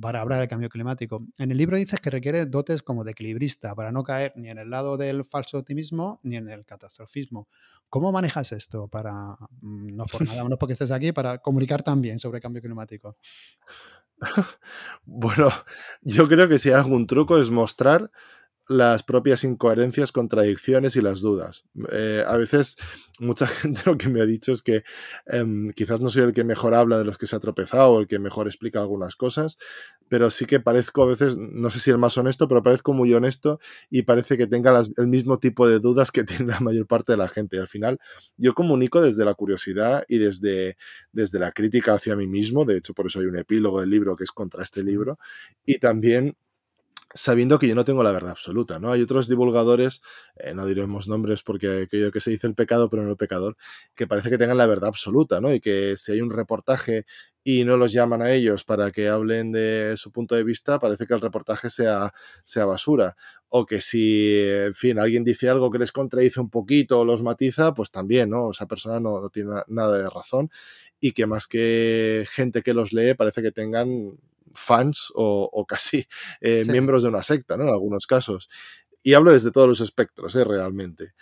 para 0.00 0.20
hablar 0.20 0.38
del 0.38 0.48
cambio 0.48 0.68
climático. 0.68 1.26
En 1.36 1.50
el 1.50 1.58
libro 1.58 1.76
dices 1.76 2.00
que 2.00 2.10
requiere 2.10 2.46
dotes 2.46 2.82
como 2.82 3.02
de 3.02 3.10
equilibrista 3.12 3.74
para 3.74 3.90
no 3.90 4.04
caer 4.04 4.32
ni 4.36 4.50
en 4.50 4.58
el 4.58 4.70
lado 4.70 4.96
del 4.96 5.24
falso 5.24 5.58
optimismo 5.58 6.20
ni 6.22 6.36
en 6.36 6.48
el 6.48 6.64
catastrofismo. 6.64 7.48
¿Cómo 7.88 8.12
manejas 8.12 8.52
esto 8.52 8.86
para, 8.88 9.36
mm, 9.60 9.96
no 9.96 10.06
por 10.06 10.26
nada, 10.26 10.44
no 10.48 10.58
porque 10.58 10.74
estés 10.74 10.90
aquí, 10.90 11.12
para 11.12 11.38
comunicar 11.38 11.82
también 11.82 12.18
sobre 12.18 12.40
cambio 12.40 12.62
climático? 12.62 13.16
bueno, 15.04 15.50
yo 16.02 16.28
creo 16.28 16.48
que 16.48 16.58
si 16.58 16.68
hay 16.68 16.76
algún 16.76 17.06
truco 17.06 17.38
es 17.38 17.50
mostrar 17.50 18.10
las 18.68 19.02
propias 19.02 19.44
incoherencias, 19.44 20.12
contradicciones 20.12 20.94
y 20.96 21.00
las 21.00 21.20
dudas. 21.20 21.64
Eh, 21.90 22.22
a 22.26 22.36
veces 22.36 22.76
mucha 23.18 23.46
gente 23.46 23.80
lo 23.86 23.96
que 23.96 24.08
me 24.08 24.20
ha 24.20 24.26
dicho 24.26 24.52
es 24.52 24.62
que 24.62 24.84
eh, 25.26 25.72
quizás 25.74 26.00
no 26.00 26.10
soy 26.10 26.22
el 26.22 26.32
que 26.32 26.44
mejor 26.44 26.74
habla 26.74 26.98
de 26.98 27.04
los 27.04 27.16
que 27.16 27.26
se 27.26 27.34
ha 27.34 27.40
tropezado 27.40 27.90
o 27.92 28.00
el 28.00 28.06
que 28.06 28.18
mejor 28.18 28.46
explica 28.46 28.80
algunas 28.80 29.16
cosas, 29.16 29.58
pero 30.08 30.30
sí 30.30 30.44
que 30.44 30.60
parezco 30.60 31.02
a 31.02 31.06
veces, 31.06 31.36
no 31.38 31.70
sé 31.70 31.80
si 31.80 31.90
el 31.90 31.98
más 31.98 32.18
honesto, 32.18 32.46
pero 32.46 32.62
parezco 32.62 32.92
muy 32.92 33.12
honesto 33.14 33.58
y 33.90 34.02
parece 34.02 34.36
que 34.36 34.46
tenga 34.46 34.70
las, 34.70 34.90
el 34.98 35.06
mismo 35.06 35.38
tipo 35.38 35.66
de 35.66 35.78
dudas 35.78 36.12
que 36.12 36.24
tiene 36.24 36.52
la 36.52 36.60
mayor 36.60 36.86
parte 36.86 37.12
de 37.12 37.18
la 37.18 37.28
gente. 37.28 37.56
Y 37.56 37.60
al 37.60 37.68
final 37.68 37.98
yo 38.36 38.54
comunico 38.54 39.00
desde 39.00 39.24
la 39.24 39.34
curiosidad 39.34 40.04
y 40.08 40.18
desde, 40.18 40.76
desde 41.12 41.38
la 41.38 41.52
crítica 41.52 41.94
hacia 41.94 42.16
mí 42.16 42.26
mismo, 42.26 42.66
de 42.66 42.76
hecho 42.76 42.92
por 42.92 43.06
eso 43.06 43.20
hay 43.20 43.26
un 43.26 43.38
epílogo 43.38 43.80
del 43.80 43.90
libro 43.90 44.14
que 44.14 44.24
es 44.24 44.30
contra 44.30 44.62
este 44.62 44.84
libro, 44.84 45.18
y 45.64 45.78
también 45.78 46.36
sabiendo 47.14 47.58
que 47.58 47.66
yo 47.66 47.74
no 47.74 47.84
tengo 47.84 48.02
la 48.02 48.12
verdad 48.12 48.32
absoluta, 48.32 48.78
¿no? 48.78 48.92
Hay 48.92 49.02
otros 49.02 49.28
divulgadores, 49.28 50.02
eh, 50.36 50.54
no 50.54 50.66
diremos 50.66 51.08
nombres 51.08 51.42
porque 51.42 51.82
aquello 51.82 52.12
que 52.12 52.20
se 52.20 52.30
dice 52.30 52.46
el 52.46 52.54
pecado, 52.54 52.90
pero 52.90 53.02
no 53.02 53.10
el 53.10 53.16
pecador, 53.16 53.56
que 53.94 54.06
parece 54.06 54.30
que 54.30 54.38
tengan 54.38 54.58
la 54.58 54.66
verdad 54.66 54.88
absoluta, 54.88 55.40
¿no? 55.40 55.52
Y 55.52 55.60
que 55.60 55.96
si 55.96 56.12
hay 56.12 56.20
un 56.20 56.30
reportaje 56.30 57.06
y 57.42 57.64
no 57.64 57.78
los 57.78 57.92
llaman 57.92 58.20
a 58.20 58.32
ellos 58.32 58.64
para 58.64 58.90
que 58.90 59.08
hablen 59.08 59.52
de 59.52 59.94
su 59.96 60.12
punto 60.12 60.34
de 60.34 60.44
vista, 60.44 60.78
parece 60.78 61.06
que 61.06 61.14
el 61.14 61.20
reportaje 61.20 61.70
sea, 61.70 62.12
sea 62.44 62.66
basura. 62.66 63.16
O 63.48 63.64
que 63.64 63.80
si, 63.80 64.38
en 64.46 64.74
fin, 64.74 64.98
alguien 64.98 65.24
dice 65.24 65.48
algo 65.48 65.70
que 65.70 65.78
les 65.78 65.92
contradice 65.92 66.40
un 66.40 66.50
poquito 66.50 67.00
o 67.00 67.04
los 67.06 67.22
matiza, 67.22 67.72
pues 67.72 67.90
también, 67.90 68.28
¿no? 68.30 68.50
Esa 68.50 68.66
persona 68.66 69.00
no, 69.00 69.20
no 69.22 69.30
tiene 69.30 69.62
nada 69.68 69.96
de 69.96 70.10
razón 70.10 70.50
y 71.00 71.12
que 71.12 71.26
más 71.26 71.46
que 71.46 72.26
gente 72.30 72.62
que 72.62 72.74
los 72.74 72.92
lee, 72.92 73.14
parece 73.14 73.42
que 73.42 73.52
tengan 73.52 74.18
fans 74.54 75.12
o, 75.14 75.48
o 75.52 75.66
casi 75.66 76.06
eh, 76.40 76.64
sí. 76.64 76.70
miembros 76.70 77.02
de 77.02 77.08
una 77.08 77.22
secta, 77.22 77.56
¿no? 77.56 77.64
En 77.64 77.70
algunos 77.70 78.06
casos. 78.06 78.48
Y 79.02 79.14
hablo 79.14 79.32
desde 79.32 79.50
todos 79.50 79.68
los 79.68 79.80
espectros, 79.80 80.34
¿eh? 80.36 80.44
Realmente. 80.44 81.14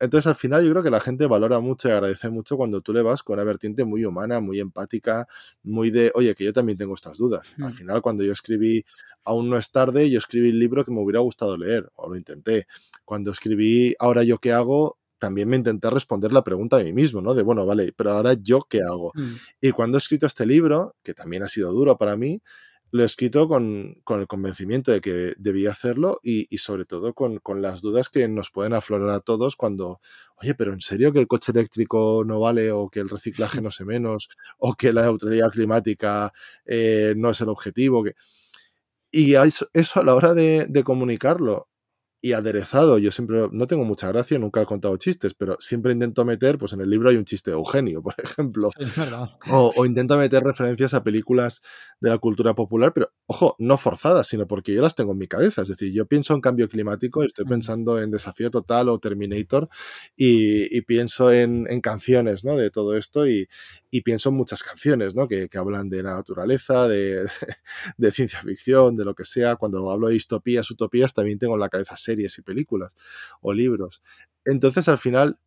Entonces, 0.00 0.28
al 0.28 0.36
final, 0.36 0.64
yo 0.64 0.70
creo 0.70 0.82
que 0.82 0.90
la 0.90 1.00
gente 1.00 1.26
valora 1.26 1.58
mucho 1.60 1.88
y 1.88 1.90
agradece 1.90 2.30
mucho 2.30 2.56
cuando 2.56 2.80
tú 2.80 2.92
le 2.92 3.02
vas 3.02 3.22
con 3.22 3.34
una 3.34 3.44
vertiente 3.44 3.84
muy 3.84 4.04
humana, 4.04 4.40
muy 4.40 4.60
empática, 4.60 5.26
muy 5.62 5.90
de, 5.90 6.12
oye, 6.14 6.34
que 6.34 6.44
yo 6.44 6.52
también 6.52 6.78
tengo 6.78 6.94
estas 6.94 7.18
dudas. 7.18 7.54
Mm. 7.56 7.64
Al 7.64 7.72
final, 7.72 8.02
cuando 8.02 8.22
yo 8.24 8.32
escribí 8.32 8.84
Aún 9.24 9.50
no 9.50 9.58
es 9.58 9.70
tarde, 9.70 10.08
yo 10.08 10.18
escribí 10.18 10.48
el 10.48 10.58
libro 10.58 10.84
que 10.86 10.90
me 10.90 11.00
hubiera 11.00 11.20
gustado 11.20 11.56
leer, 11.58 11.90
o 11.96 12.08
lo 12.08 12.16
intenté. 12.16 12.66
Cuando 13.04 13.30
escribí 13.30 13.94
Ahora 13.98 14.22
yo 14.22 14.38
qué 14.38 14.52
hago, 14.52 14.97
también 15.18 15.48
me 15.48 15.56
intenté 15.56 15.90
responder 15.90 16.32
la 16.32 16.44
pregunta 16.44 16.76
a 16.76 16.82
mí 16.82 16.92
mismo, 16.92 17.20
¿no? 17.20 17.34
De, 17.34 17.42
bueno, 17.42 17.66
vale, 17.66 17.92
pero 17.96 18.12
ahora 18.12 18.34
yo 18.34 18.60
qué 18.68 18.80
hago. 18.82 19.12
Mm. 19.14 19.34
Y 19.60 19.70
cuando 19.72 19.96
he 19.96 20.00
escrito 20.00 20.26
este 20.26 20.46
libro, 20.46 20.94
que 21.02 21.14
también 21.14 21.42
ha 21.42 21.48
sido 21.48 21.72
duro 21.72 21.98
para 21.98 22.16
mí, 22.16 22.40
lo 22.90 23.02
he 23.02 23.06
escrito 23.06 23.48
con, 23.48 24.00
con 24.04 24.20
el 24.20 24.26
convencimiento 24.26 24.92
de 24.92 25.00
que 25.00 25.34
debía 25.38 25.70
hacerlo 25.72 26.20
y, 26.22 26.46
y 26.54 26.58
sobre 26.58 26.84
todo 26.86 27.12
con, 27.12 27.38
con, 27.38 27.60
las 27.60 27.82
dudas 27.82 28.08
que 28.08 28.26
nos 28.28 28.50
pueden 28.50 28.72
aflorar 28.72 29.10
a 29.10 29.20
todos 29.20 29.56
cuando, 29.56 30.00
oye, 30.36 30.54
pero 30.54 30.72
¿en 30.72 30.80
serio 30.80 31.12
que 31.12 31.18
el 31.18 31.26
coche 31.26 31.52
eléctrico 31.52 32.22
no 32.24 32.40
vale 32.40 32.72
o 32.72 32.88
que 32.88 33.00
el 33.00 33.08
reciclaje 33.08 33.60
no 33.62 33.70
se 33.70 33.84
menos 33.84 34.28
o 34.58 34.74
que 34.74 34.92
la 34.92 35.02
neutralidad 35.02 35.50
climática 35.50 36.32
eh, 36.64 37.14
no 37.16 37.30
es 37.30 37.40
el 37.40 37.48
objetivo? 37.50 38.02
Que... 38.04 38.14
Y 39.10 39.34
eso, 39.34 39.68
eso 39.72 40.00
a 40.00 40.04
la 40.04 40.14
hora 40.14 40.34
de, 40.34 40.66
de 40.68 40.84
comunicarlo 40.84 41.68
y 42.20 42.32
aderezado. 42.32 42.98
Yo 42.98 43.12
siempre 43.12 43.48
no 43.52 43.66
tengo 43.66 43.84
mucha 43.84 44.08
gracia, 44.08 44.38
nunca 44.38 44.62
he 44.62 44.66
contado 44.66 44.96
chistes, 44.96 45.34
pero 45.34 45.56
siempre 45.60 45.92
intento 45.92 46.24
meter, 46.24 46.58
pues 46.58 46.72
en 46.72 46.80
el 46.80 46.90
libro 46.90 47.10
hay 47.10 47.16
un 47.16 47.24
chiste 47.24 47.50
de 47.50 47.56
Eugenio, 47.56 48.02
por 48.02 48.14
ejemplo. 48.22 48.70
Sí, 48.76 48.84
es 48.84 48.96
verdad. 48.96 49.30
O, 49.50 49.72
o, 49.76 49.86
intento 49.86 50.16
meter 50.16 50.42
referencias 50.42 50.94
a 50.94 51.04
películas 51.04 51.62
de 52.00 52.10
la 52.10 52.18
cultura 52.18 52.54
popular, 52.54 52.92
pero 52.92 53.12
ojo, 53.26 53.54
no 53.58 53.78
forzadas, 53.78 54.26
sino 54.26 54.46
porque 54.46 54.72
yo 54.74 54.82
las 54.82 54.94
tengo 54.94 55.12
en 55.12 55.18
mi 55.18 55.28
cabeza. 55.28 55.62
Es 55.62 55.68
decir, 55.68 55.92
yo 55.92 56.06
pienso 56.06 56.34
en 56.34 56.40
cambio 56.40 56.68
climático, 56.68 57.22
estoy 57.22 57.44
pensando 57.44 58.00
en 58.00 58.10
Desafío 58.10 58.50
Total 58.50 58.88
o 58.88 58.98
Terminator 58.98 59.68
y, 60.16 60.76
y 60.76 60.82
pienso 60.82 61.30
en, 61.30 61.66
en, 61.68 61.80
canciones 61.80 62.44
¿no? 62.44 62.56
de 62.56 62.70
todo 62.70 62.96
esto 62.96 63.28
y, 63.28 63.48
y, 63.90 64.02
pienso 64.02 64.28
en 64.28 64.36
muchas 64.36 64.62
canciones 64.62 65.14
¿no? 65.14 65.28
que, 65.28 65.48
que 65.48 65.58
hablan 65.58 65.88
de 65.88 66.02
la 66.02 66.14
naturaleza, 66.14 66.88
de, 66.88 67.28
de, 67.96 68.10
ciencia 68.10 68.40
ficción, 68.42 68.96
de 68.96 69.04
lo 69.04 69.14
que 69.14 69.24
sea. 69.24 69.56
Cuando 69.56 69.90
hablo 69.90 70.08
de 70.08 70.14
distopías, 70.14 70.70
utopías, 70.70 71.14
también 71.14 71.38
tengo 71.38 71.54
en 71.54 71.60
la 71.60 71.68
cabeza 71.68 71.96
series 71.96 72.38
y 72.38 72.42
películas 72.42 72.94
o 73.40 73.52
libros. 73.52 74.02
Entonces, 74.44 74.88
al 74.88 74.98
final, 74.98 75.38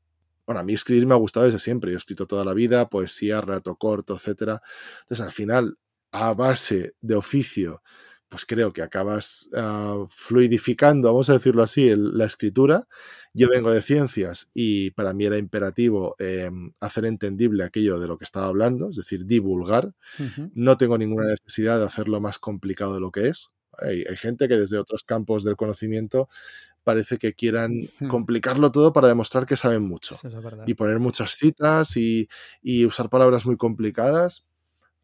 bueno, 0.46 0.62
a 0.62 0.64
mí 0.64 0.74
escribir 0.74 1.06
me 1.08 1.14
ha 1.14 1.18
gustado 1.18 1.46
desde 1.46 1.60
siempre. 1.60 1.92
Yo 1.92 1.96
he 1.96 1.98
escrito 1.98 2.28
toda 2.28 2.46
la 2.46 2.54
vida, 2.54 2.90
poesía, 2.90 3.42
relato 3.42 3.76
corto, 3.76 4.16
etc. 4.16 4.60
Entonces, 5.02 5.22
al 5.22 5.32
final, 5.32 5.78
a 6.12 6.34
base 6.34 6.96
de 7.02 7.16
oficio, 7.16 7.82
pues 8.32 8.46
creo 8.46 8.72
que 8.72 8.82
acabas 8.82 9.50
uh, 9.52 10.08
fluidificando, 10.08 11.10
vamos 11.10 11.30
a 11.30 11.34
decirlo 11.34 11.64
así, 11.64 11.90
el, 11.90 12.18
la 12.18 12.24
escritura. 12.24 12.88
Yo 13.34 13.50
vengo 13.50 13.72
de 13.72 13.82
ciencias 13.82 14.50
y 14.54 14.92
para 14.92 15.14
mí 15.14 15.26
era 15.26 15.38
imperativo 15.38 16.16
eh, 16.18 16.50
hacer 16.80 17.06
entendible 17.06 17.66
aquello 17.66 18.00
de 18.00 18.08
lo 18.08 18.18
que 18.18 18.24
estaba 18.24 18.48
hablando, 18.48 18.90
es 18.90 18.96
decir, 18.96 19.26
divulgar. 19.26 19.88
Uh 20.18 20.24
-huh. 20.24 20.52
No 20.56 20.78
tengo 20.78 20.98
ninguna 20.98 21.28
necesidad 21.28 21.78
de 21.78 21.86
hacerlo 21.86 22.22
más 22.22 22.40
complicado 22.40 22.94
de 22.94 23.02
lo 23.02 23.12
que 23.12 23.28
es. 23.28 23.50
Hay, 23.78 24.06
hay, 24.10 24.16
gente 24.16 24.48
que 24.48 24.56
desde 24.56 24.78
otros 24.78 25.04
campos 25.04 25.44
del 25.44 25.58
conocimiento 25.58 26.30
parece 26.86 27.18
que 27.18 27.34
quieran 27.34 27.90
complicarlo 28.10 28.72
todo 28.72 28.94
para 28.94 29.10
demostrar 29.10 29.46
que 29.46 29.58
saben 29.58 29.84
mucho. 29.84 30.16
Es 30.16 30.34
y 30.68 30.74
poner 30.74 31.00
muchas 31.00 31.36
citas 31.36 31.98
y, 31.98 32.30
y, 32.62 32.86
usar 32.86 33.10
palabras 33.10 33.46
muy 33.46 33.58
complicadas. 33.58 34.46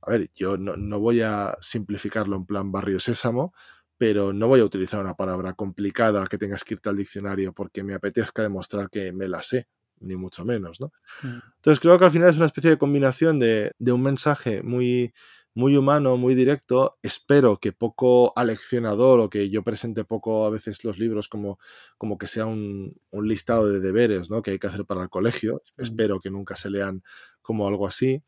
A 0.08 0.12
ver, 0.12 0.30
yo 0.36 0.58
no, 0.58 0.78
no, 0.78 1.00
voy 1.00 1.22
a 1.22 1.58
simplificarlo 1.62 2.36
en 2.36 2.46
plan 2.46 2.72
barrio 2.72 3.00
sésamo, 3.00 3.54
pero 3.98 4.34
no 4.34 4.48
voy 4.48 4.62
a 4.62 4.66
utilizar 4.66 5.00
una 5.00 5.16
palabra 5.16 5.54
complicada 5.54 6.26
que 6.28 6.38
tengas 6.38 6.64
que 6.64 6.76
irte 6.76 6.90
al 6.90 6.98
diccionario 6.98 7.54
porque 7.54 7.84
me 7.84 7.94
apetezca 7.94 8.42
demostrar 8.42 8.90
que 8.90 9.12
me 9.12 9.28
la 9.28 9.42
sé, 9.42 9.68
ni 10.00 10.16
mucho 10.16 10.46
menos, 10.46 10.80
¿no? 10.80 10.92
Hmm. 11.22 11.40
Entonces 11.56 11.80
creo 11.80 12.00
que 12.00 12.06
al 12.06 12.12
final 12.12 12.30
es 12.30 12.38
una 12.38 12.46
especie 12.46 12.70
de 12.70 12.78
combinación 12.78 13.40
de, 13.40 13.72
de 13.78 13.92
un 13.92 14.02
mensaje 14.02 14.64
muy 14.64 15.14
muy 15.58 15.76
humano, 15.76 16.18
muy 16.18 16.36
directo. 16.36 17.00
Espero 17.02 17.60
que 17.60 17.72
poco 17.72 18.32
aleccionador 18.36 19.20
o 19.20 19.28
que 19.28 19.50
yo 19.50 19.64
presente 19.64 20.06
poco 20.06 20.46
a 20.46 20.52
veces 20.52 20.84
los 20.84 21.00
libros 21.00 21.28
como, 21.28 21.58
como 21.98 22.20
que 22.20 22.28
sea 22.28 22.46
un, 22.46 22.96
un 23.10 23.28
listado 23.28 23.68
de 23.68 23.80
deberes 23.80 24.30
¿no? 24.30 24.44
que 24.44 24.52
hay 24.52 24.60
que 24.60 24.68
hacer 24.68 24.86
para 24.86 25.02
el 25.02 25.10
colegio. 25.10 25.64
Mm. 25.76 25.82
Espero 25.82 26.20
que 26.20 26.30
nunca 26.30 26.56
se 26.56 26.70
lean 26.70 27.02
como 27.42 27.68
algo 27.68 27.88
así. 27.88 28.22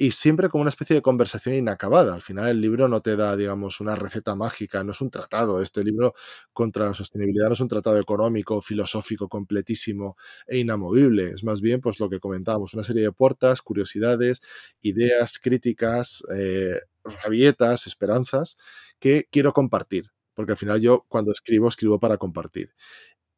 Y 0.00 0.12
siempre 0.12 0.48
como 0.48 0.62
una 0.62 0.70
especie 0.70 0.94
de 0.94 1.02
conversación 1.02 1.56
inacabada. 1.56 2.14
Al 2.14 2.22
final 2.22 2.46
el 2.46 2.60
libro 2.60 2.86
no 2.86 3.02
te 3.02 3.16
da, 3.16 3.36
digamos, 3.36 3.80
una 3.80 3.96
receta 3.96 4.36
mágica, 4.36 4.84
no 4.84 4.92
es 4.92 5.00
un 5.00 5.10
tratado. 5.10 5.60
Este 5.60 5.82
libro 5.82 6.14
contra 6.52 6.86
la 6.86 6.94
sostenibilidad 6.94 7.48
no 7.48 7.54
es 7.54 7.60
un 7.60 7.66
tratado 7.66 7.98
económico, 7.98 8.60
filosófico, 8.60 9.28
completísimo 9.28 10.16
e 10.46 10.58
inamovible. 10.58 11.30
Es 11.30 11.42
más 11.42 11.60
bien, 11.60 11.80
pues 11.80 11.98
lo 11.98 12.08
que 12.08 12.20
comentábamos, 12.20 12.74
una 12.74 12.84
serie 12.84 13.02
de 13.02 13.10
puertas, 13.10 13.60
curiosidades, 13.60 14.40
ideas, 14.82 15.40
críticas, 15.40 16.22
eh, 16.32 16.78
rabietas, 17.24 17.88
esperanzas 17.88 18.56
que 19.00 19.26
quiero 19.32 19.52
compartir. 19.52 20.12
Porque 20.34 20.52
al 20.52 20.58
final 20.58 20.80
yo 20.80 21.06
cuando 21.08 21.32
escribo, 21.32 21.66
escribo 21.66 21.98
para 21.98 22.18
compartir. 22.18 22.72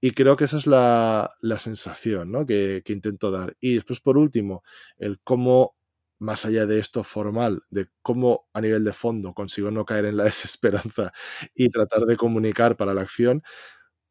Y 0.03 0.13
creo 0.13 0.37
que 0.37 0.45
esa 0.45 0.59
es 0.59 0.67
la, 0.67 1.31
sensación 1.59 2.31
¿no? 2.33 2.45
que, 2.45 2.83
que, 2.85 2.93
intento 2.93 3.31
dar. 3.31 3.57
Y 3.61 3.77
después, 3.77 4.01
por 4.01 4.19
último, 4.19 4.63
el 4.99 5.21
cómo, 5.23 5.77
más 6.21 6.45
allá 6.45 6.67
de 6.67 6.79
esto 6.79 7.03
formal, 7.03 7.63
de 7.71 7.89
cómo 8.03 8.49
a 8.53 8.61
nivel 8.61 8.85
de 8.85 8.93
fondo 8.93 9.35
consigo 9.35 9.71
no 9.71 9.85
caer 9.85 10.05
en 10.05 10.17
la 10.19 10.25
desesperanza 10.31 11.13
y 11.55 11.69
tratar 11.71 12.03
de 12.03 12.17
comunicar 12.17 12.77
para 12.77 12.95
la 12.95 13.01
acción, 13.03 13.43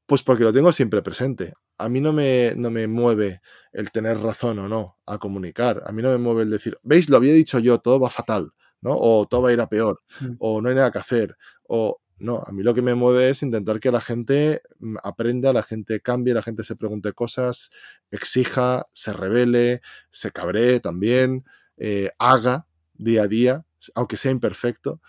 pues 0.05 0.23
porque 0.23 0.43
lo 0.43 0.51
tengo 0.51 0.71
siempre 0.73 1.01
presente. 1.01 1.53
A 1.77 1.87
mí 1.87 2.01
no 2.01 2.11
me, 2.11 2.53
no 2.57 2.71
me 2.71 2.87
mueve 2.87 3.41
el 3.71 3.91
tener 3.91 4.17
razón 4.19 4.59
o 4.59 4.67
no 4.67 4.97
a 5.05 5.19
comunicar. 5.19 5.83
A 5.85 5.91
mí 5.91 6.01
no 6.01 6.09
me 6.09 6.17
mueve 6.17 6.43
el 6.43 6.49
decir, 6.49 6.77
veis, 6.83 7.09
lo 7.09 7.17
había 7.17 7.31
dicho 7.31 7.59
yo, 7.59 7.79
todo 7.79 7.99
va 7.99 8.09
fatal, 8.09 8.51
¿no? 8.81 8.97
O 8.97 9.27
todo 9.27 9.43
va 9.43 9.49
a 9.49 9.53
ir 9.53 9.61
a 9.61 9.69
peor, 9.69 10.01
mm. 10.19 10.35
o 10.39 10.61
no 10.61 10.69
hay 10.69 10.75
nada 10.75 10.91
que 10.91 10.97
hacer, 10.97 11.37
o 11.67 12.01
no, 12.19 12.43
a 12.45 12.51
mí 12.51 12.63
lo 12.63 12.73
que 12.73 12.81
me 12.81 12.95
mueve 12.95 13.29
es 13.29 13.43
intentar 13.43 13.79
que 13.79 13.91
la 13.91 14.01
gente 14.01 14.61
mm, 14.79 14.97
aprenda, 15.03 15.53
la 15.53 15.63
gente 15.63 16.01
cambie, 16.01 16.33
la 16.33 16.41
gente 16.41 16.63
se 16.63 16.75
pregunte 16.75 17.13
cosas, 17.13 17.71
exija, 18.11 18.85
se 18.93 19.13
revele, 19.13 19.81
se 20.11 20.31
cabree 20.31 20.79
también, 20.81 21.45
eh, 21.79 22.11
haga 22.19 22.67
día 22.93 23.23
a 23.23 23.27
día, 23.27 23.65
aunque 23.95 24.17
sea 24.17 24.31
imperfecto. 24.31 25.01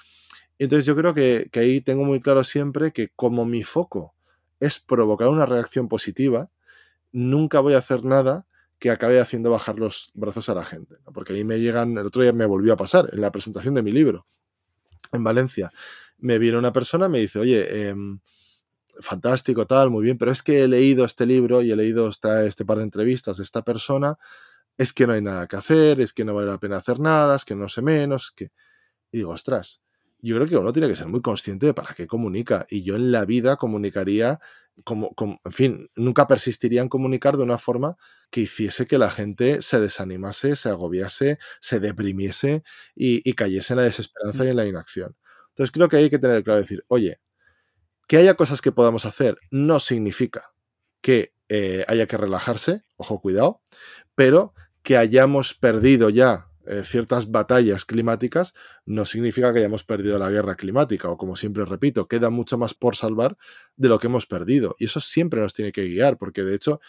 Entonces 0.59 0.87
yo 0.87 0.97
creo 0.97 1.13
que, 1.13 1.49
que 1.53 1.61
ahí 1.61 1.81
tengo 1.83 2.05
muy 2.05 2.21
claro 2.21 2.45
siempre 2.45 2.93
que 2.93 3.11
como 3.11 3.45
mi 3.45 3.63
foco 3.63 4.15
es 4.61 4.79
provocar 4.79 5.29
una 5.29 5.45
reacción 5.45 5.89
positiva, 5.89 6.51
nunca 7.13 7.61
voy 7.61 7.75
a 7.75 7.79
hacer 7.79 8.05
nada 8.05 8.47
que 8.79 8.91
acabe 8.91 9.21
haciendo 9.21 9.51
bajar 9.51 9.79
los 9.79 10.11
brazos 10.15 10.49
a 10.49 10.55
la 10.55 10.65
gente. 10.65 10.97
Porque 11.13 11.35
ahí 11.35 11.45
me 11.45 11.61
llegan, 11.61 11.97
el 11.99 12.07
otro 12.07 12.23
día 12.23 12.33
me 12.33 12.47
volvió 12.47 12.73
a 12.73 12.77
pasar, 12.77 13.11
en 13.13 13.21
la 13.21 13.31
presentación 13.31 13.75
de 13.75 13.83
mi 13.83 13.93
libro, 13.93 14.27
en 15.13 15.23
Valencia, 15.23 15.71
me 16.19 16.39
viene 16.39 16.59
una 16.59 16.73
persona 16.73 17.09
me 17.09 17.19
dice, 17.19 17.39
oye, 17.39 17.89
em, 17.89 18.21
fantástico, 19.01 19.67
tal, 19.67 19.91
muy 19.91 20.05
bien, 20.05 20.19
pero 20.19 20.31
es 20.31 20.43
que 20.43 20.63
he 20.63 20.69
leído 20.69 21.05
este 21.05 21.27
libro 21.27 21.63
y 21.63 21.71
he 21.71 21.77
leído 21.77 22.09
este 22.09 22.65
par 22.65 22.79
de 22.79 22.85
entrevistas 22.85 23.39
de 23.39 23.43
esta 23.43 23.63
persona, 23.63 24.19
es 24.81 24.95
que 24.95 25.07
no 25.07 25.13
hay 25.13 25.21
nada 25.21 25.47
que 25.47 25.57
hacer, 25.57 26.01
es 26.01 26.15
que 26.15 26.25
no 26.25 26.33
vale 26.33 26.47
la 26.47 26.57
pena 26.57 26.79
hacer 26.79 27.01
nada, 27.01 27.37
es 27.37 27.45
que 27.45 27.55
no 27.55 27.69
sé 27.69 27.83
menos, 27.83 28.33
que... 28.35 28.51
Y 29.13 29.19
digo, 29.19 29.33
ostras, 29.33 29.83
yo 30.21 30.37
creo 30.37 30.49
que 30.49 30.57
uno 30.57 30.73
tiene 30.73 30.89
que 30.89 30.95
ser 30.95 31.07
muy 31.07 31.21
consciente 31.21 31.67
de 31.67 31.75
para 31.75 31.93
qué 31.93 32.07
comunica. 32.07 32.65
Y 32.71 32.83
yo 32.83 32.97
en 32.97 33.13
la 33.13 33.27
vida 33.27 33.57
comunicaría, 33.57 34.41
como, 34.83 35.15
en 35.45 35.53
fin, 35.53 35.91
nunca 35.97 36.27
persistiría 36.27 36.81
en 36.81 36.89
comunicar 36.89 37.37
de 37.37 37.43
una 37.43 37.59
forma 37.59 37.99
que 38.31 38.41
hiciese 38.41 38.87
que 38.87 38.97
la 38.97 39.11
gente 39.11 39.61
se 39.61 39.81
desanimase, 39.81 40.57
se 40.57 40.71
agobiase, 40.71 41.39
se 41.61 41.79
deprimiese 41.79 42.63
y, 42.95 43.31
cayese 43.35 43.75
en 43.75 43.79
la 43.79 43.83
desesperanza 43.83 44.47
y 44.47 44.49
en 44.49 44.57
la 44.57 44.65
inacción. 44.65 45.15
Entonces 45.51 45.73
creo 45.73 45.91
que 45.91 45.99
hay 45.99 46.09
que 46.09 46.19
tener 46.19 46.43
claro 46.43 46.61
decir, 46.61 46.87
oye, 46.89 47.21
que 48.09 48.17
haya 48.17 48.33
cosas 48.33 48.63
que 48.63 48.73
podamos 48.73 49.05
hacer 49.05 49.37
no 49.51 49.79
significa 49.79 50.55
que 51.03 51.35
eh, 51.51 51.85
haya 51.87 52.07
que 52.07 52.17
relajarse, 52.17 52.85
ojo, 52.97 53.21
cuidado, 53.21 53.61
pero 54.15 54.55
que 54.83 54.97
hayamos 54.97 55.55
perdido 55.55 56.11
ya 56.11 56.51
eh, 56.67 56.83
ciertas 56.85 57.31
batallas 57.31 57.85
climáticas 57.85 58.55
no 58.85 59.05
significa 59.05 59.53
que 59.53 59.61
hayamos 59.61 59.83
perdido 59.83 60.19
la 60.19 60.31
guerra 60.31 60.57
climática, 60.57 61.09
o 61.09 61.17
como 61.17 61.35
siempre 61.35 61.65
repito, 61.65 62.07
queda 62.07 62.31
mucho 62.31 62.59
más 62.59 62.75
por 62.75 62.97
salvar 62.97 63.37
de 63.77 63.89
lo 63.89 63.99
que 63.99 64.07
hemos 64.07 64.27
perdido. 64.27 64.77
Y 64.79 64.85
eso 64.85 65.01
siempre 65.01 65.41
nos 65.41 65.55
tiene 65.55 65.73
que 65.73 65.85
guiar, 65.85 66.19
porque 66.19 66.45
de 66.45 66.55
hecho, 66.55 66.81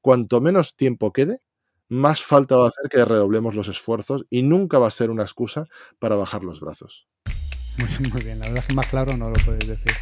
cuanto 0.00 0.40
menos 0.40 0.76
tiempo 0.76 1.12
quede, 1.12 1.40
más 1.88 2.22
falta 2.22 2.56
va 2.56 2.66
a 2.66 2.68
hacer 2.68 2.88
que 2.90 3.04
redoblemos 3.04 3.54
los 3.54 3.68
esfuerzos 3.68 4.26
y 4.28 4.42
nunca 4.42 4.78
va 4.78 4.88
a 4.88 4.90
ser 4.90 5.10
una 5.10 5.22
excusa 5.22 5.66
para 5.98 6.16
bajar 6.16 6.42
los 6.42 6.60
brazos. 6.60 7.06
Muy, 7.78 8.22
bien, 8.24 8.40
la 8.40 8.46
verdad 8.46 8.62
es 8.62 8.66
que 8.66 8.74
más 8.74 8.88
claro 8.88 9.16
no 9.16 9.28
lo 9.28 9.36
podéis 9.44 9.68
decir. 9.68 9.92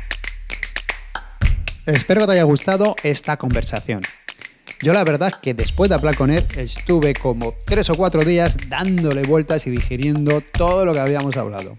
Espero 1.84 2.22
que 2.22 2.26
te 2.28 2.32
haya 2.32 2.42
gustado 2.44 2.96
esta 3.02 3.36
conversación. 3.36 4.00
Yo 4.82 4.92
la 4.92 5.04
verdad 5.04 5.32
que 5.40 5.54
después 5.54 5.88
de 5.88 5.94
hablar 5.94 6.16
con 6.16 6.30
él 6.30 6.44
estuve 6.56 7.14
como 7.14 7.54
tres 7.64 7.88
o 7.88 7.94
cuatro 7.94 8.22
días 8.22 8.56
dándole 8.68 9.22
vueltas 9.22 9.66
y 9.66 9.70
digiriendo 9.70 10.42
todo 10.52 10.84
lo 10.84 10.92
que 10.92 11.00
habíamos 11.00 11.36
hablado. 11.36 11.78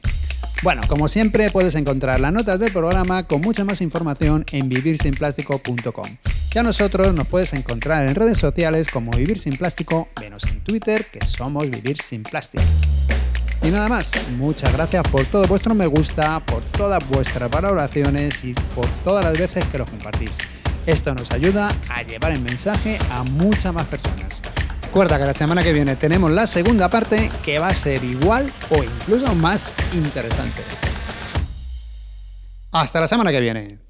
Bueno, 0.63 0.81
como 0.87 1.07
siempre 1.07 1.51
puedes 1.51 1.75
encontrar 1.75 2.19
las 2.19 2.33
notas 2.33 2.59
del 2.59 2.71
programa 2.71 3.23
con 3.23 3.41
mucha 3.41 3.63
más 3.63 3.81
información 3.81 4.43
en 4.51 4.67
vivirsinplástico.com. 4.69 6.05
Ya 6.51 6.63
nosotros 6.63 7.13
nos 7.13 7.27
puedes 7.27 7.53
encontrar 7.53 8.07
en 8.07 8.15
redes 8.15 8.39
sociales 8.39 8.87
como 8.91 9.11
Vivir 9.11 9.37
Sin 9.37 9.55
Plástico, 9.55 10.07
menos 10.19 10.43
en 10.45 10.61
Twitter 10.61 11.05
que 11.05 11.23
somos 11.23 11.69
Vivir 11.69 11.99
Sin 11.99 12.23
Plástico. 12.23 12.63
Y 13.61 13.69
nada 13.69 13.87
más, 13.87 14.13
muchas 14.37 14.73
gracias 14.73 15.03
por 15.07 15.23
todo 15.25 15.45
vuestro 15.45 15.75
me 15.75 15.85
gusta, 15.85 16.39
por 16.45 16.63
todas 16.63 17.07
vuestras 17.09 17.49
valoraciones 17.51 18.43
y 18.43 18.53
por 18.53 18.89
todas 19.03 19.23
las 19.23 19.37
veces 19.37 19.63
que 19.65 19.77
lo 19.77 19.85
compartís. 19.85 20.37
Esto 20.87 21.13
nos 21.13 21.29
ayuda 21.31 21.67
a 21.89 22.01
llevar 22.01 22.31
el 22.31 22.39
mensaje 22.39 22.97
a 23.11 23.23
muchas 23.23 23.73
más 23.73 23.87
personas. 23.87 24.41
Recuerda 24.83 25.19
que 25.19 25.25
la 25.25 25.33
semana 25.33 25.61
que 25.61 25.73
viene 25.73 25.97
tenemos 25.97 26.31
la 26.31 26.47
segunda 26.47 26.87
parte 26.87 27.29
que 27.43 27.59
va 27.59 27.67
a 27.67 27.73
ser 27.73 28.05
igual 28.05 28.49
o 28.69 28.81
incluso 28.81 29.35
más 29.35 29.73
interesante. 29.93 30.63
Hasta 32.71 33.01
la 33.01 33.09
semana 33.09 33.31
que 33.31 33.41
viene. 33.41 33.86